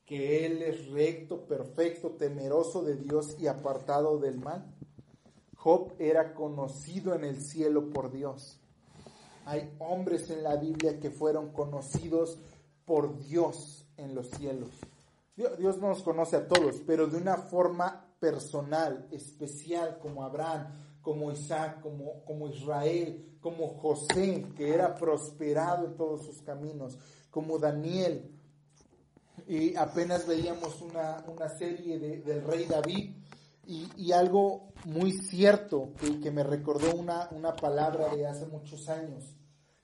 Que 0.04 0.46
él 0.46 0.62
es 0.62 0.88
recto, 0.88 1.46
perfecto, 1.46 2.10
temeroso 2.12 2.82
de 2.82 2.96
Dios 2.96 3.36
y 3.38 3.46
apartado 3.46 4.18
del 4.18 4.38
mal. 4.38 4.74
Job 5.56 5.92
era 5.98 6.34
conocido 6.34 7.14
en 7.14 7.24
el 7.24 7.42
cielo 7.42 7.90
por 7.90 8.10
Dios. 8.10 8.58
Hay 9.44 9.74
hombres 9.78 10.30
en 10.30 10.42
la 10.42 10.56
Biblia 10.56 11.00
que 11.00 11.10
fueron 11.10 11.52
conocidos 11.52 12.38
por 12.84 13.18
Dios 13.18 13.86
en 13.96 14.14
los 14.14 14.30
cielos. 14.30 14.70
Dios 15.36 15.78
no 15.78 15.88
nos 15.88 16.02
conoce 16.02 16.36
a 16.36 16.48
todos, 16.48 16.82
pero 16.86 17.06
de 17.06 17.16
una 17.16 17.36
forma 17.36 18.08
personal, 18.18 19.06
especial, 19.12 19.98
como 20.00 20.24
Abraham, 20.24 20.66
como 21.08 21.32
Isaac, 21.32 21.80
como, 21.80 22.22
como 22.26 22.48
Israel, 22.48 23.38
como 23.40 23.68
José, 23.78 24.44
que 24.54 24.74
era 24.74 24.94
prosperado 24.94 25.86
en 25.86 25.96
todos 25.96 26.26
sus 26.26 26.42
caminos, 26.42 26.98
como 27.30 27.58
Daniel. 27.58 28.30
Y 29.46 29.74
apenas 29.74 30.26
veíamos 30.26 30.82
una, 30.82 31.24
serie 31.56 31.98
del 31.98 32.44
rey 32.44 32.66
David 32.66 33.14
y, 33.64 34.12
algo 34.12 34.74
muy 34.84 35.12
cierto 35.12 35.94
que, 35.98 36.20
que 36.20 36.30
me 36.30 36.42
recordó 36.42 36.94
una, 36.94 37.30
una 37.30 37.56
palabra 37.56 38.14
de 38.14 38.26
hace 38.26 38.44
muchos 38.44 38.90
años 38.90 39.34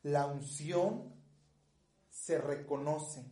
la 0.03 0.27
unción 0.27 1.15
se 2.11 2.37
reconoce. 2.37 3.25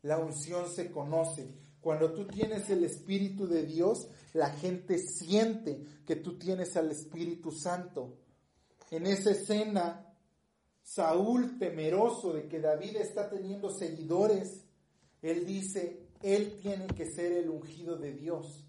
La 0.00 0.18
unción 0.18 0.66
se 0.70 0.90
conoce. 0.90 1.54
Cuando 1.80 2.12
tú 2.12 2.26
tienes 2.26 2.68
el 2.70 2.84
Espíritu 2.84 3.46
de 3.46 3.64
Dios, 3.64 4.08
la 4.34 4.50
gente 4.50 4.98
siente 4.98 5.82
que 6.06 6.16
tú 6.16 6.38
tienes 6.38 6.76
al 6.76 6.90
Espíritu 6.90 7.52
Santo. 7.52 8.16
En 8.90 9.06
esa 9.06 9.30
escena, 9.30 10.12
Saúl, 10.82 11.58
temeroso 11.58 12.32
de 12.32 12.48
que 12.48 12.60
David 12.60 12.96
está 12.96 13.28
teniendo 13.28 13.70
seguidores, 13.70 14.64
él 15.22 15.46
dice, 15.46 16.08
él 16.22 16.58
tiene 16.60 16.86
que 16.88 17.06
ser 17.06 17.32
el 17.32 17.48
ungido 17.48 17.96
de 17.96 18.12
Dios. 18.12 18.64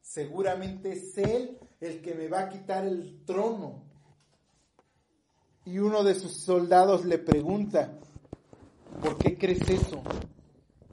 Seguramente 0.00 0.92
es 0.92 1.16
él 1.18 1.58
el 1.80 2.02
que 2.02 2.14
me 2.14 2.28
va 2.28 2.40
a 2.40 2.48
quitar 2.48 2.84
el 2.84 3.24
trono 3.24 3.90
y 5.64 5.78
uno 5.78 6.02
de 6.02 6.14
sus 6.14 6.32
soldados 6.32 7.04
le 7.04 7.18
pregunta, 7.18 7.92
¿por 9.00 9.18
qué 9.18 9.36
crees 9.36 9.68
eso? 9.68 10.02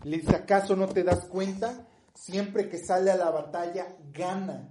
Le 0.03 0.17
dice, 0.17 0.35
¿acaso 0.35 0.75
no 0.75 0.87
te 0.87 1.03
das 1.03 1.25
cuenta? 1.25 1.87
Siempre 2.13 2.69
que 2.69 2.77
sale 2.77 3.11
a 3.11 3.17
la 3.17 3.29
batalla, 3.29 3.95
gana. 4.11 4.69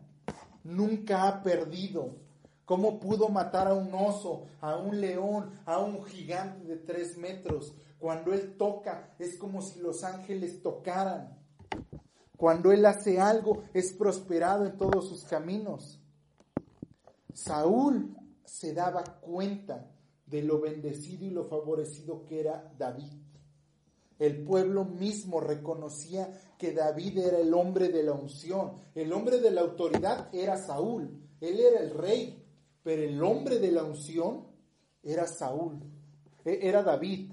Nunca 0.65 1.29
ha 1.29 1.43
perdido. 1.43 2.17
¿Cómo 2.65 2.99
pudo 2.99 3.29
matar 3.29 3.69
a 3.69 3.75
un 3.75 3.95
oso, 3.95 4.47
a 4.61 4.77
un 4.77 5.01
león, 5.01 5.53
a 5.65 5.79
un 5.79 6.05
gigante 6.05 6.67
de 6.67 6.77
tres 6.77 7.17
metros? 7.17 7.75
Cuando 7.99 8.33
él 8.33 8.57
toca, 8.57 9.15
es 9.19 9.37
como 9.39 9.63
si 9.63 9.79
los 9.79 10.03
ángeles 10.03 10.63
tocaran. 10.63 11.39
Cuando 12.37 12.73
él 12.73 12.85
hace 12.85 13.21
algo, 13.21 13.63
es 13.73 13.93
prosperado 13.93 14.67
en 14.67 14.77
todos 14.77 15.09
sus 15.09 15.25
caminos. 15.25 16.01
Saúl 17.33 18.17
se 18.45 18.75
daba 18.75 19.05
cuenta 19.21 19.91
de 20.27 20.43
lo 20.43 20.61
bendecido 20.61 21.25
y 21.25 21.31
lo 21.31 21.45
favorecido 21.45 22.25
que 22.25 22.41
era 22.41 22.73
David. 22.77 23.26
El 24.19 24.45
pueblo 24.45 24.85
mismo 24.85 25.41
reconocía 25.41 26.55
que 26.59 26.73
David 26.73 27.19
era 27.19 27.39
el 27.39 27.53
hombre 27.53 27.89
de 27.89 28.03
la 28.03 28.13
unción. 28.13 28.81
El 28.95 29.13
hombre 29.13 29.41
de 29.41 29.51
la 29.51 29.61
autoridad 29.61 30.35
era 30.35 30.57
Saúl. 30.57 31.11
Él 31.41 31.61
era 31.61 31.81
el 31.81 31.91
rey. 31.91 32.43
Pero 32.83 33.03
el 33.03 33.23
hombre 33.23 33.59
de 33.59 33.73
la 33.73 33.85
unción 33.85 34.47
era 35.03 35.27
Saúl. 35.27 35.83
E, 36.45 36.61
era 36.63 36.83
David. 36.83 37.33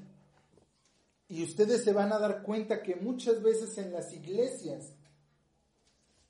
Y 1.30 1.44
ustedes 1.44 1.84
se 1.84 1.94
van 1.94 2.12
a 2.12 2.20
dar 2.20 2.44
cuenta 2.44 2.82
que 2.82 2.96
muchas 2.96 3.42
veces 3.42 3.78
en 3.78 3.94
las 3.94 4.12
iglesias 4.14 4.94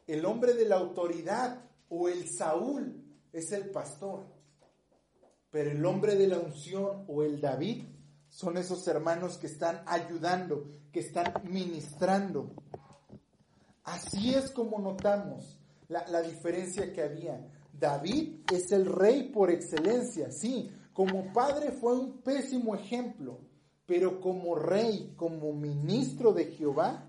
el 0.06 0.26
hombre 0.26 0.54
de 0.54 0.66
la 0.66 0.76
autoridad 0.76 1.66
o 1.90 2.10
el 2.10 2.30
Saúl 2.30 3.04
es 3.32 3.52
el 3.52 3.70
pastor. 3.72 4.26
Pero 5.50 5.72
el 5.72 5.86
hombre 5.86 6.16
de 6.16 6.28
la 6.28 6.40
unción 6.40 7.06
o 7.08 7.24
el 7.24 7.40
David 7.40 7.86
son 8.34 8.58
esos 8.58 8.88
hermanos 8.88 9.38
que 9.38 9.46
están 9.46 9.84
ayudando, 9.86 10.68
que 10.92 11.02
están 11.02 11.32
ministrando. 11.44 12.52
Así 13.84 14.34
es 14.34 14.50
como 14.50 14.80
notamos 14.80 15.60
la, 15.88 16.22
diferencia 16.24 16.92
que 16.92 17.04
había. 17.04 17.48
David 17.72 18.40
es 18.52 18.72
el 18.72 18.88
rey 18.88 19.30
por 19.30 19.52
excelencia, 19.52 20.32
sí, 20.32 20.72
como 20.94 21.32
padre 21.32 21.72
fue 21.74 21.96
un 21.96 22.22
pésimo 22.24 22.74
ejemplo, 22.74 23.40
pero 23.86 24.20
como 24.20 24.56
rey, 24.56 25.14
como 25.16 25.54
ministro 25.54 26.34
de 26.34 26.46
Jehová, 26.46 27.06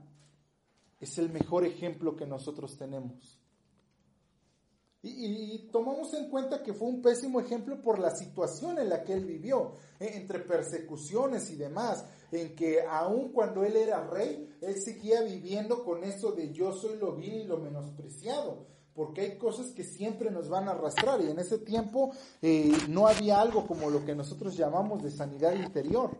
es 1.00 1.16
el 1.16 1.30
mejor 1.30 1.64
ejemplo 1.64 2.16
que 2.16 2.26
nosotros 2.26 2.76
tenemos. 2.76 3.40
Y, 5.06 5.68
tomamos 5.70 6.14
en 6.14 6.30
cuenta 6.30 6.62
que 6.62 6.72
fue 6.72 6.88
un 6.88 7.02
pésimo 7.02 7.38
ejemplo 7.38 7.82
por 7.82 7.98
la 7.98 8.16
situación 8.16 8.78
en 8.78 8.88
la 8.88 9.04
que 9.04 9.12
él 9.12 9.26
vivió, 9.26 9.72
eh, 10.00 10.12
entre 10.14 10.38
persecuciones 10.38 11.50
y 11.50 11.56
demás, 11.56 12.06
en 12.32 12.54
que 12.54 12.80
aun 12.88 13.30
cuando 13.30 13.64
él 13.64 13.76
era 13.76 14.08
rey, 14.08 14.56
él 14.62 14.80
seguía 14.82 15.20
viviendo 15.20 15.84
con 15.84 16.04
eso 16.04 16.32
de 16.32 16.52
yo 16.54 16.72
soy 16.72 16.96
lo 16.96 17.14
vil 17.14 17.34
y 17.34 17.44
lo 17.44 17.58
menospreciado, 17.58 18.66
porque 18.94 19.20
hay 19.20 19.36
cosas 19.36 19.72
que 19.72 19.84
siempre 19.84 20.30
nos 20.30 20.48
van 20.48 20.68
a 20.68 20.70
arrastrar 20.70 21.20
y 21.20 21.28
en 21.28 21.38
ese 21.38 21.58
tiempo 21.58 22.12
eh, 22.40 22.72
no 22.88 23.06
había 23.06 23.42
algo 23.42 23.66
como 23.66 23.90
lo 23.90 24.06
que 24.06 24.14
nosotros 24.14 24.56
llamamos 24.56 25.02
de 25.02 25.10
sanidad 25.10 25.54
interior. 25.54 26.16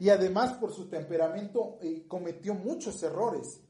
Y 0.00 0.08
además 0.10 0.54
por 0.54 0.72
su 0.72 0.88
temperamento 0.88 1.78
eh, 1.80 2.04
cometió 2.08 2.54
muchos 2.54 3.00
errores. 3.04 3.60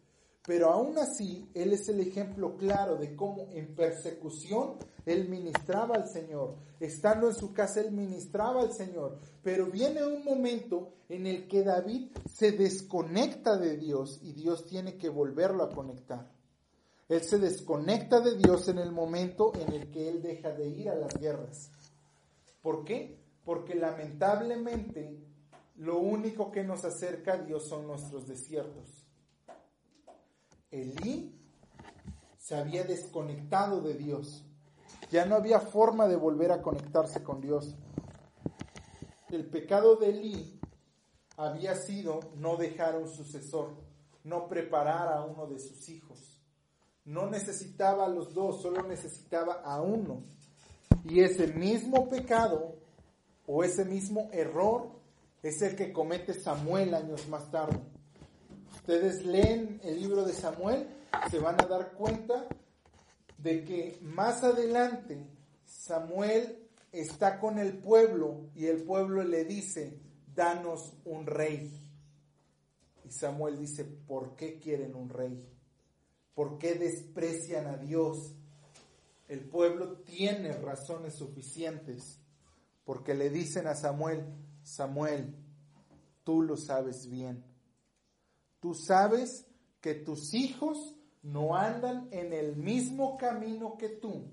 Pero 0.47 0.71
aún 0.71 0.97
así, 0.99 1.51
Él 1.55 1.73
es 1.73 1.89
el 1.89 2.01
ejemplo 2.01 2.57
claro 2.57 2.97
de 2.97 3.17
cómo 3.17 3.49
en 3.53 3.75
persecución 3.75 4.77
Él 5.05 5.29
ministraba 5.29 5.97
al 5.97 6.09
Señor. 6.09 6.57
Estando 6.79 7.29
en 7.29 7.35
su 7.35 7.53
casa, 7.53 7.81
Él 7.81 7.93
ministraba 7.93 8.63
al 8.63 8.73
Señor. 8.73 9.19
Pero 9.43 9.67
viene 9.67 10.05
un 10.05 10.25
momento 10.25 10.93
en 11.09 11.27
el 11.27 11.49
que 11.49 11.65
David 11.65 12.11
se 12.33 12.53
desconecta 12.53 13.57
de 13.57 13.77
Dios 13.77 14.21
y 14.23 14.33
Dios 14.33 14.67
tiene 14.67 14.97
que 14.97 15.09
volverlo 15.09 15.65
a 15.65 15.71
conectar. 15.71 16.31
Él 17.09 17.23
se 17.23 17.39
desconecta 17.39 18.21
de 18.21 18.37
Dios 18.37 18.69
en 18.69 18.79
el 18.79 18.93
momento 18.93 19.53
en 19.55 19.73
el 19.73 19.91
que 19.91 20.09
Él 20.09 20.23
deja 20.23 20.51
de 20.51 20.69
ir 20.69 20.89
a 20.89 20.95
las 20.95 21.15
guerras. 21.19 21.71
¿Por 22.63 22.85
qué? 22.85 23.27
porque 23.47 23.77
lamentablemente 23.77 25.25
lo 25.77 25.99
único 26.01 26.51
que 26.51 26.65
nos 26.65 26.85
acerca 26.85 27.35
a 27.35 27.39
Dios 27.39 27.69
son 27.69 27.87
nuestros 27.87 28.27
desiertos. 28.27 28.96
Elí 30.71 31.33
se 32.39 32.57
había 32.57 32.85
desconectado 32.85 33.81
de 33.81 33.95
Dios. 33.95 34.45
Ya 35.11 35.25
no 35.25 35.37
había 35.37 35.61
forma 35.61 36.07
de 36.07 36.17
volver 36.17 36.53
a 36.53 36.63
conectarse 36.63 37.23
con 37.23 37.41
Dios. 37.41 37.75
El 39.29 39.47
pecado 39.47 39.97
de 39.97 40.11
Elí 40.11 40.61
había 41.37 41.75
sido 41.75 42.21
no 42.37 42.57
dejar 42.57 42.97
un 42.97 43.09
sucesor, 43.09 43.75
no 44.25 44.49
preparar 44.49 45.13
a 45.13 45.25
uno 45.25 45.47
de 45.47 45.59
sus 45.59 45.89
hijos. 45.89 46.41
No 47.05 47.29
necesitaba 47.29 48.07
a 48.07 48.09
los 48.09 48.35
dos, 48.35 48.63
solo 48.63 48.83
necesitaba 48.83 49.63
a 49.65 49.81
uno. 49.81 50.25
Y 51.05 51.21
ese 51.21 51.49
mismo 51.49 52.09
pecado 52.09 52.77
o 53.47 53.63
ese 53.63 53.85
mismo 53.85 54.29
error 54.33 54.91
es 55.43 55.63
el 55.63 55.77
que 55.77 55.93
comete 55.93 56.35
Samuel 56.35 56.95
años 56.95 57.29
más 57.29 57.51
tarde. 57.51 57.81
Ustedes 58.87 59.27
leen 59.27 59.81
el 59.83 60.01
libro 60.01 60.25
de 60.25 60.33
Samuel, 60.33 60.87
se 61.29 61.41
van 61.41 61.61
a 61.61 61.67
dar 61.67 61.95
cuenta 61.95 62.47
de 63.37 63.65
que 63.65 63.99
más 64.01 64.45
adelante 64.45 65.27
Samuel 65.65 66.69
está 66.93 67.41
con 67.41 67.59
el 67.59 67.79
pueblo 67.79 68.49
y 68.55 68.67
el 68.67 68.85
pueblo 68.85 69.25
le 69.25 69.45
dice, 69.45 69.99
danos 70.33 70.93
un 71.05 71.27
rey. 71.27 71.69
Y 73.05 73.11
Samuel 73.11 73.59
dice, 73.59 73.83
¿por 73.83 74.37
qué 74.37 74.61
quieren 74.61 74.95
un 74.95 75.09
rey? 75.09 75.45
¿Por 76.33 76.57
qué 76.57 76.77
desprecian 76.77 77.67
a 77.67 77.79
Dios? 77.79 78.37
El 79.27 79.49
pueblo 79.49 79.97
tiene 80.05 80.53
razones 80.53 81.17
suficientes 81.17 82.21
porque 82.85 83.15
le 83.15 83.31
dicen 83.31 83.67
a 83.67 83.75
Samuel, 83.75 84.25
Samuel, 84.63 85.35
tú 86.23 86.43
lo 86.43 86.57
sabes 86.57 87.11
bien. 87.11 87.56
Tú 88.67 88.75
sabes 88.75 89.47
que 89.81 89.95
tus 89.95 90.35
hijos 90.35 90.97
no 91.23 91.55
andan 91.55 92.09
en 92.11 92.33
el 92.33 92.57
mismo 92.57 93.17
camino 93.17 93.77
que 93.79 93.91
tú 93.91 94.25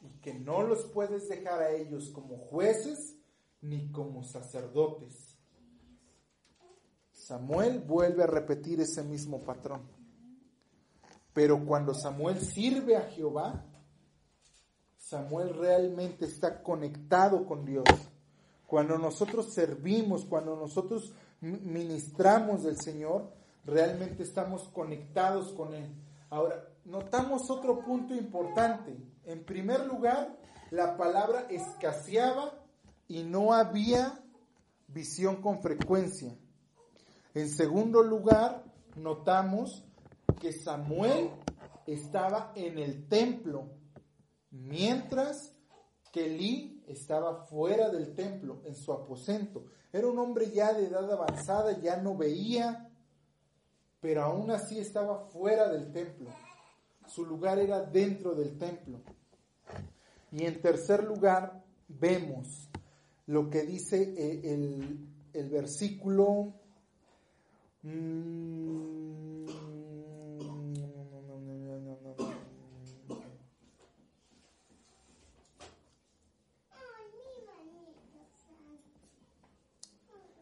y 0.00 0.20
que 0.20 0.32
no 0.34 0.62
los 0.62 0.84
puedes 0.84 1.28
dejar 1.28 1.60
a 1.60 1.72
ellos 1.72 2.10
como 2.10 2.38
jueces 2.38 3.16
ni 3.62 3.90
como 3.90 4.22
sacerdotes. 4.22 5.36
Samuel 7.10 7.80
vuelve 7.80 8.22
a 8.22 8.28
repetir 8.28 8.80
ese 8.80 9.02
mismo 9.02 9.42
patrón. 9.42 9.82
Pero 11.32 11.66
cuando 11.66 11.94
Samuel 11.94 12.38
sirve 12.38 12.96
a 12.96 13.10
Jehová, 13.10 13.66
Samuel 14.98 15.52
realmente 15.52 16.26
está 16.26 16.62
conectado 16.62 17.44
con 17.44 17.64
Dios. 17.64 17.88
Cuando 18.68 18.96
nosotros 18.98 19.52
servimos, 19.52 20.24
cuando 20.24 20.54
nosotros 20.54 21.12
ministramos 21.40 22.64
del 22.64 22.80
Señor, 22.80 23.32
realmente 23.64 24.22
estamos 24.22 24.68
conectados 24.68 25.52
con 25.52 25.74
Él. 25.74 25.88
Ahora, 26.30 26.68
notamos 26.84 27.50
otro 27.50 27.80
punto 27.80 28.14
importante. 28.14 28.96
En 29.24 29.44
primer 29.44 29.86
lugar, 29.86 30.36
la 30.70 30.96
palabra 30.96 31.46
escaseaba 31.50 32.54
y 33.06 33.22
no 33.22 33.52
había 33.52 34.20
visión 34.88 35.36
con 35.42 35.60
frecuencia. 35.62 36.34
En 37.34 37.48
segundo 37.48 38.02
lugar, 38.02 38.64
notamos 38.96 39.84
que 40.40 40.52
Samuel 40.52 41.30
estaba 41.86 42.52
en 42.54 42.78
el 42.78 43.08
templo, 43.08 43.70
mientras 44.50 45.54
que 46.12 46.26
Elí 46.26 46.82
estaba 46.86 47.46
fuera 47.46 47.90
del 47.90 48.14
templo, 48.14 48.62
en 48.64 48.74
su 48.74 48.92
aposento. 48.92 49.66
Era 49.92 50.06
un 50.06 50.18
hombre 50.18 50.50
ya 50.50 50.72
de 50.72 50.86
edad 50.86 51.10
avanzada, 51.10 51.78
ya 51.78 51.96
no 51.96 52.16
veía, 52.16 52.90
pero 54.00 54.22
aún 54.22 54.50
así 54.50 54.78
estaba 54.78 55.26
fuera 55.28 55.68
del 55.68 55.92
templo. 55.92 56.30
Su 57.06 57.24
lugar 57.24 57.58
era 57.58 57.80
dentro 57.80 58.34
del 58.34 58.58
templo. 58.58 59.00
Y 60.30 60.44
en 60.44 60.60
tercer 60.60 61.04
lugar, 61.04 61.64
vemos 61.88 62.68
lo 63.26 63.48
que 63.48 63.62
dice 63.62 64.14
eh, 64.16 64.52
el, 64.54 64.98
el 65.32 65.50
versículo... 65.50 66.54
Mm, 67.82 69.27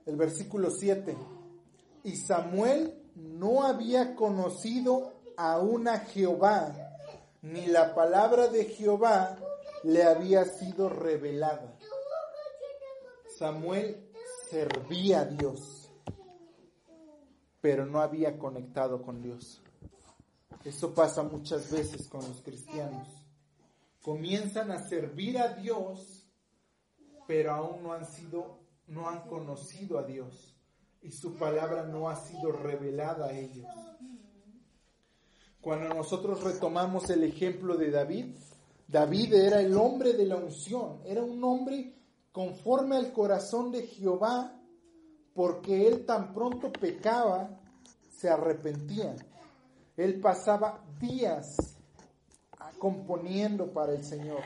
el 0.07 0.16
versículo 0.16 0.71
7. 0.71 1.16
Y 2.05 2.16
Samuel 2.16 3.03
no 3.14 3.64
había 3.64 4.14
conocido 4.14 5.12
aún 5.37 5.88
a 5.88 5.99
Jehová, 6.01 6.75
ni 7.42 7.66
la 7.66 7.95
palabra 7.95 8.49
de 8.49 8.64
Jehová 8.64 9.37
le 9.83 10.05
había 10.05 10.45
sido 10.45 10.88
revelada. 10.88 11.77
Samuel 13.38 14.09
servía 14.49 15.21
a 15.21 15.25
Dios, 15.27 15.90
pero 17.61 17.85
no 17.85 18.01
había 18.01 18.38
conectado 18.38 19.03
con 19.03 19.23
Dios. 19.23 19.61
Eso 20.64 20.95
pasa 20.95 21.23
muchas 21.23 21.71
veces 21.71 22.09
con 22.09 22.23
los 22.23 22.40
cristianos. 22.42 23.09
Comienzan 24.03 24.71
a 24.71 24.88
servir 24.88 25.38
a 25.38 25.55
Dios, 25.55 26.25
pero 27.27 27.53
aún 27.53 27.83
no 27.83 27.92
han 27.92 28.07
sido 28.07 28.65
no 28.88 29.09
han 29.09 29.22
conocido 29.29 29.99
a 29.99 30.03
Dios 30.03 30.55
y 31.03 31.11
su 31.11 31.35
palabra 31.35 31.85
no 31.85 32.09
ha 32.09 32.16
sido 32.16 32.53
revelada 32.53 33.27
a 33.27 33.33
ellos. 33.33 33.66
Cuando 35.61 35.94
nosotros 35.94 36.42
retomamos 36.42 37.11
el 37.11 37.25
ejemplo 37.25 37.77
de 37.77 37.90
David, 37.90 38.37
David 38.88 39.35
era 39.35 39.61
el 39.61 39.77
hombre 39.77 40.12
de 40.12 40.27
la 40.27 40.37
unción, 40.37 41.01
era 41.05 41.22
un 41.22 41.42
hombre 41.42 41.92
conforme 42.31 42.96
al 42.96 43.12
corazón 43.12 43.72
de 43.72 43.87
Jehová, 43.87 44.61
porque 45.35 45.88
él 45.88 46.07
tan 46.07 46.33
pronto 46.33 46.72
pecaba, 46.72 47.61
se 48.11 48.29
arrepentía. 48.29 49.16
Él 49.96 50.20
pasaba 50.20 50.85
días 51.01 51.77
componiendo 52.79 53.72
para 53.72 53.92
el 53.92 54.05
Señor 54.05 54.42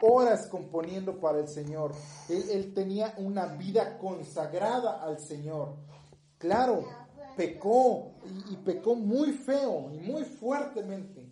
horas 0.00 0.46
componiendo 0.48 1.18
para 1.18 1.40
el 1.40 1.48
Señor. 1.48 1.92
Él, 2.28 2.72
tenía 2.74 3.14
una 3.18 3.46
vida 3.46 3.98
consagrada 3.98 5.02
al 5.02 5.18
Señor. 5.18 5.76
Claro, 6.38 6.84
pecó 7.36 8.12
y, 8.50 8.56
pecó 8.56 8.94
muy 8.94 9.32
feo 9.32 9.90
y 9.92 9.98
muy 9.98 10.24
fuertemente. 10.24 11.30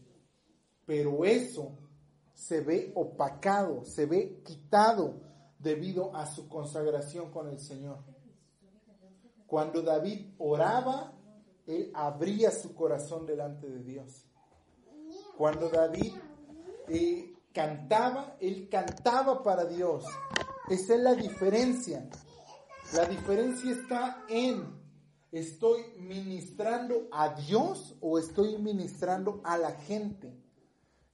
Pero 0.85 1.25
eso 1.25 1.73
se 2.33 2.61
ve 2.61 2.93
opacado, 2.95 3.85
se 3.85 4.07
ve 4.07 4.43
quitado 4.45 5.21
debido 5.59 6.15
a 6.15 6.27
su 6.27 6.49
consagración 6.49 7.31
con 7.31 7.49
el 7.49 7.59
Señor. 7.59 8.05
Cuando 9.47 9.83
David 9.83 10.35
oraba, 10.39 11.12
él 11.67 11.91
abría 11.95 12.51
su 12.51 12.75
corazón 12.75 13.27
delante 13.27 13.69
de 13.69 13.83
Dios. 13.83 14.25
Cuando 15.37 15.69
David 15.69 16.12
eh, 16.89 17.36
cantaba, 17.57 18.37
él 18.39 18.69
cantaba 18.71 19.43
para 19.43 19.65
Dios. 19.65 20.05
Esa 20.69 20.95
es 20.95 21.01
la 21.01 21.15
diferencia. 21.15 22.07
La 22.93 23.07
diferencia 23.07 23.73
está 23.73 24.27
en, 24.29 24.79
¿estoy 25.33 25.81
ministrando 25.99 27.09
a 27.11 27.35
Dios 27.35 27.97
o 28.03 28.19
estoy 28.19 28.59
ministrando 28.59 29.41
a 29.43 29.57
la 29.57 29.73
gente? 29.73 30.37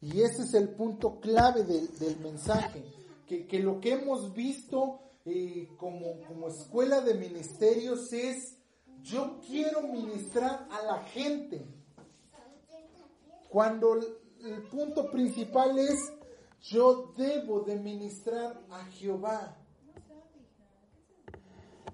Y 0.00 0.20
ese 0.22 0.42
es 0.42 0.54
el 0.54 0.70
punto 0.70 1.20
clave 1.20 1.62
del 1.62 2.18
mensaje, 2.18 2.82
que, 3.28 3.60
lo 3.60 3.78
que 3.80 3.92
hemos 3.92 4.34
visto 4.34 4.98
eh, 5.24 5.68
como, 5.76 6.22
como 6.26 6.48
escuela 6.48 7.02
de 7.02 7.14
ministerios 7.14 8.12
es, 8.12 8.58
yo 9.00 9.38
quiero 9.46 9.82
ministrar 9.82 10.66
a 10.72 10.82
la 10.82 11.04
gente. 11.04 11.64
Cuando 13.48 13.94
el 13.94 14.62
punto 14.68 15.08
principal 15.08 15.78
es, 15.78 15.98
yo 16.62 17.12
debo 17.16 17.60
de 17.60 17.76
ministrar 17.76 18.64
a 18.70 18.84
Jehová. 18.84 19.56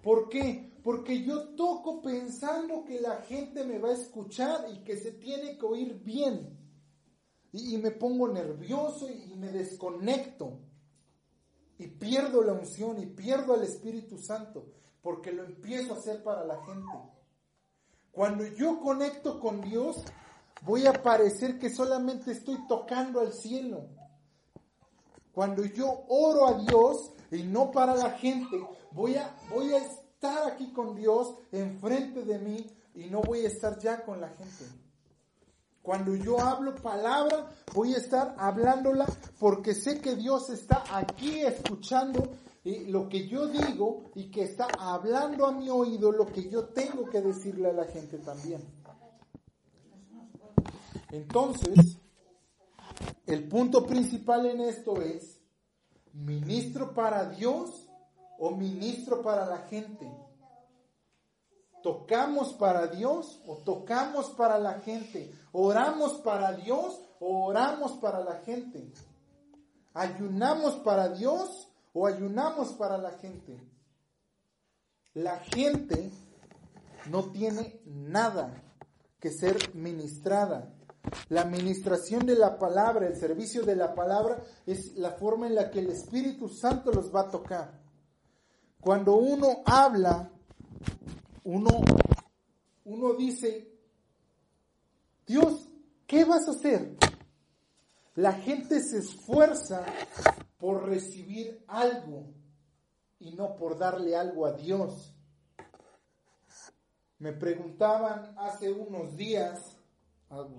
¿Por 0.03 0.29
qué? 0.29 0.79
Porque 0.85 1.23
yo 1.25 1.55
toco 1.55 2.03
pensando 2.03 2.85
que 2.85 3.01
la 3.01 3.23
gente 3.23 3.65
me 3.65 3.79
va 3.79 3.91
a 3.91 3.95
escuchar 3.95 4.67
y 4.73 4.85
que 4.85 4.97
se 4.97 5.13
tiene 5.13 5.59
que 5.59 5.67
oír 5.67 5.95
bien. 6.03 6.57
Y, 7.51 7.79
me 7.79 7.91
pongo 7.91 8.29
nervioso 8.29 9.09
y, 9.09 9.33
y 9.33 9.37
me 9.37 9.49
desconecto. 9.49 10.61
Y 11.79 11.87
pierdo 11.87 12.43
la 12.43 12.53
unción 12.53 13.01
y 13.01 13.07
pierdo 13.07 13.55
al 13.55 13.63
Espíritu 13.63 14.19
Santo 14.19 14.67
porque 15.01 15.33
lo 15.33 15.45
empiezo 15.45 15.95
a 15.95 15.97
hacer 15.97 16.23
para 16.23 16.45
la 16.45 16.63
gente. 16.65 16.93
Cuando 18.11 18.45
yo 18.47 18.81
conecto 18.81 19.41
con 19.41 19.63
Dios, 19.63 20.05
voy 20.63 20.87
a 20.87 20.93
parecer 20.93 21.59
que 21.59 21.71
solamente 21.71 22.33
estoy 22.33 22.59
tocando 22.67 23.21
al 23.21 23.33
cielo 23.33 23.89
cuando 25.39 25.65
yo 25.67 26.03
oro 26.09 26.49
a 26.49 26.55
Dios, 26.65 27.13
y 27.31 27.45
no 27.45 27.71
para 27.71 27.95
la 27.95 28.11
gente. 28.11 28.61
Voy 28.91 29.15
a, 29.15 29.37
voy 29.55 29.73
a 29.73 29.79
estar 29.79 30.51
aquí 30.51 30.73
con 30.73 30.97
Dios 30.97 31.33
enfrente 31.53 32.25
de 32.25 32.41
mí 32.41 32.67
y 32.97 33.05
no 33.05 33.21
voy 33.21 33.45
a 33.45 33.47
estar 33.47 33.79
ya 33.79 34.05
con 34.05 34.21
la 34.21 34.31
gente. 34.31 34.65
Cuando 35.81 36.17
yo 36.17 36.41
hablo 36.41 36.75
palabra, 36.75 37.53
voy 37.73 37.95
a 37.95 37.99
estar 37.99 38.35
hablándola 38.37 39.07
porque 39.39 39.77
sé 39.77 40.01
que 40.01 40.17
Dios 40.17 40.51
está 40.51 40.83
aquí 40.91 41.39
escuchando 41.39 42.33
lo 42.89 43.09
que 43.09 43.29
yo 43.29 43.47
digo 43.47 44.11
y 44.17 44.33
que 44.33 44.43
está 44.43 44.67
hablando 44.77 45.47
a 45.47 45.53
mi 45.53 45.71
oído 45.71 46.11
lo 46.11 46.27
que 46.27 46.51
yo 46.51 46.65
tengo 46.71 47.09
que 47.09 47.21
decirle 47.21 47.69
a 47.69 47.75
la 47.75 47.85
gente 47.85 48.19
también. 48.19 48.61
Entonces, 51.13 51.97
el 53.27 53.49
punto 53.49 53.87
principal 53.87 54.47
en 54.47 54.61
esto 54.61 55.03
es, 55.03 55.41
¿ministro 56.13 56.95
para 56.95 57.29
Dios 57.31 57.89
o 58.39 58.53
ministro 58.53 59.23
para 59.23 59.47
la 59.47 59.59
gente? 59.69 60.11
¿Tocamos 61.83 62.55
para 62.55 62.89
Dios 62.89 63.41
o 63.47 63.57
tocamos 63.59 64.31
para 64.31 64.59
la 64.59 64.81
gente? 64.81 65.33
¿Oramos 65.53 66.15
para 66.21 66.53
Dios 66.53 67.01
o 67.21 67.47
oramos 67.47 67.93
para 67.99 68.21
la 68.21 68.37
gente? 68.41 68.93
¿Ayunamos 69.95 70.77
para 70.77 71.09
Dios 71.09 71.69
o 71.93 72.07
ayunamos 72.07 72.73
para 72.75 72.99
la 72.99 73.13
gente? 73.13 73.61
La 75.15 75.39
gente 75.39 76.11
no 77.11 77.31
tiene 77.31 77.81
nada 77.87 78.63
que 79.21 79.31
ser 79.31 79.75
ministrada. 79.75 80.75
La 81.29 81.43
administración 81.43 82.27
de 82.27 82.37
la 82.37 82.59
palabra, 82.59 83.07
el 83.07 83.17
servicio 83.17 83.65
de 83.65 83.77
la 83.77 83.95
palabra 83.95 84.43
es 84.67 84.97
la 84.97 85.13
forma 85.13 85.47
en 85.47 85.55
la 85.55 85.71
que 85.71 85.81
el 85.81 85.91
Espíritu 85.91 86.49
Santo 86.49 86.91
los 86.91 87.15
va 87.15 87.23
a 87.23 87.31
tocar. 87.31 87.81
Cuando 88.81 89.17
uno 89.17 89.63
habla, 89.65 90.31
uno, 91.45 91.71
uno 92.85 93.15
dice, 93.15 93.73
Dios, 95.27 95.69
¿qué 96.07 96.25
vas 96.25 96.49
a 96.49 96.53
hacer? 96.53 96.97
La 98.15 98.33
gente 98.33 98.81
se 98.81 98.99
esfuerza 98.99 99.85
por 100.59 100.89
recibir 100.89 101.65
algo 101.69 102.27
y 103.21 103.35
no 103.35 103.55
por 103.57 103.79
darle 103.79 104.17
algo 104.17 104.47
a 104.47 104.53
Dios. 104.53 105.15
Me 107.19 107.33
preguntaban 107.33 108.35
hace 108.39 108.71
unos 108.71 109.17
días, 109.17 109.78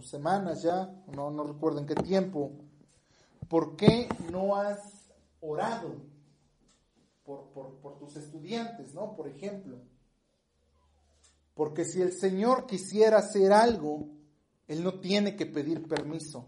semanas 0.01 0.63
ya, 0.63 0.89
no, 1.15 1.29
no 1.31 1.43
recuerdo 1.43 1.79
en 1.79 1.85
qué 1.85 1.95
tiempo, 1.95 2.51
¿por 3.47 3.75
qué 3.75 4.07
no 4.31 4.55
has 4.55 4.79
orado 5.41 5.95
por, 7.23 7.49
por, 7.49 7.75
por 7.79 7.97
tus 7.99 8.15
estudiantes, 8.15 8.93
¿no? 8.93 9.15
Por 9.15 9.27
ejemplo. 9.27 9.77
Porque 11.53 11.85
si 11.85 12.01
el 12.01 12.13
Señor 12.13 12.65
quisiera 12.65 13.17
hacer 13.17 13.51
algo, 13.51 14.07
Él 14.67 14.83
no 14.83 14.99
tiene 14.99 15.35
que 15.35 15.45
pedir 15.45 15.87
permiso. 15.87 16.47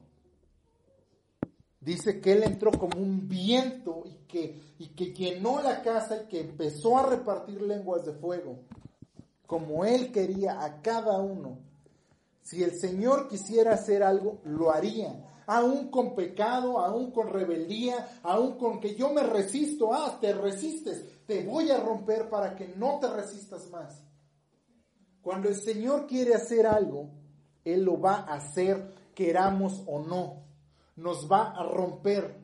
Dice 1.80 2.22
que 2.22 2.34
Él 2.34 2.44
entró 2.44 2.72
como 2.72 3.00
un 3.00 3.28
viento 3.28 4.04
y 4.06 4.28
que, 4.28 4.62
y 4.78 4.90
que 4.90 5.14
llenó 5.14 5.62
la 5.62 5.82
casa 5.82 6.24
y 6.24 6.28
que 6.28 6.40
empezó 6.40 6.98
a 6.98 7.08
repartir 7.08 7.62
lenguas 7.62 8.06
de 8.06 8.14
fuego, 8.14 8.60
como 9.48 9.84
Él 9.84 10.12
quería 10.12 10.64
a 10.64 10.82
cada 10.82 11.20
uno. 11.20 11.71
Si 12.42 12.64
el 12.64 12.80
Señor 12.80 13.28
quisiera 13.28 13.74
hacer 13.74 14.04
algo, 14.04 14.42
lo 14.46 14.72
haría. 14.72 15.28
Aún 15.48 15.90
con 15.90 16.16
pecado, 16.16 16.80
aún 16.80 17.12
con 17.12 17.30
rebeldía, 17.30 18.20
aún 18.24 18.58
con 18.58 18.80
que 18.80 18.96
yo 18.96 19.12
me 19.14 19.24
resisto. 19.24 19.94
Ah, 19.94 20.18
te 20.20 20.34
resistes. 20.34 21.26
Te 21.26 21.46
voy 21.46 21.70
a 21.72 21.80
romper 21.80 22.30
para 22.30 22.56
que 22.56 22.68
no 22.76 23.00
te 23.00 23.10
resistas 23.10 23.70
más. 23.70 24.04
Cuando 25.22 25.50
el 25.50 25.56
Señor 25.56 26.08
quiere 26.08 26.34
hacer 26.34 26.66
algo, 26.66 27.10
Él 27.64 27.84
lo 27.84 28.00
va 28.00 28.16
a 28.16 28.36
hacer, 28.36 28.94
queramos 29.14 29.84
o 29.86 30.00
no. 30.00 30.44
Nos 30.96 31.32
va 31.32 31.52
a 31.52 31.64
romper. 31.64 32.42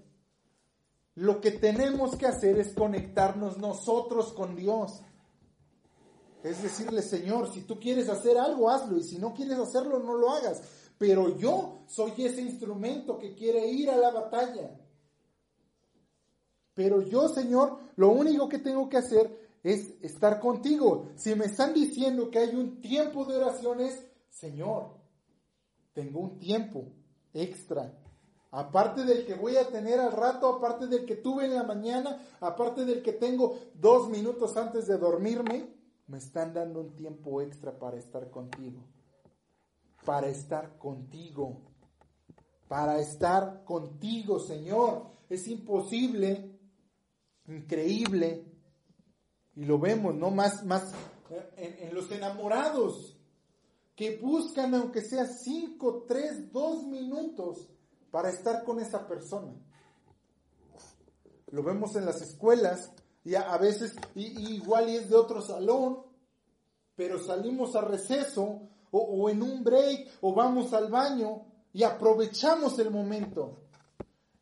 Lo 1.15 1.41
que 1.41 1.51
tenemos 1.51 2.15
que 2.15 2.27
hacer 2.27 2.59
es 2.59 2.73
conectarnos 2.73 3.57
nosotros 3.57 4.31
con 4.33 4.55
Dios. 4.55 5.01
Es 6.47 6.63
decirle, 6.63 7.01
Señor, 7.01 7.51
si 7.51 7.61
tú 7.63 7.77
quieres 7.77 8.07
hacer 8.07 8.37
algo, 8.37 8.69
hazlo. 8.69 8.97
Y 8.97 9.03
si 9.03 9.17
no 9.17 9.33
quieres 9.33 9.57
hacerlo, 9.59 9.99
no 9.99 10.15
lo 10.15 10.31
hagas. 10.31 10.61
Pero 10.97 11.37
yo 11.37 11.83
soy 11.87 12.13
ese 12.17 12.41
instrumento 12.41 13.19
que 13.19 13.35
quiere 13.35 13.67
ir 13.67 13.89
a 13.89 13.97
la 13.97 14.11
batalla. 14.11 14.79
Pero 16.73 17.01
yo, 17.01 17.27
Señor, 17.27 17.77
lo 17.97 18.11
único 18.11 18.47
que 18.47 18.59
tengo 18.59 18.87
que 18.87 18.97
hacer 18.97 19.49
es 19.61 19.95
estar 20.01 20.39
contigo. 20.39 21.09
Si 21.15 21.35
me 21.35 21.45
están 21.45 21.73
diciendo 21.73 22.31
que 22.31 22.39
hay 22.39 22.55
un 22.55 22.79
tiempo 22.79 23.25
de 23.25 23.35
oraciones, 23.35 23.99
Señor, 24.29 24.95
tengo 25.93 26.21
un 26.21 26.39
tiempo 26.39 26.85
extra. 27.33 27.93
Aparte 28.51 29.03
del 29.03 29.25
que 29.25 29.33
voy 29.35 29.57
a 29.57 29.67
tener 29.67 29.99
al 29.99 30.13
rato, 30.13 30.47
aparte 30.47 30.87
del 30.87 31.05
que 31.05 31.17
tuve 31.17 31.45
en 31.45 31.55
la 31.55 31.63
mañana, 31.63 32.25
aparte 32.39 32.85
del 32.85 33.03
que 33.03 33.13
tengo 33.13 33.57
dos 33.73 34.07
minutos 34.09 34.55
antes 34.55 34.87
de 34.87 34.97
dormirme, 34.97 35.76
me 36.07 36.17
están 36.17 36.53
dando 36.53 36.81
un 36.81 36.95
tiempo 36.95 37.41
extra 37.41 37.77
para 37.77 37.97
estar 37.97 38.29
contigo. 38.29 38.83
Para 40.05 40.27
estar 40.27 40.77
contigo. 40.77 41.61
Para 42.67 42.99
estar 42.99 43.63
contigo, 43.63 44.39
Señor. 44.39 45.17
Es 45.29 45.47
imposible, 45.47 46.57
increíble, 47.47 48.45
y 49.57 49.65
lo 49.65 49.79
vemos, 49.79 50.13
¿no? 50.13 50.29
Más, 50.29 50.63
más 50.65 50.93
en, 51.57 51.93
los 51.93 52.11
enamorados 52.11 53.17
que 53.95 54.17
buscan, 54.17 54.75
aunque 54.75 55.01
sea 55.01 55.25
cinco, 55.25 56.05
tres, 56.07 56.51
dos 56.51 56.85
minutos 56.85 57.67
para 58.11 58.29
estar 58.29 58.63
con 58.63 58.79
esa 58.79 59.07
persona. 59.07 59.53
Lo 61.47 61.63
vemos 61.63 61.95
en 61.95 62.05
las 62.05 62.21
escuelas 62.21 62.93
y 63.27 63.35
a, 63.35 63.57
veces 63.57 63.93
igual 64.15 64.89
y 64.89 64.95
es 64.95 65.09
de 65.09 65.17
otro 65.17 65.41
salón, 65.41 65.97
pero 66.95 67.19
salimos 67.19 67.75
a 67.75 67.81
receso 67.81 68.61
o, 68.89 69.29
en 69.29 69.41
un 69.41 69.65
break 69.65 70.11
o 70.21 70.33
vamos 70.33 70.71
al 70.71 70.89
baño 70.89 71.41
y 71.73 71.83
aprovechamos 71.83 72.79
el 72.79 72.89
momento. 72.89 73.57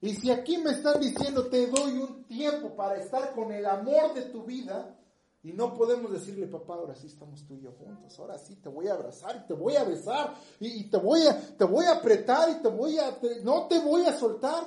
Y 0.02 0.14
si 0.14 0.30
aquí 0.30 0.60
me 0.60 0.70
están 0.70 1.00
diciendo 1.00 1.48
te 1.48 1.66
doy 1.66 1.94
un 1.94 2.26
tiempo 2.26 2.76
para 2.76 2.98
estar 2.98 3.34
con 3.34 3.52
el 3.52 3.66
amor 3.66 4.14
de 4.14 4.22
tu 4.26 4.44
vida, 4.44 4.96
y 5.42 5.52
no 5.52 5.74
podemos 5.74 6.12
decirle, 6.12 6.46
papá, 6.46 6.76
ahora 6.76 6.94
sí 6.94 7.08
estamos 7.08 7.44
tú 7.48 7.56
y 7.56 7.62
yo 7.62 7.72
juntos, 7.72 8.20
ahora 8.20 8.38
sí 8.38 8.56
te 8.58 8.70
voy 8.70 8.88
a 8.88 8.94
abrazar 8.94 9.42
y 9.44 9.48
te 9.48 9.56
voy 9.56 9.78
a 9.78 9.84
besar 9.84 10.36
y, 10.60 10.92
te, 10.92 10.98
voy 10.98 11.26
a, 11.26 11.58
te 11.58 11.66
voy 11.66 11.86
a 11.86 11.94
apretar 11.94 12.52
y 12.52 12.62
te 12.62 12.68
voy 12.68 13.00
a, 13.00 13.18
no 13.42 13.66
te 13.66 13.80
voy 13.80 14.06
a 14.06 14.16
soltar, 14.16 14.64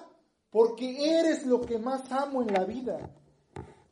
porque 0.51 1.21
eres 1.21 1.47
lo 1.47 1.61
que 1.61 1.79
más 1.79 2.11
amo 2.11 2.43
en 2.43 2.53
la 2.53 2.65
vida. 2.65 3.15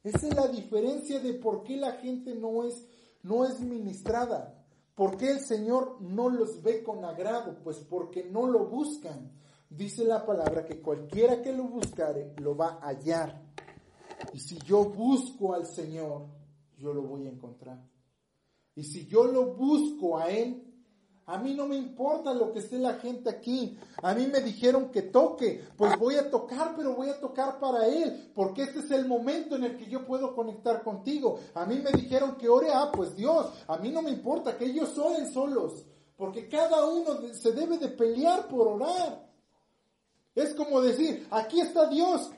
Esa 0.07 0.29
es 0.29 0.37
la 0.37 0.47
diferencia 0.47 1.19
de 1.19 1.35
por 1.35 1.65
qué 1.65 1.77
la 1.77 1.95
gente 1.95 2.33
no 2.37 2.63
es, 2.63 2.87
no 3.25 3.45
es 3.45 3.59
ministrada. 3.59 4.65
¿Por 4.95 5.17
qué 5.17 5.33
el 5.33 5.41
Señor 5.41 6.01
no 6.01 6.29
los 6.29 6.63
ve 6.63 6.85
con 6.85 7.05
agrado? 7.05 7.59
Pues 7.65 7.79
porque 7.79 8.23
no 8.23 8.47
lo 8.47 8.69
buscan. 8.69 9.33
Dice 9.69 10.05
la 10.05 10.25
palabra 10.25 10.65
que 10.65 10.81
cualquiera 10.81 11.43
que 11.43 11.53
lo 11.53 11.65
buscare 11.65 12.35
lo 12.41 12.57
va 12.57 12.79
a 12.81 12.91
hallar. 12.91 13.43
Y 14.33 14.39
si 14.39 14.59
yo 14.59 14.85
busco 14.85 15.55
al 15.55 15.67
Señor, 15.67 16.29
yo 16.79 16.95
lo 16.95 17.03
voy 17.03 17.27
a 17.27 17.31
encontrar. 17.31 17.85
Y 18.77 18.85
si 18.85 19.07
yo 19.07 19.25
lo 19.25 19.57
busco 19.57 20.19
a 20.19 20.31
Él, 20.31 20.76
a 21.29 21.39
mí 21.39 21.55
no 21.55 21.67
me 21.67 21.77
importa 21.77 22.33
lo 22.33 22.53
que 22.53 22.61
esté 22.61 22.79
la 22.79 22.95
gente 22.95 23.29
aquí. 23.29 23.77
A 24.01 24.15
mí 24.15 24.29
me 24.29 24.41
dijeron 24.41 24.93
que 24.93 25.03
toque, 25.03 25.65
pues 25.77 25.99
voy 25.99 26.15
a 26.15 26.31
tocar, 26.31 26.75
pero 26.77 26.95
voy 26.95 27.09
a 27.09 27.19
tocar 27.19 27.59
para 27.59 27.89
Él, 27.89 28.31
porque 28.33 28.63
este 28.63 28.79
es 28.79 28.91
el 28.93 29.09
momento 29.09 29.57
en 29.57 29.65
el 29.65 29.77
que 29.77 29.91
yo 29.91 30.07
puedo 30.07 30.37
conectar 30.37 30.85
contigo. 30.85 31.41
A 31.55 31.67
mí 31.67 31.81
me 31.81 31.91
dijeron 31.91 32.37
que 32.37 32.49
ore, 32.49 32.69
ah, 32.73 32.93
pues 32.93 33.17
Dios, 33.17 33.53
a 33.67 33.77
mí 33.79 33.91
no 33.91 34.03
me 34.03 34.11
importa 34.11 34.57
que 34.57 34.67
ellos 34.67 34.97
oren 34.99 35.33
solos, 35.33 35.85
porque 36.17 36.49
cada 36.49 36.87
uno 36.87 37.19
se 37.33 37.51
debe 37.51 37.79
de 37.79 37.89
pelear 37.89 38.47
por 38.47 38.69
orar. 38.69 39.27
Es 40.37 40.55
como 40.55 40.81
decir, 40.81 41.27
aquí 41.33 41.61
está 41.61 41.89
Dios, 41.89 42.31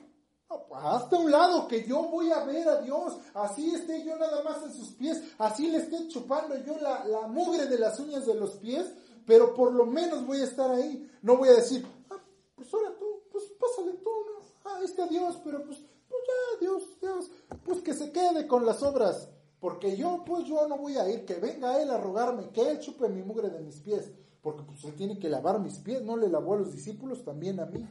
hasta 0.74 1.18
un 1.18 1.30
lado 1.30 1.68
que 1.68 1.86
yo 1.86 2.04
voy 2.04 2.30
a 2.30 2.44
ver 2.44 2.68
a 2.68 2.80
Dios, 2.80 3.18
así 3.34 3.74
esté 3.74 4.04
yo 4.04 4.16
nada 4.16 4.42
más 4.42 4.62
en 4.62 4.72
sus 4.72 4.92
pies, 4.92 5.22
así 5.38 5.70
le 5.70 5.78
esté 5.78 6.08
chupando 6.08 6.56
yo 6.64 6.78
la, 6.78 7.04
la 7.04 7.26
mugre 7.26 7.66
de 7.66 7.78
las 7.78 7.98
uñas 8.00 8.24
de 8.26 8.34
los 8.34 8.56
pies, 8.56 8.86
pero 9.26 9.52
por 9.52 9.72
lo 9.72 9.84
menos 9.84 10.26
voy 10.26 10.40
a 10.40 10.44
estar 10.44 10.70
ahí. 10.70 11.06
No 11.20 11.36
voy 11.36 11.50
a 11.50 11.56
decir, 11.56 11.86
ah, 12.10 12.16
pues 12.54 12.72
ahora 12.72 12.96
tú, 12.98 13.04
pues 13.30 13.44
pásale 13.60 13.92
tú, 13.98 14.10
¿no? 14.10 14.40
Ah, 14.64 14.80
está 14.82 15.06
Dios, 15.06 15.38
pero 15.44 15.62
pues, 15.64 15.78
pues 16.08 16.22
ya, 16.26 16.60
Dios, 16.60 16.82
Dios, 17.00 17.30
pues 17.62 17.82
que 17.82 17.92
se 17.92 18.10
quede 18.10 18.46
con 18.46 18.64
las 18.64 18.82
obras. 18.82 19.28
Porque 19.60 19.96
yo, 19.96 20.22
pues 20.24 20.44
yo 20.46 20.66
no 20.68 20.78
voy 20.78 20.96
a 20.96 21.08
ir, 21.10 21.24
que 21.24 21.34
venga 21.34 21.82
Él 21.82 21.90
a 21.90 21.98
rogarme, 21.98 22.50
que 22.50 22.70
Él 22.70 22.78
chupe 22.78 23.08
mi 23.08 23.22
mugre 23.22 23.50
de 23.50 23.60
mis 23.60 23.80
pies. 23.80 24.10
Porque 24.40 24.62
pues 24.62 24.82
Él 24.84 24.94
tiene 24.94 25.18
que 25.18 25.28
lavar 25.28 25.60
mis 25.60 25.78
pies, 25.78 26.02
no 26.02 26.16
le 26.16 26.28
lavó 26.28 26.54
a 26.54 26.58
los 26.58 26.72
discípulos, 26.72 27.24
también 27.24 27.60
a 27.60 27.66
mí. 27.66 27.86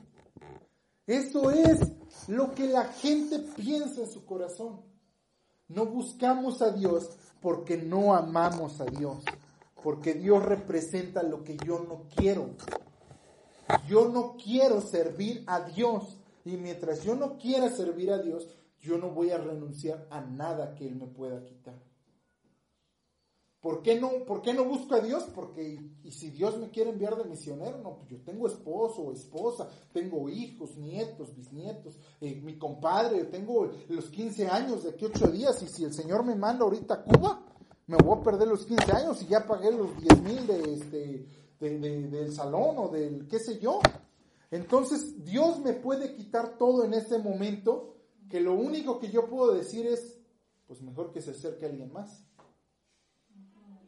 Eso 1.07 1.51
es 1.51 1.79
lo 2.27 2.53
que 2.53 2.67
la 2.67 2.83
gente 2.83 3.39
piensa 3.39 4.01
en 4.01 4.11
su 4.11 4.25
corazón. 4.25 4.81
No 5.69 5.85
buscamos 5.85 6.61
a 6.61 6.71
Dios 6.71 7.09
porque 7.41 7.77
no 7.77 8.13
amamos 8.13 8.81
a 8.81 8.85
Dios, 8.85 9.23
porque 9.81 10.13
Dios 10.13 10.43
representa 10.43 11.23
lo 11.23 11.45
que 11.45 11.55
yo 11.65 11.79
no 11.87 12.03
quiero. 12.13 12.49
Yo 13.87 14.09
no 14.09 14.35
quiero 14.35 14.81
servir 14.81 15.43
a 15.47 15.61
Dios 15.61 16.17
y 16.43 16.57
mientras 16.57 17.03
yo 17.03 17.15
no 17.15 17.37
quiera 17.37 17.69
servir 17.69 18.11
a 18.11 18.17
Dios, 18.17 18.47
yo 18.79 18.97
no 18.97 19.09
voy 19.09 19.31
a 19.31 19.37
renunciar 19.37 20.07
a 20.09 20.21
nada 20.21 20.75
que 20.75 20.87
Él 20.87 20.95
me 20.95 21.07
pueda 21.07 21.43
quitar. 21.43 21.86
¿Por 23.61 23.81
qué 23.81 23.99
no, 23.99 24.23
por 24.25 24.43
qué 24.43 24.53
no 24.53 24.65
busco 24.65 24.93
a 24.93 24.99
Dios? 24.99 25.23
Porque, 25.33 25.79
y 26.03 26.11
si 26.11 26.29
Dios 26.29 26.57
me 26.59 26.69
quiere 26.69 26.91
enviar 26.91 27.17
de 27.17 27.27
misionero, 27.27 27.79
no, 27.79 27.97
pues 27.97 28.09
yo 28.09 28.21
tengo 28.23 28.47
esposo 28.47 29.01
o 29.01 29.11
esposa, 29.11 29.67
tengo 29.91 30.29
hijos, 30.29 30.77
nietos, 30.77 31.35
bisnietos, 31.35 31.97
eh, 32.21 32.39
mi 32.43 32.59
compadre, 32.59 33.25
tengo 33.25 33.71
los 33.89 34.09
15 34.09 34.47
años 34.47 34.83
de 34.83 34.91
aquí 34.91 35.05
ocho 35.05 35.27
días, 35.27 35.61
y 35.63 35.67
si 35.67 35.83
el 35.83 35.93
Señor 35.93 36.23
me 36.23 36.35
manda 36.35 36.65
ahorita 36.65 36.93
a 36.93 37.03
Cuba, 37.03 37.45
me 37.87 37.97
voy 37.97 38.19
a 38.19 38.23
perder 38.23 38.47
los 38.47 38.63
15 38.65 38.91
años 38.91 39.21
y 39.23 39.27
ya 39.27 39.47
pagué 39.47 39.71
los 39.71 39.97
10 39.97 40.21
mil 40.21 40.45
de 40.45 40.73
este, 40.73 41.27
del 41.59 42.31
salón 42.33 42.75
o 42.77 42.89
del 42.89 43.27
qué 43.27 43.39
sé 43.39 43.59
yo. 43.59 43.79
Entonces 44.51 45.25
Dios 45.25 45.59
me 45.61 45.73
puede 45.73 46.13
quitar 46.13 46.57
todo 46.57 46.83
en 46.83 46.93
ese 46.93 47.17
momento, 47.17 47.95
que 48.29 48.39
lo 48.39 48.53
único 48.53 48.99
que 48.99 49.09
yo 49.09 49.27
puedo 49.27 49.53
decir 49.53 49.87
es, 49.87 50.19
pues 50.67 50.81
mejor 50.81 51.11
que 51.11 51.21
se 51.21 51.31
acerque 51.31 51.65
alguien 51.65 51.91
más 51.91 52.26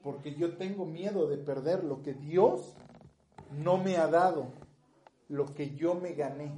porque 0.03 0.35
yo 0.35 0.57
tengo 0.57 0.85
miedo 0.85 1.27
de 1.27 1.37
perder 1.37 1.83
lo 1.83 2.01
que 2.01 2.13
Dios 2.13 2.73
no 3.51 3.77
me 3.77 3.97
ha 3.97 4.07
dado, 4.07 4.53
lo 5.27 5.53
que 5.53 5.75
yo 5.75 5.95
me 5.95 6.13
gané. 6.13 6.51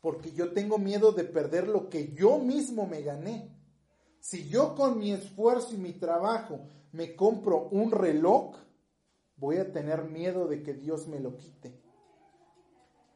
Porque 0.00 0.32
yo 0.32 0.52
tengo 0.52 0.78
miedo 0.78 1.12
de 1.12 1.24
perder 1.24 1.68
lo 1.68 1.88
que 1.88 2.12
yo 2.12 2.38
mismo 2.38 2.86
me 2.86 3.02
gané. 3.02 3.50
Si 4.20 4.48
yo 4.48 4.74
con 4.74 4.98
mi 4.98 5.12
esfuerzo 5.12 5.74
y 5.74 5.78
mi 5.78 5.94
trabajo 5.94 6.60
me 6.92 7.16
compro 7.16 7.68
un 7.70 7.90
reloj, 7.90 8.56
voy 9.36 9.56
a 9.56 9.72
tener 9.72 10.04
miedo 10.04 10.46
de 10.46 10.62
que 10.62 10.74
Dios 10.74 11.08
me 11.08 11.20
lo 11.20 11.36
quite. 11.36 11.80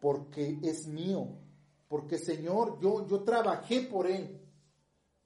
Porque 0.00 0.59
es 0.62 0.86
mío. 0.86 1.28
Porque 1.88 2.18
Señor, 2.18 2.78
yo, 2.80 3.06
yo 3.06 3.22
trabajé 3.22 3.82
por 3.82 4.06
Él. 4.06 4.40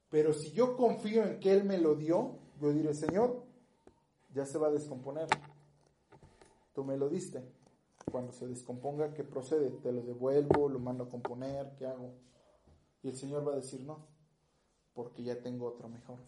Pero 0.09 0.33
si 0.33 0.53
yo 0.53 0.77
confío 0.77 1.25
en 1.25 1.41
que 1.41 1.53
Él 1.53 1.65
me 1.65 1.79
lo 1.79 1.95
dio, 1.95 2.42
yo 2.63 2.73
diré, 2.73 2.95
Señor, 2.95 3.43
ya 4.33 4.47
se 4.47 4.57
va 4.57 4.69
a 4.69 4.71
descomponer. 4.71 5.27
Tú 6.73 6.85
me 6.85 6.97
lo 6.97 7.09
diste. 7.09 7.43
Cuando 8.11 8.33
se 8.33 8.47
descomponga, 8.47 9.15
¿qué 9.15 9.25
procede? 9.25 9.71
Te 9.71 9.91
lo 9.93 10.03
devuelvo, 10.03 10.69
lo 10.69 10.79
mando 10.79 11.05
a 11.05 11.09
componer, 11.11 11.75
¿qué 11.77 11.87
hago? 11.87 12.15
Y 13.03 13.09
el 13.09 13.17
Señor 13.17 13.47
va 13.47 13.53
a 13.53 13.57
decir, 13.57 13.81
no, 13.81 14.07
porque 14.95 15.25
ya 15.25 15.43
tengo 15.43 15.67
otro 15.67 15.89
mejor. 15.89 16.19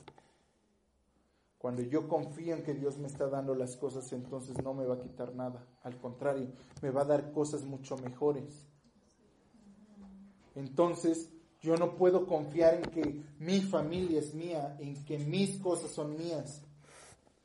Cuando 1.59 1.83
yo 1.83 2.09
confío 2.09 2.57
en 2.57 2.65
que 2.65 2.75
Dios 2.75 2.99
me 2.99 3.07
está 3.07 3.29
dando 3.29 3.55
las 3.55 3.77
cosas, 3.77 4.13
entonces 4.13 4.61
no 4.63 4.75
me 4.75 4.85
va 4.87 4.97
a 4.97 5.01
quitar 5.01 5.35
nada. 5.35 5.65
Al 5.83 5.97
contrario, 5.99 6.49
me 6.83 6.91
va 6.91 7.03
a 7.03 7.07
dar 7.07 7.33
cosas 7.33 7.63
mucho 7.63 7.97
mejores. 7.99 8.67
Entonces, 10.57 11.31
yo 11.65 11.77
no 11.77 11.97
puedo 11.97 12.27
confiar 12.27 12.75
en 12.75 12.83
que 12.83 13.23
mi 13.39 13.63
familia 13.63 14.21
es 14.21 14.35
mía, 14.35 14.77
en 14.79 15.03
que 15.07 15.19
mis 15.19 15.59
cosas 15.59 15.91
son 15.91 16.15
mías, 16.15 16.61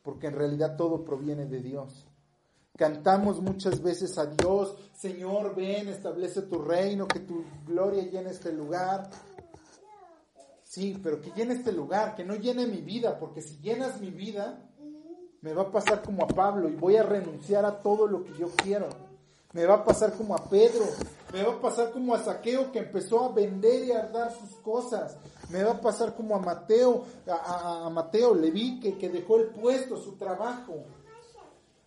porque 0.04 0.28
en 0.28 0.34
realidad 0.34 0.76
todo 0.76 1.06
proviene 1.06 1.46
de 1.46 1.62
Dios. 1.62 2.06
Cantamos 2.78 3.42
muchas 3.42 3.82
veces 3.82 4.18
a 4.18 4.26
Dios, 4.26 4.76
Señor, 4.94 5.56
ven, 5.56 5.88
establece 5.88 6.42
tu 6.42 6.62
reino, 6.62 7.08
que 7.08 7.22
tu 7.22 7.46
gloria 7.66 8.04
llene 8.04 8.32
este 8.32 8.52
lugar. 8.52 9.10
Sí, 10.64 11.00
pero 11.02 11.22
que 11.22 11.32
llene 11.32 11.54
este 11.54 11.72
lugar, 11.72 12.16
que 12.16 12.26
no 12.26 12.36
llene 12.36 12.68
mi 12.68 12.82
vida, 12.82 13.18
porque 13.18 13.42
si 13.42 13.58
llenas 13.60 14.02
mi 14.02 14.12
vida, 14.12 14.70
me 15.42 15.54
va 15.54 15.64
a 15.64 15.72
pasar 15.72 16.02
como 16.04 16.26
a 16.26 16.28
Pablo 16.28 16.68
y 16.68 16.76
voy 16.76 16.98
a 16.98 17.04
renunciar 17.04 17.64
a 17.64 17.82
todo 17.82 18.06
lo 18.06 18.24
que 18.26 18.34
yo 18.38 18.50
quiero. 18.50 18.90
Me 19.52 19.66
va 19.66 19.76
a 19.76 19.84
pasar 19.84 20.14
como 20.14 20.36
a 20.36 20.44
Pedro, 20.48 20.86
me 21.34 21.42
va 21.42 21.54
a 21.54 21.60
pasar 21.60 21.92
como 21.92 22.14
a 22.14 22.24
Saqueo 22.24 22.72
que 22.72 22.80
empezó 22.80 23.26
a 23.26 23.34
vender 23.34 23.86
y 23.86 23.92
a 23.92 24.04
dar 24.04 24.32
sus 24.32 24.52
cosas. 24.58 25.18
Me 25.50 25.64
va 25.64 25.72
a 25.72 25.82
pasar 25.82 26.16
como 26.16 26.36
a 26.36 26.40
Mateo, 26.40 27.04
a, 27.28 27.90
Mateo 27.90 28.36
Leví 28.36 28.80
que, 28.80 28.96
que 29.00 29.10
dejó 29.10 29.38
el 29.38 29.48
puesto, 29.48 29.98
su 29.98 30.18
trabajo. 30.18 30.84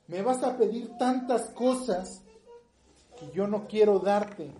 Me 0.08 0.22
vas 0.22 0.42
a 0.42 0.56
pedir 0.56 0.98
tantas 0.98 1.50
cosas 1.50 2.22
que 3.16 3.30
yo 3.30 3.46
no 3.46 3.68
quiero 3.68 4.00
darte, 4.00 4.50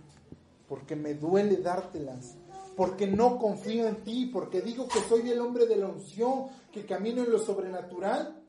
porque 0.69 0.95
me 0.95 1.15
duele 1.15 1.57
dártelas, 1.57 2.37
porque 2.77 3.09
no 3.09 3.37
confío 3.37 3.89
en 3.89 4.05
ti, 4.05 4.31
porque 4.33 4.61
digo 4.61 4.87
que 4.87 5.01
soy 5.01 5.29
el 5.29 5.41
hombre 5.41 5.67
de 5.67 5.75
la 5.75 5.89
unción, 5.89 6.47
que 6.71 6.87
camino 6.87 7.25
en 7.25 7.33
lo 7.33 7.41
sobrenatural. 7.41 8.41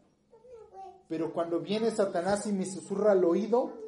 Pero 1.09 1.33
cuando 1.33 1.59
viene 1.59 1.89
Satanás 1.89 2.45
y 2.45 2.51
me 2.51 2.67
susurra 2.67 3.13
al 3.13 3.25
oído, 3.25 3.82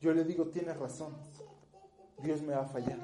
yo 0.00 0.12
le 0.12 0.24
digo, 0.24 0.46
tienes 0.46 0.76
razón 0.76 1.14
Dios 2.22 2.42
me 2.42 2.54
va 2.54 2.62
a 2.62 2.68
fallar. 2.68 2.98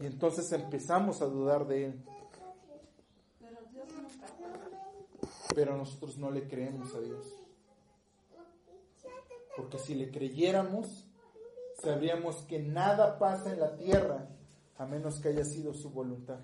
Y 0.00 0.06
entonces 0.06 0.50
empezamos 0.52 1.20
a 1.20 1.26
dudar 1.26 1.66
de 1.66 1.86
Él. 1.86 2.04
Pero 5.54 5.76
nosotros 5.76 6.16
no 6.16 6.30
le 6.30 6.48
creemos 6.48 6.94
a 6.94 7.00
Dios. 7.00 7.34
Porque 9.56 9.78
si 9.78 9.94
le 9.94 10.10
creyéramos, 10.10 11.06
sabríamos 11.82 12.36
que 12.44 12.60
nada 12.60 13.18
pasa 13.18 13.52
en 13.52 13.60
la 13.60 13.76
tierra 13.76 14.28
a 14.78 14.86
menos 14.86 15.20
que 15.20 15.28
haya 15.28 15.44
sido 15.44 15.74
su 15.74 15.90
voluntad. 15.90 16.38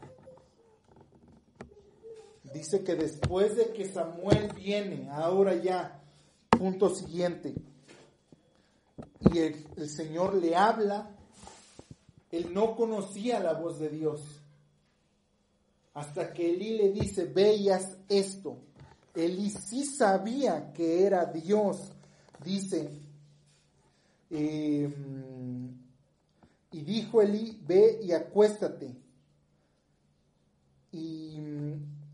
Dice 2.53 2.84
que 2.84 2.94
después 2.94 3.57
de 3.57 3.72
que 3.72 3.86
Samuel 3.86 4.53
viene, 4.55 5.09
ahora 5.11 5.55
ya, 5.55 6.03
punto 6.51 6.90
siguiente, 6.90 7.55
el, 9.39 9.89
Señor 9.89 10.34
le 10.34 10.57
habla, 10.57 11.11
él 12.30 12.53
no 12.53 12.76
conocía 12.76 13.41
la 13.41 13.55
voz 13.55 13.78
de 13.78 13.89
Dios. 13.89 14.20
Hasta 15.95 16.32
que 16.32 16.53
Elí 16.53 16.76
le 16.76 16.91
dice, 16.93 17.24
veías 17.24 17.97
esto. 18.09 18.59
Elí 19.14 19.51
sí 19.51 19.84
sabía 19.84 20.72
que 20.72 21.05
era 21.07 21.24
Dios. 21.26 21.93
Dice, 22.45 22.91
em, 24.30 25.74
y 26.72 26.82
dijo 26.82 27.22
Elí, 27.22 27.59
ve 27.66 28.01
y 28.03 28.12
acuéstate. 28.12 28.95
Y, 30.93 31.41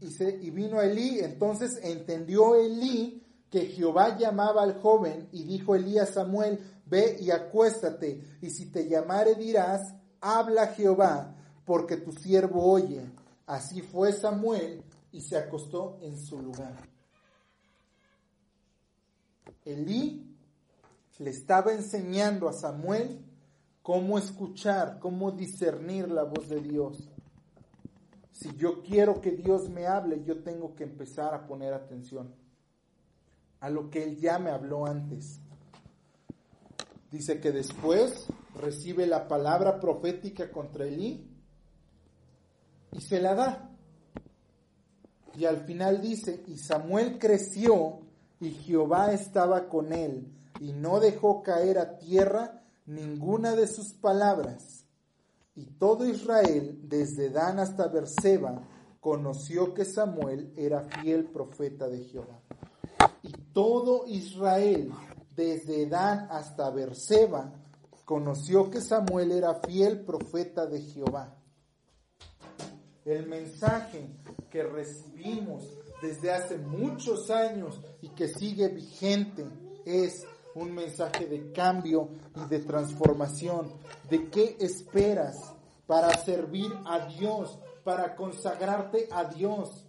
y, 0.01 0.11
se, 0.11 0.39
y 0.41 0.51
vino 0.51 0.81
Elí, 0.81 1.19
entonces 1.21 1.79
entendió 1.83 2.55
Elí 2.55 3.23
que 3.53 3.67
Jehová 3.67 4.17
llamaba 4.17 4.63
al 4.63 4.81
joven 4.81 5.29
y 5.31 5.43
dijo 5.43 5.75
Elí 5.75 5.99
a 5.99 6.07
Samuel, 6.07 6.59
ve 6.93 7.17
y 7.19 7.31
acuéstate, 7.31 8.21
y 8.43 8.51
si 8.51 8.67
te 8.67 8.87
llamare 8.87 9.35
dirás, 9.35 9.95
habla 10.21 10.67
Jehová, 10.69 11.35
porque 11.65 11.97
tu 11.97 12.13
siervo 12.13 12.71
oye. 12.71 13.11
Así 13.47 13.81
fue 13.81 14.13
Samuel 14.13 14.85
y 15.11 15.23
se 15.23 15.39
acostó 15.39 15.99
en 16.03 16.19
su 16.19 16.41
lugar. 16.41 16.77
Elí 19.65 20.37
le 21.19 21.31
estaba 21.31 21.73
enseñando 21.73 22.47
a 22.47 22.53
Samuel 22.53 23.25
cómo 23.83 24.19
escuchar, 24.19 24.99
cómo 24.99 25.31
discernir 25.33 26.11
la 26.11 26.25
voz 26.25 26.49
de 26.51 26.61
Dios. 26.61 27.09
Si 28.33 28.55
yo 28.57 28.83
quiero 28.83 29.21
que 29.23 29.31
Dios 29.31 29.71
me 29.71 29.87
hable, 29.87 30.23
yo 30.25 30.43
tengo 30.43 30.75
que 30.75 30.85
empezar 30.85 31.33
a 31.33 31.47
poner 31.47 31.73
atención 31.73 32.35
a 33.61 33.71
lo 33.71 33.89
que 33.89 34.03
Él 34.03 34.19
ya 34.19 34.39
me 34.39 34.51
habló 34.51 34.85
antes. 34.85 35.41
Dice 37.13 37.41
que 37.41 37.53
después 37.53 38.27
recibe 38.59 39.07
la 39.07 39.29
palabra 39.29 39.79
profética 39.79 40.51
contra 40.51 40.87
Elí 40.87 41.29
y 42.91 43.01
se 43.03 43.21
la 43.21 43.35
da. 43.35 43.71
Y 45.37 45.45
al 45.45 45.65
final 45.67 46.01
dice, 46.01 46.43
y 46.47 46.57
Samuel 46.57 47.19
creció 47.19 48.01
y 48.41 48.51
Jehová 48.51 49.13
estaba 49.13 49.69
con 49.69 49.93
él 49.93 50.27
y 50.59 50.73
no 50.73 51.01
dejó 51.01 51.43
caer 51.43 51.79
a 51.79 51.99
tierra 51.99 52.63
ninguna 52.87 53.55
de 53.57 53.67
sus 53.67 53.93
palabras. 53.93 54.87
Y 55.55 55.67
todo 55.67 56.07
Israel, 56.07 56.81
desde 56.85 57.29
Dan 57.29 57.59
hasta 57.59 57.89
Berseba, 57.89 58.67
conoció 59.01 59.75
que 59.75 59.85
Samuel 59.85 60.51
era 60.57 60.85
fiel 60.85 61.27
profeta 61.27 61.89
de 61.89 62.05
Jehová. 62.05 62.41
Y 63.23 63.33
todo 63.53 64.07
Israel 64.07 64.91
desde 65.35 65.87
Dan 65.87 66.29
hasta 66.31 66.71
Berseba, 66.71 67.53
conoció 68.05 68.71
que 68.71 68.81
Samuel 68.81 69.33
era 69.33 69.55
fiel 69.55 70.05
profeta 70.05 70.67
de 70.67 70.81
Jehová. 70.83 71.37
El 73.05 73.27
mensaje 73.27 74.09
que 74.51 74.63
recibimos 74.63 75.65
desde 76.03 76.33
hace 76.33 76.59
muchos 76.59 77.31
años 77.31 77.81
y 78.01 78.11
que 78.11 78.29
sigue 78.29 78.69
vigente 78.69 79.45
es 79.85 80.27
un 80.55 80.73
mensaje 80.75 81.27
de 81.27 81.53
cambio 81.53 82.11
y 82.37 82.49
de 82.49 82.61
transformación. 82.61 83.73
¿De 84.11 84.29
qué 84.29 84.57
esperas 84.61 85.37
para 85.87 86.17
servir 86.19 86.71
a 86.85 87.07
Dios, 87.07 87.59
para 87.85 88.15
consagrarte 88.15 89.09
a 89.11 89.25
Dios? 89.25 89.87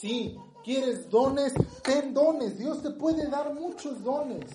Sí, 0.00 0.36
quieres 0.64 1.10
dones, 1.10 1.52
ten 1.82 2.14
dones. 2.14 2.58
Dios 2.58 2.82
te 2.82 2.90
puede 2.90 3.28
dar 3.28 3.54
muchos 3.54 4.02
dones. 4.02 4.50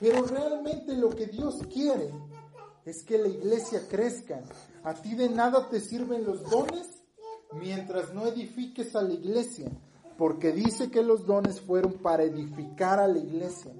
Pero 0.00 0.26
realmente 0.26 0.94
lo 0.94 1.10
que 1.10 1.26
Dios 1.26 1.60
quiere 1.72 2.10
es 2.84 3.04
que 3.04 3.16
la 3.16 3.28
iglesia 3.28 3.86
crezca. 3.88 4.42
A 4.82 4.94
ti 4.94 5.14
de 5.14 5.30
nada 5.30 5.68
te 5.70 5.80
sirven 5.80 6.24
los 6.24 6.42
dones 6.50 6.86
mientras 7.52 8.12
no 8.12 8.26
edifiques 8.26 8.94
a 8.96 9.02
la 9.02 9.14
iglesia, 9.14 9.70
porque 10.18 10.52
dice 10.52 10.90
que 10.90 11.02
los 11.02 11.24
dones 11.24 11.60
fueron 11.60 11.94
para 11.94 12.24
edificar 12.24 12.98
a 12.98 13.08
la 13.08 13.18
iglesia, 13.18 13.72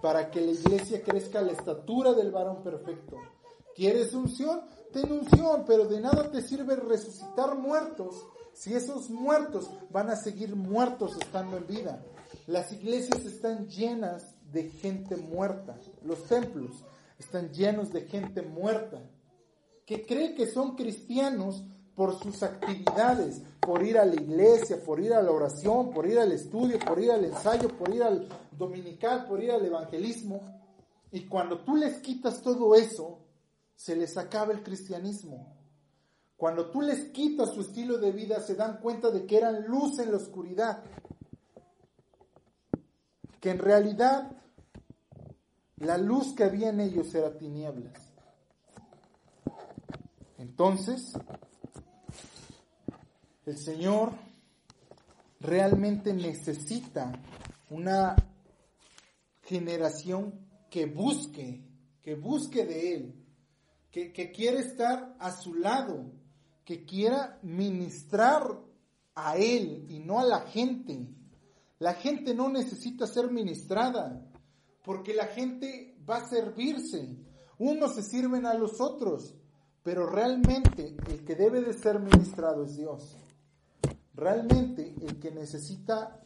para 0.00 0.30
que 0.30 0.40
la 0.40 0.52
iglesia 0.52 1.02
crezca 1.02 1.40
a 1.40 1.42
la 1.42 1.52
estatura 1.52 2.12
del 2.12 2.30
varón 2.30 2.62
perfecto. 2.62 3.16
¿Quieres 3.74 4.14
unción? 4.14 4.62
Ten 4.92 5.10
unción, 5.10 5.64
pero 5.66 5.86
de 5.86 6.00
nada 6.00 6.30
te 6.30 6.40
sirve 6.42 6.76
resucitar 6.76 7.56
muertos 7.56 8.24
si 8.52 8.74
esos 8.74 9.10
muertos 9.10 9.70
van 9.90 10.10
a 10.10 10.16
seguir 10.16 10.54
muertos 10.56 11.16
estando 11.20 11.56
en 11.56 11.66
vida. 11.66 12.02
Las 12.46 12.72
iglesias 12.72 13.24
están 13.24 13.68
llenas 13.68 14.34
de 14.52 14.70
gente 14.70 15.16
muerta, 15.16 15.78
los 16.04 16.24
templos 16.24 16.84
están 17.18 17.52
llenos 17.52 17.92
de 17.92 18.02
gente 18.02 18.42
muerta, 18.42 19.00
que 19.86 20.06
cree 20.06 20.34
que 20.34 20.46
son 20.46 20.76
cristianos 20.76 21.64
por 21.94 22.18
sus 22.18 22.42
actividades, 22.42 23.42
por 23.60 23.84
ir 23.84 23.98
a 23.98 24.04
la 24.04 24.14
iglesia, 24.14 24.82
por 24.82 25.00
ir 25.00 25.12
a 25.12 25.22
la 25.22 25.30
oración, 25.30 25.90
por 25.90 26.06
ir 26.06 26.18
al 26.18 26.32
estudio, 26.32 26.78
por 26.78 26.98
ir 26.98 27.10
al 27.10 27.24
ensayo, 27.24 27.68
por 27.76 27.94
ir 27.94 28.02
al 28.02 28.26
dominical, 28.52 29.26
por 29.26 29.42
ir 29.42 29.50
al 29.50 29.64
evangelismo. 29.64 30.40
Y 31.12 31.26
cuando 31.26 31.58
tú 31.60 31.76
les 31.76 31.98
quitas 31.98 32.40
todo 32.40 32.74
eso, 32.74 33.18
se 33.76 33.96
les 33.96 34.16
acaba 34.16 34.52
el 34.52 34.62
cristianismo. 34.62 35.59
Cuando 36.40 36.70
tú 36.70 36.80
les 36.80 37.10
quitas 37.10 37.52
su 37.52 37.60
estilo 37.60 37.98
de 37.98 38.12
vida, 38.12 38.40
se 38.40 38.54
dan 38.54 38.78
cuenta 38.78 39.10
de 39.10 39.26
que 39.26 39.36
eran 39.36 39.66
luz 39.66 39.98
en 39.98 40.10
la 40.10 40.16
oscuridad. 40.16 40.82
Que 43.38 43.50
en 43.50 43.58
realidad 43.58 44.40
la 45.76 45.98
luz 45.98 46.34
que 46.34 46.44
había 46.44 46.70
en 46.70 46.80
ellos 46.80 47.14
era 47.14 47.36
tinieblas. 47.36 47.92
Entonces, 50.38 51.12
el 53.44 53.58
Señor 53.58 54.12
realmente 55.40 56.14
necesita 56.14 57.12
una 57.68 58.16
generación 59.42 60.48
que 60.70 60.86
busque, 60.86 61.68
que 62.00 62.14
busque 62.14 62.64
de 62.64 62.94
Él, 62.94 63.26
que, 63.90 64.10
que 64.14 64.32
quiera 64.32 64.58
estar 64.58 65.16
a 65.18 65.32
su 65.32 65.52
lado, 65.52 66.18
que 66.70 66.84
quiera 66.84 67.36
ministrar 67.42 68.44
a 69.16 69.36
Él 69.36 69.86
y 69.88 69.98
no 69.98 70.20
a 70.20 70.24
la 70.24 70.42
gente. 70.42 71.04
La 71.80 71.94
gente 71.94 72.32
no 72.32 72.48
necesita 72.48 73.08
ser 73.08 73.28
ministrada, 73.28 74.24
porque 74.84 75.12
la 75.12 75.26
gente 75.26 75.98
va 76.08 76.18
a 76.18 76.28
servirse. 76.28 77.16
Unos 77.58 77.96
se 77.96 78.04
sirven 78.04 78.46
a 78.46 78.54
los 78.54 78.80
otros, 78.80 79.34
pero 79.82 80.06
realmente 80.06 80.94
el 81.08 81.24
que 81.24 81.34
debe 81.34 81.60
de 81.60 81.72
ser 81.72 81.98
ministrado 81.98 82.62
es 82.62 82.76
Dios. 82.76 83.16
Realmente 84.14 84.94
el 85.02 85.18
que 85.18 85.32
necesita 85.32 86.24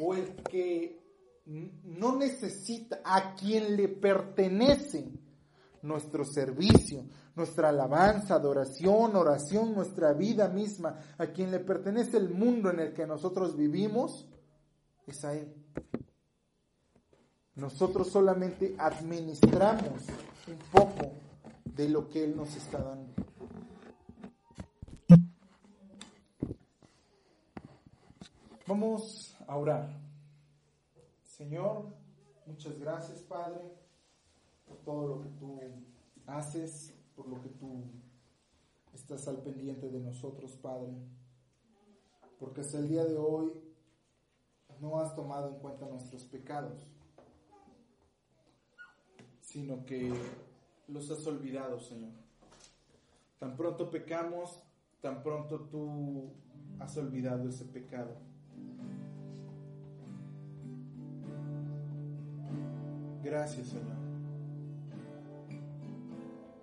o 0.00 0.12
el 0.12 0.34
que 0.42 1.00
no 1.46 2.14
necesita, 2.14 3.00
a 3.02 3.34
quien 3.34 3.74
le 3.74 3.88
pertenece 3.88 5.08
nuestro 5.82 6.24
servicio, 6.24 7.04
nuestra 7.34 7.68
alabanza, 7.68 8.34
adoración, 8.34 9.16
oración, 9.16 9.74
nuestra 9.74 10.12
vida 10.12 10.48
misma, 10.48 10.98
a 11.18 11.26
quien 11.26 11.50
le 11.50 11.60
pertenece 11.60 12.16
el 12.16 12.30
mundo 12.30 12.70
en 12.70 12.80
el 12.80 12.92
que 12.92 13.06
nosotros 13.06 13.56
vivimos, 13.56 14.28
es 15.06 15.24
a 15.24 15.34
Él. 15.34 15.54
Nosotros 17.54 18.08
solamente 18.08 18.76
administramos 18.78 20.04
un 20.46 20.58
poco 20.70 21.12
de 21.64 21.88
lo 21.88 22.08
que 22.08 22.24
Él 22.24 22.36
nos 22.36 22.54
está 22.54 22.78
dando. 22.78 23.12
Vamos 28.66 29.34
a 29.46 29.56
orar. 29.56 29.88
Señor, 31.24 31.86
muchas 32.46 32.78
gracias, 32.78 33.22
Padre, 33.22 33.60
todo 34.88 35.06
lo 35.06 35.20
que 35.20 35.28
tú 35.38 35.60
haces, 36.26 36.94
por 37.14 37.28
lo 37.28 37.38
que 37.42 37.50
tú 37.50 37.84
estás 38.94 39.28
al 39.28 39.42
pendiente 39.42 39.90
de 39.90 40.00
nosotros, 40.00 40.52
Padre. 40.62 40.94
Porque 42.40 42.62
hasta 42.62 42.78
el 42.78 42.88
día 42.88 43.04
de 43.04 43.18
hoy 43.18 43.52
no 44.80 44.98
has 44.98 45.14
tomado 45.14 45.50
en 45.50 45.56
cuenta 45.56 45.84
nuestros 45.84 46.24
pecados, 46.24 46.86
sino 49.42 49.84
que 49.84 50.10
los 50.86 51.10
has 51.10 51.26
olvidado, 51.26 51.78
Señor. 51.78 52.12
Tan 53.38 53.58
pronto 53.58 53.90
pecamos, 53.90 54.62
tan 55.02 55.22
pronto 55.22 55.68
tú 55.70 56.30
has 56.78 56.96
olvidado 56.96 57.46
ese 57.46 57.66
pecado. 57.66 58.16
Gracias, 63.22 63.68
Señor. 63.68 64.07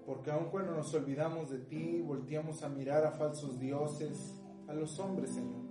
Porque 0.06 0.30
aun 0.30 0.46
cuando 0.52 0.76
nos 0.76 0.94
olvidamos 0.94 1.50
de 1.50 1.58
ti, 1.58 2.02
volteamos 2.02 2.62
a 2.62 2.70
mirar 2.70 3.06
a 3.06 3.12
falsos 3.12 3.60
dioses, 3.60 4.36
a 4.68 4.74
los 4.74 5.00
hombres, 5.00 5.32
Señor. 5.32 5.66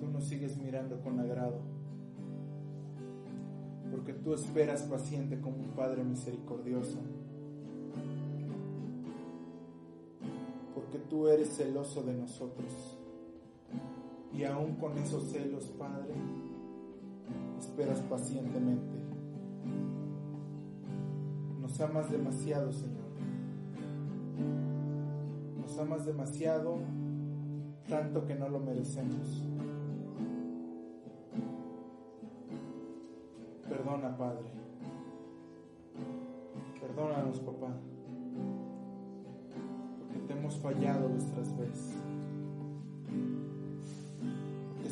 Tú 0.00 0.08
nos 0.08 0.24
sigues 0.24 0.56
mirando 0.56 1.00
con 1.00 1.20
agrado. 1.20 1.60
Porque 3.92 4.14
tú 4.14 4.34
esperas 4.34 4.82
paciente 4.82 5.40
como 5.40 5.58
un 5.58 5.70
Padre 5.76 6.02
misericordioso. 6.02 6.98
Porque 10.74 10.98
tú 10.98 11.28
eres 11.28 11.56
celoso 11.56 12.02
de 12.02 12.14
nosotros. 12.14 12.98
Y 14.32 14.42
aún 14.42 14.74
con 14.76 14.98
esos 14.98 15.30
celos, 15.30 15.66
Padre, 15.78 16.14
esperas 17.60 18.00
pacientemente. 18.00 19.01
Nos 21.72 21.80
amas 21.80 22.10
demasiado, 22.10 22.70
Señor. 22.70 23.00
Nos 25.58 25.78
amas 25.78 26.04
demasiado, 26.04 26.80
tanto 27.88 28.26
que 28.26 28.34
no 28.34 28.50
lo 28.50 28.60
merecemos. 28.60 29.42
Perdona, 33.66 34.14
Padre. 34.18 34.50
Perdónanos, 36.78 37.40
papá. 37.40 37.74
Porque 39.98 40.26
te 40.26 40.32
hemos 40.34 40.58
fallado 40.58 41.08
nuestras 41.08 41.56
veces 41.56 41.96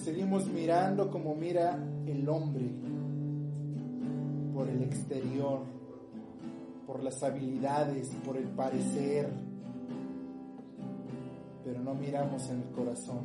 seguimos 0.03 0.47
mirando 0.47 1.11
como 1.11 1.35
mira 1.35 1.79
el 2.07 2.27
hombre, 2.27 2.71
por 4.55 4.67
el 4.67 4.83
exterior, 4.83 5.80
por 6.91 7.05
las 7.05 7.23
habilidades, 7.23 8.09
por 8.25 8.37
el 8.37 8.49
parecer, 8.49 9.31
pero 11.65 11.79
no 11.79 11.95
miramos 11.95 12.51
en 12.51 12.63
el 12.63 12.71
corazón. 12.71 13.21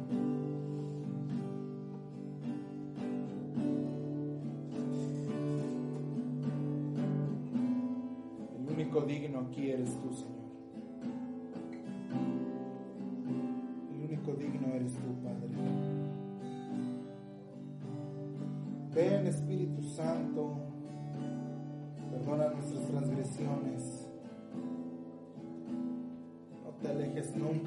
El 8.59 8.71
único 8.71 9.01
digno 9.01 9.47
aquí 9.49 9.71
eres 9.71 9.89
tú, 9.99 10.13
Señor. 10.13 10.34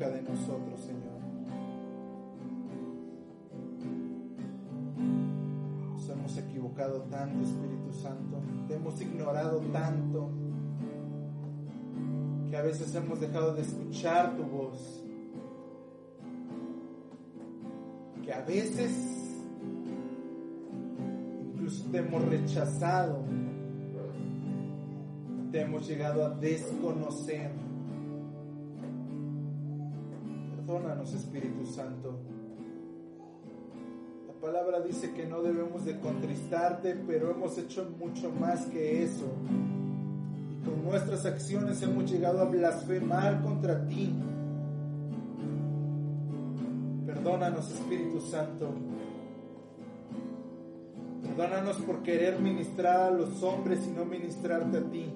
De 0.07 0.23
nosotros, 0.23 0.81
Señor. 0.81 1.19
Nos 5.93 6.09
hemos 6.09 6.39
equivocado 6.39 7.03
tanto, 7.11 7.45
Espíritu 7.45 7.93
Santo. 7.93 8.39
Te 8.69 8.75
hemos 8.75 9.01
ignorado 9.01 9.59
tanto 9.73 10.31
que 12.49 12.57
a 12.57 12.63
veces 12.63 12.95
hemos 12.95 13.21
dejado 13.21 13.55
de 13.55 13.63
escuchar 13.63 14.37
tu 14.37 14.45
voz. 14.45 15.03
Que 18.23 18.33
a 18.33 18.43
veces 18.43 18.93
incluso 21.55 21.91
te 21.91 21.99
hemos 21.99 22.25
rechazado, 22.27 23.25
te 25.51 25.61
hemos 25.63 25.89
llegado 25.89 26.25
a 26.25 26.31
desconocer. 26.31 27.68
Perdónanos, 30.69 31.14
Espíritu 31.14 31.64
Santo. 31.64 32.19
La 34.27 34.35
palabra 34.35 34.83
dice 34.83 35.14
que 35.14 35.25
no 35.25 35.41
debemos 35.41 35.87
de 35.87 35.99
contristarte, 35.99 36.95
pero 37.07 37.31
hemos 37.31 37.57
hecho 37.57 37.91
mucho 37.99 38.31
más 38.31 38.66
que 38.66 39.03
eso. 39.03 39.25
Y 39.49 40.66
con 40.66 40.85
nuestras 40.85 41.25
acciones 41.25 41.81
hemos 41.81 42.11
llegado 42.11 42.43
a 42.43 42.45
blasfemar 42.45 43.41
contra 43.41 43.87
ti. 43.87 44.12
Perdónanos, 47.07 47.71
Espíritu 47.71 48.21
Santo. 48.21 48.69
Perdónanos 51.23 51.79
por 51.79 52.03
querer 52.03 52.41
ministrar 52.41 53.01
a 53.01 53.11
los 53.11 53.43
hombres 53.43 53.87
y 53.87 53.91
no 53.93 54.05
ministrarte 54.05 54.77
a 54.77 54.83
ti. 54.83 55.07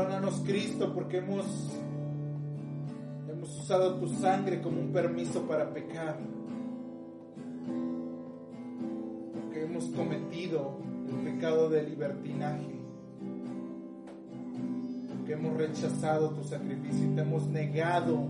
Perdónanos, 0.00 0.42
Cristo, 0.46 0.94
porque 0.94 1.18
hemos, 1.18 1.44
hemos 3.28 3.60
usado 3.60 3.96
tu 3.96 4.08
sangre 4.08 4.62
como 4.62 4.80
un 4.80 4.92
permiso 4.94 5.42
para 5.42 5.74
pecar. 5.74 6.18
Porque 9.34 9.62
hemos 9.62 9.84
cometido 9.90 10.78
el 11.06 11.16
pecado 11.16 11.68
de 11.68 11.82
libertinaje. 11.82 12.80
Porque 15.14 15.34
hemos 15.34 15.58
rechazado 15.58 16.30
tu 16.30 16.44
sacrificio 16.44 17.04
y 17.04 17.14
te 17.14 17.20
hemos 17.20 17.46
negado 17.48 18.24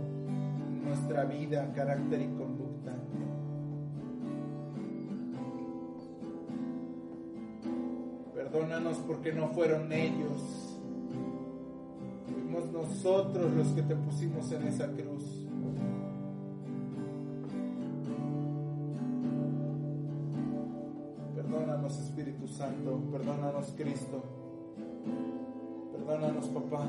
nuestra 0.85 1.25
vida, 1.25 1.73
carácter 1.73 2.21
y 2.21 2.37
conducta. 2.37 2.97
Perdónanos 8.35 8.99
porque 9.07 9.33
no 9.33 9.51
fueron 9.51 9.93
ellos 9.93 10.70
nosotros 12.91 13.53
los 13.53 13.69
que 13.69 13.83
te 13.83 13.95
pusimos 13.95 14.51
en 14.53 14.67
esa 14.67 14.87
cruz. 14.89 15.23
Perdónanos 21.35 21.99
Espíritu 22.01 22.49
Santo, 22.49 23.01
perdónanos 23.13 23.73
Cristo, 23.77 24.23
perdónanos 25.93 26.47
papá. 26.49 26.89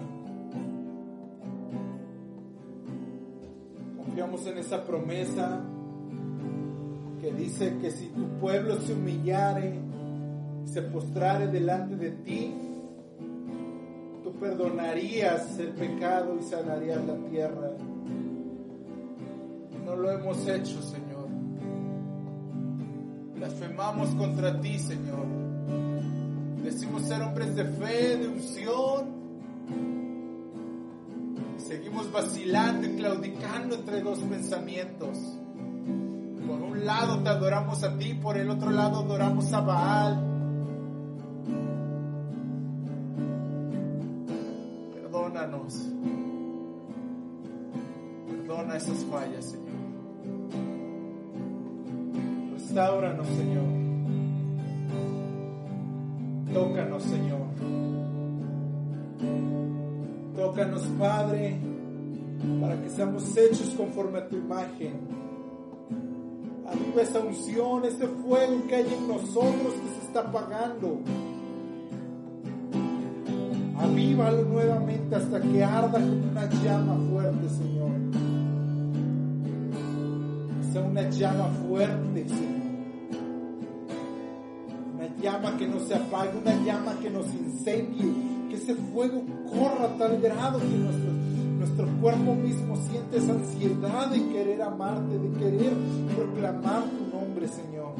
Confiamos 3.97 4.45
en 4.47 4.57
esa 4.57 4.83
promesa 4.83 5.61
que 7.21 7.31
dice 7.31 7.77
que 7.79 7.91
si 7.91 8.07
tu 8.07 8.27
pueblo 8.39 8.75
se 8.81 8.93
humillare, 8.93 9.79
se 10.65 10.81
postrare 10.81 11.47
delante 11.47 11.95
de 11.95 12.11
ti, 12.11 12.70
perdonarías 14.41 15.59
el 15.59 15.69
pecado 15.69 16.35
y 16.39 16.43
sanarías 16.43 17.05
la 17.05 17.15
tierra. 17.29 17.69
No 19.85 19.95
lo 19.95 20.11
hemos 20.11 20.47
hecho, 20.47 20.81
Señor. 20.81 21.27
Blasfemamos 23.35 24.09
contra 24.15 24.59
ti, 24.59 24.79
Señor. 24.79 25.27
Decimos 26.63 27.03
ser 27.03 27.21
hombres 27.21 27.55
de 27.55 27.65
fe, 27.65 28.17
de 28.17 28.27
unción. 28.27 29.21
Seguimos 31.57 32.11
vacilando 32.11 32.87
y 32.87 32.95
claudicando 32.95 33.75
entre 33.75 34.01
dos 34.01 34.19
pensamientos. 34.19 35.19
Por 36.47 36.61
un 36.61 36.83
lado 36.83 37.19
te 37.21 37.29
adoramos 37.29 37.83
a 37.83 37.95
ti, 37.95 38.15
por 38.15 38.37
el 38.37 38.49
otro 38.49 38.71
lado 38.71 39.01
adoramos 39.01 39.53
a 39.53 39.61
Baal. 39.61 40.30
Perdona 48.27 48.75
esas 48.77 49.03
fallas, 49.05 49.45
Señor. 49.45 49.71
Restauranos, 52.53 53.27
Señor. 53.27 53.81
Tócanos, 56.53 57.03
Señor. 57.03 57.41
Tócanos, 60.35 60.81
Padre, 60.99 61.59
para 62.59 62.81
que 62.81 62.89
seamos 62.89 63.37
hechos 63.37 63.73
conforme 63.77 64.19
a 64.19 64.27
tu 64.27 64.35
imagen. 64.35 64.93
Aviva 66.67 67.01
esa 67.01 67.19
unción, 67.19 67.85
ese 67.85 68.07
fuego 68.07 68.67
que 68.67 68.75
hay 68.75 68.93
en 68.93 69.07
nosotros 69.07 69.73
que 69.73 69.99
se 69.99 70.07
está 70.07 70.21
apagando 70.21 70.99
avívalo 73.91 74.43
nuevamente 74.45 75.15
hasta 75.15 75.41
que 75.41 75.63
arda 75.63 75.99
como 75.99 76.31
una 76.31 76.49
llama 76.63 76.97
fuerte, 77.09 77.49
Señor. 77.49 77.91
Sea 80.71 80.81
una 80.81 81.09
llama 81.09 81.47
fuerte, 81.67 82.29
Señor. 82.29 82.61
Una 84.95 85.15
llama 85.21 85.57
que 85.57 85.67
no 85.67 85.79
se 85.79 85.95
apague, 85.95 86.37
una 86.41 86.55
llama 86.63 86.95
que 87.01 87.09
nos 87.09 87.27
incendie, 87.33 88.13
que 88.49 88.55
ese 88.55 88.75
fuego 88.75 89.23
corra 89.49 89.85
a 89.85 89.97
tal 89.97 90.21
grado 90.21 90.59
que 90.59 90.65
nuestro, 90.65 91.11
nuestro 91.59 91.87
cuerpo 92.01 92.35
mismo 92.35 92.75
siente 92.77 93.17
esa 93.17 93.33
ansiedad 93.33 94.07
de 94.07 94.27
querer 94.29 94.61
amarte, 94.61 95.17
de 95.17 95.37
querer 95.37 95.73
proclamar 96.15 96.83
tu 96.83 97.17
nombre, 97.17 97.47
Señor. 97.47 97.95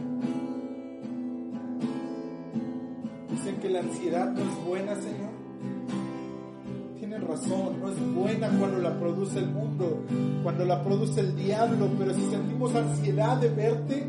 Dicen 3.29 3.55
que 3.59 3.69
la 3.69 3.79
ansiedad 3.79 4.31
no 4.31 4.39
es 4.39 4.65
buena, 4.65 4.95
Señor 4.95 5.30
razón, 7.21 7.79
no 7.79 7.89
es 7.89 8.13
buena 8.13 8.49
cuando 8.59 8.79
la 8.79 8.99
produce 8.99 9.39
el 9.39 9.47
mundo, 9.47 10.03
cuando 10.43 10.65
la 10.65 10.83
produce 10.83 11.21
el 11.21 11.35
diablo, 11.35 11.89
pero 11.97 12.13
si 12.13 12.21
sentimos 12.29 12.75
ansiedad 12.75 13.37
de 13.37 13.49
verte, 13.49 14.05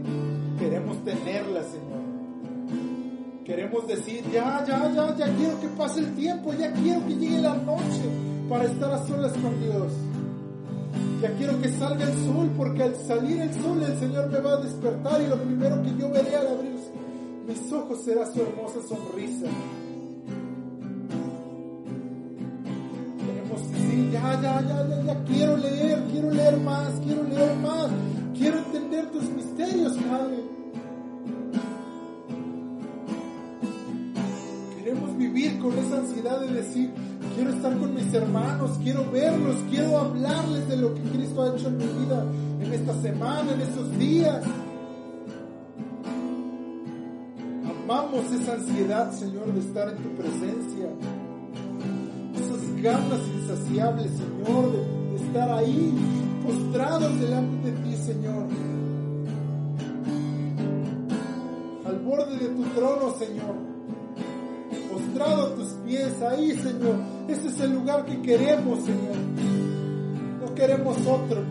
queremos 0.58 1.04
tenerla, 1.04 1.62
Señor. 1.62 2.02
Queremos 3.44 3.86
decir, 3.86 4.22
ya, 4.32 4.64
ya, 4.66 4.92
ya, 4.92 5.16
ya 5.16 5.36
quiero 5.36 5.60
que 5.60 5.68
pase 5.68 6.00
el 6.00 6.14
tiempo, 6.14 6.52
ya 6.54 6.72
quiero 6.72 7.06
que 7.06 7.14
llegue 7.14 7.40
la 7.40 7.54
noche 7.54 8.02
para 8.48 8.64
estar 8.64 8.92
a 8.92 9.06
solas 9.06 9.32
con 9.32 9.60
Dios. 9.60 9.92
Ya 11.20 11.30
quiero 11.36 11.60
que 11.60 11.68
salga 11.68 12.04
el 12.04 12.14
sol, 12.24 12.50
porque 12.56 12.82
al 12.82 12.96
salir 12.96 13.40
el 13.40 13.54
sol 13.54 13.82
el 13.82 13.98
Señor 13.98 14.30
me 14.30 14.40
va 14.40 14.52
a 14.54 14.56
despertar 14.58 15.22
y 15.22 15.26
lo 15.26 15.36
primero 15.36 15.82
que 15.82 15.96
yo 15.96 16.10
veré 16.10 16.36
al 16.36 16.46
abrir 16.46 16.72
mis 17.46 17.72
ojos 17.72 18.04
será 18.04 18.24
su 18.32 18.40
hermosa 18.40 18.80
sonrisa. 18.88 19.46
Ya, 24.10 24.40
ya, 24.40 24.60
ya, 24.62 24.88
ya, 24.88 25.02
ya, 25.02 25.24
quiero 25.24 25.56
leer, 25.56 26.02
quiero 26.10 26.30
leer 26.30 26.56
más, 26.58 26.90
quiero 27.04 27.22
leer 27.24 27.56
más, 27.56 27.90
quiero 28.36 28.58
entender 28.58 29.10
tus 29.10 29.24
misterios, 29.30 29.92
Padre. 29.96 30.38
Queremos 34.76 35.16
vivir 35.16 35.58
con 35.58 35.78
esa 35.78 35.98
ansiedad 35.98 36.40
de 36.40 36.52
decir, 36.52 36.90
quiero 37.34 37.50
estar 37.50 37.76
con 37.78 37.94
mis 37.94 38.12
hermanos, 38.14 38.78
quiero 38.82 39.10
verlos, 39.10 39.56
quiero 39.70 39.98
hablarles 39.98 40.68
de 40.68 40.76
lo 40.76 40.94
que 40.94 41.02
Cristo 41.02 41.42
ha 41.42 41.56
hecho 41.56 41.68
en 41.68 41.78
mi 41.78 41.86
vida, 41.86 42.24
en 42.60 42.72
esta 42.72 43.00
semana, 43.02 43.52
en 43.52 43.60
estos 43.60 43.98
días. 43.98 44.42
Amamos 47.84 48.32
esa 48.32 48.54
ansiedad, 48.54 49.12
Señor, 49.12 49.52
de 49.52 49.60
estar 49.60 49.88
en 49.90 49.96
tu 49.96 50.08
presencia 50.14 50.88
ganas 52.82 53.20
insaciables, 53.28 54.10
Señor, 54.10 54.72
de, 54.72 55.16
estar 55.16 55.52
ahí, 55.52 55.94
postrados 56.44 57.20
delante 57.20 57.70
de 57.70 57.78
ti, 57.78 57.96
Señor. 57.96 58.46
Al 61.86 61.98
borde 62.00 62.36
de 62.38 62.48
tu 62.48 62.62
trono, 62.74 63.14
Señor. 63.18 63.54
Postrado 64.90 65.46
a 65.46 65.54
tus 65.54 65.68
pies, 65.86 66.20
ahí, 66.22 66.50
Señor. 66.58 66.96
Ese 67.28 67.48
es 67.48 67.60
el 67.60 67.72
lugar 67.72 68.04
que 68.04 68.20
queremos, 68.20 68.80
Señor. 68.80 69.16
No 70.40 70.54
queremos 70.54 70.96
otro. 71.06 71.42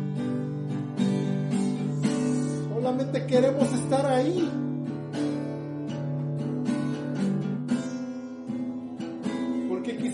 Solamente 2.74 3.26
queremos 3.26 3.72
estar 3.72 4.06
ahí. 4.06 4.50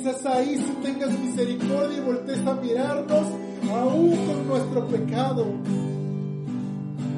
Ahí 0.07 0.55
si 0.55 0.71
tengas 0.81 1.19
misericordia 1.19 1.97
y 1.97 2.01
voltees 2.01 2.47
a 2.47 2.53
mirarnos 2.53 3.27
aún 3.69 4.15
con 4.25 4.47
nuestro 4.47 4.87
pecado. 4.87 5.45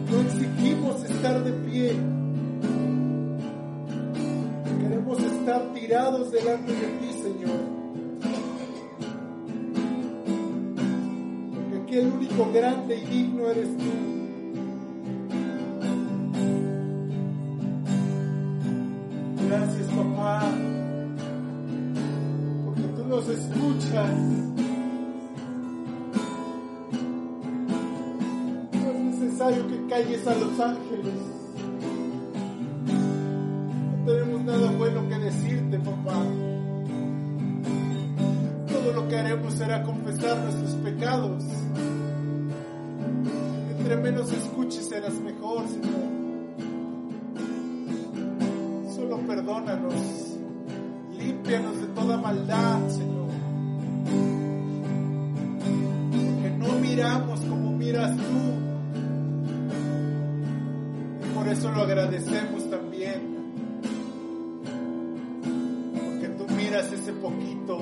No 0.10 0.22
exigimos 0.22 1.04
estar 1.04 1.44
de 1.44 1.52
pie. 1.70 1.94
Queremos 4.82 5.20
estar 5.20 5.74
tirados 5.74 6.32
delante 6.32 6.72
de 6.72 6.88
ti, 6.88 7.14
Señor. 7.22 7.60
Porque 11.54 11.78
aquí 11.84 11.96
el 11.98 12.08
único 12.08 12.52
grande 12.52 12.98
y 12.98 13.06
digno 13.06 13.50
eres 13.50 13.78
tú. 13.78 14.19
Nos 23.30 23.38
escuchas. 23.38 24.12
No 28.74 28.92
es 28.92 29.20
necesario 29.20 29.68
que 29.68 29.88
calles 29.88 30.28
a 30.28 30.36
los 30.36 30.60
ángeles. 30.60 31.14
No 33.92 34.06
tenemos 34.06 34.42
nada 34.44 34.72
bueno 34.72 35.08
que 35.08 35.20
decirte, 35.20 35.80
papá. 35.80 36.24
Todo 38.72 38.94
lo 38.94 39.08
que 39.08 39.18
haremos 39.18 39.54
será 39.54 39.84
confesar 39.84 40.38
nuestros 40.40 40.72
pecados. 40.76 41.44
Entre 43.78 43.98
menos 43.98 44.32
escuches 44.32 44.88
serás 44.88 45.14
mejor, 45.20 45.68
Señor. 45.68 46.10
Solo 48.96 49.18
perdónanos. 49.28 50.29
De 51.50 51.58
toda 51.96 52.16
maldad, 52.16 52.88
Señor. 52.90 53.28
Porque 56.12 56.50
no 56.60 56.74
miramos 56.80 57.40
como 57.42 57.72
miras 57.72 58.16
tú. 58.16 58.22
Y 61.26 61.34
por 61.34 61.48
eso 61.48 61.72
lo 61.72 61.82
agradecemos 61.82 62.70
también. 62.70 63.22
Porque 65.96 66.28
tú 66.38 66.54
miras 66.54 66.94
ese 66.94 67.14
poquito, 67.14 67.80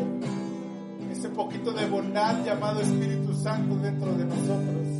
ese 1.11 1.27
poquito 1.27 1.73
de 1.73 1.87
bondad 1.87 2.45
llamado 2.45 2.79
Espíritu 2.79 3.33
Santo 3.33 3.75
dentro 3.79 4.13
de 4.13 4.23
nosotros. 4.23 4.96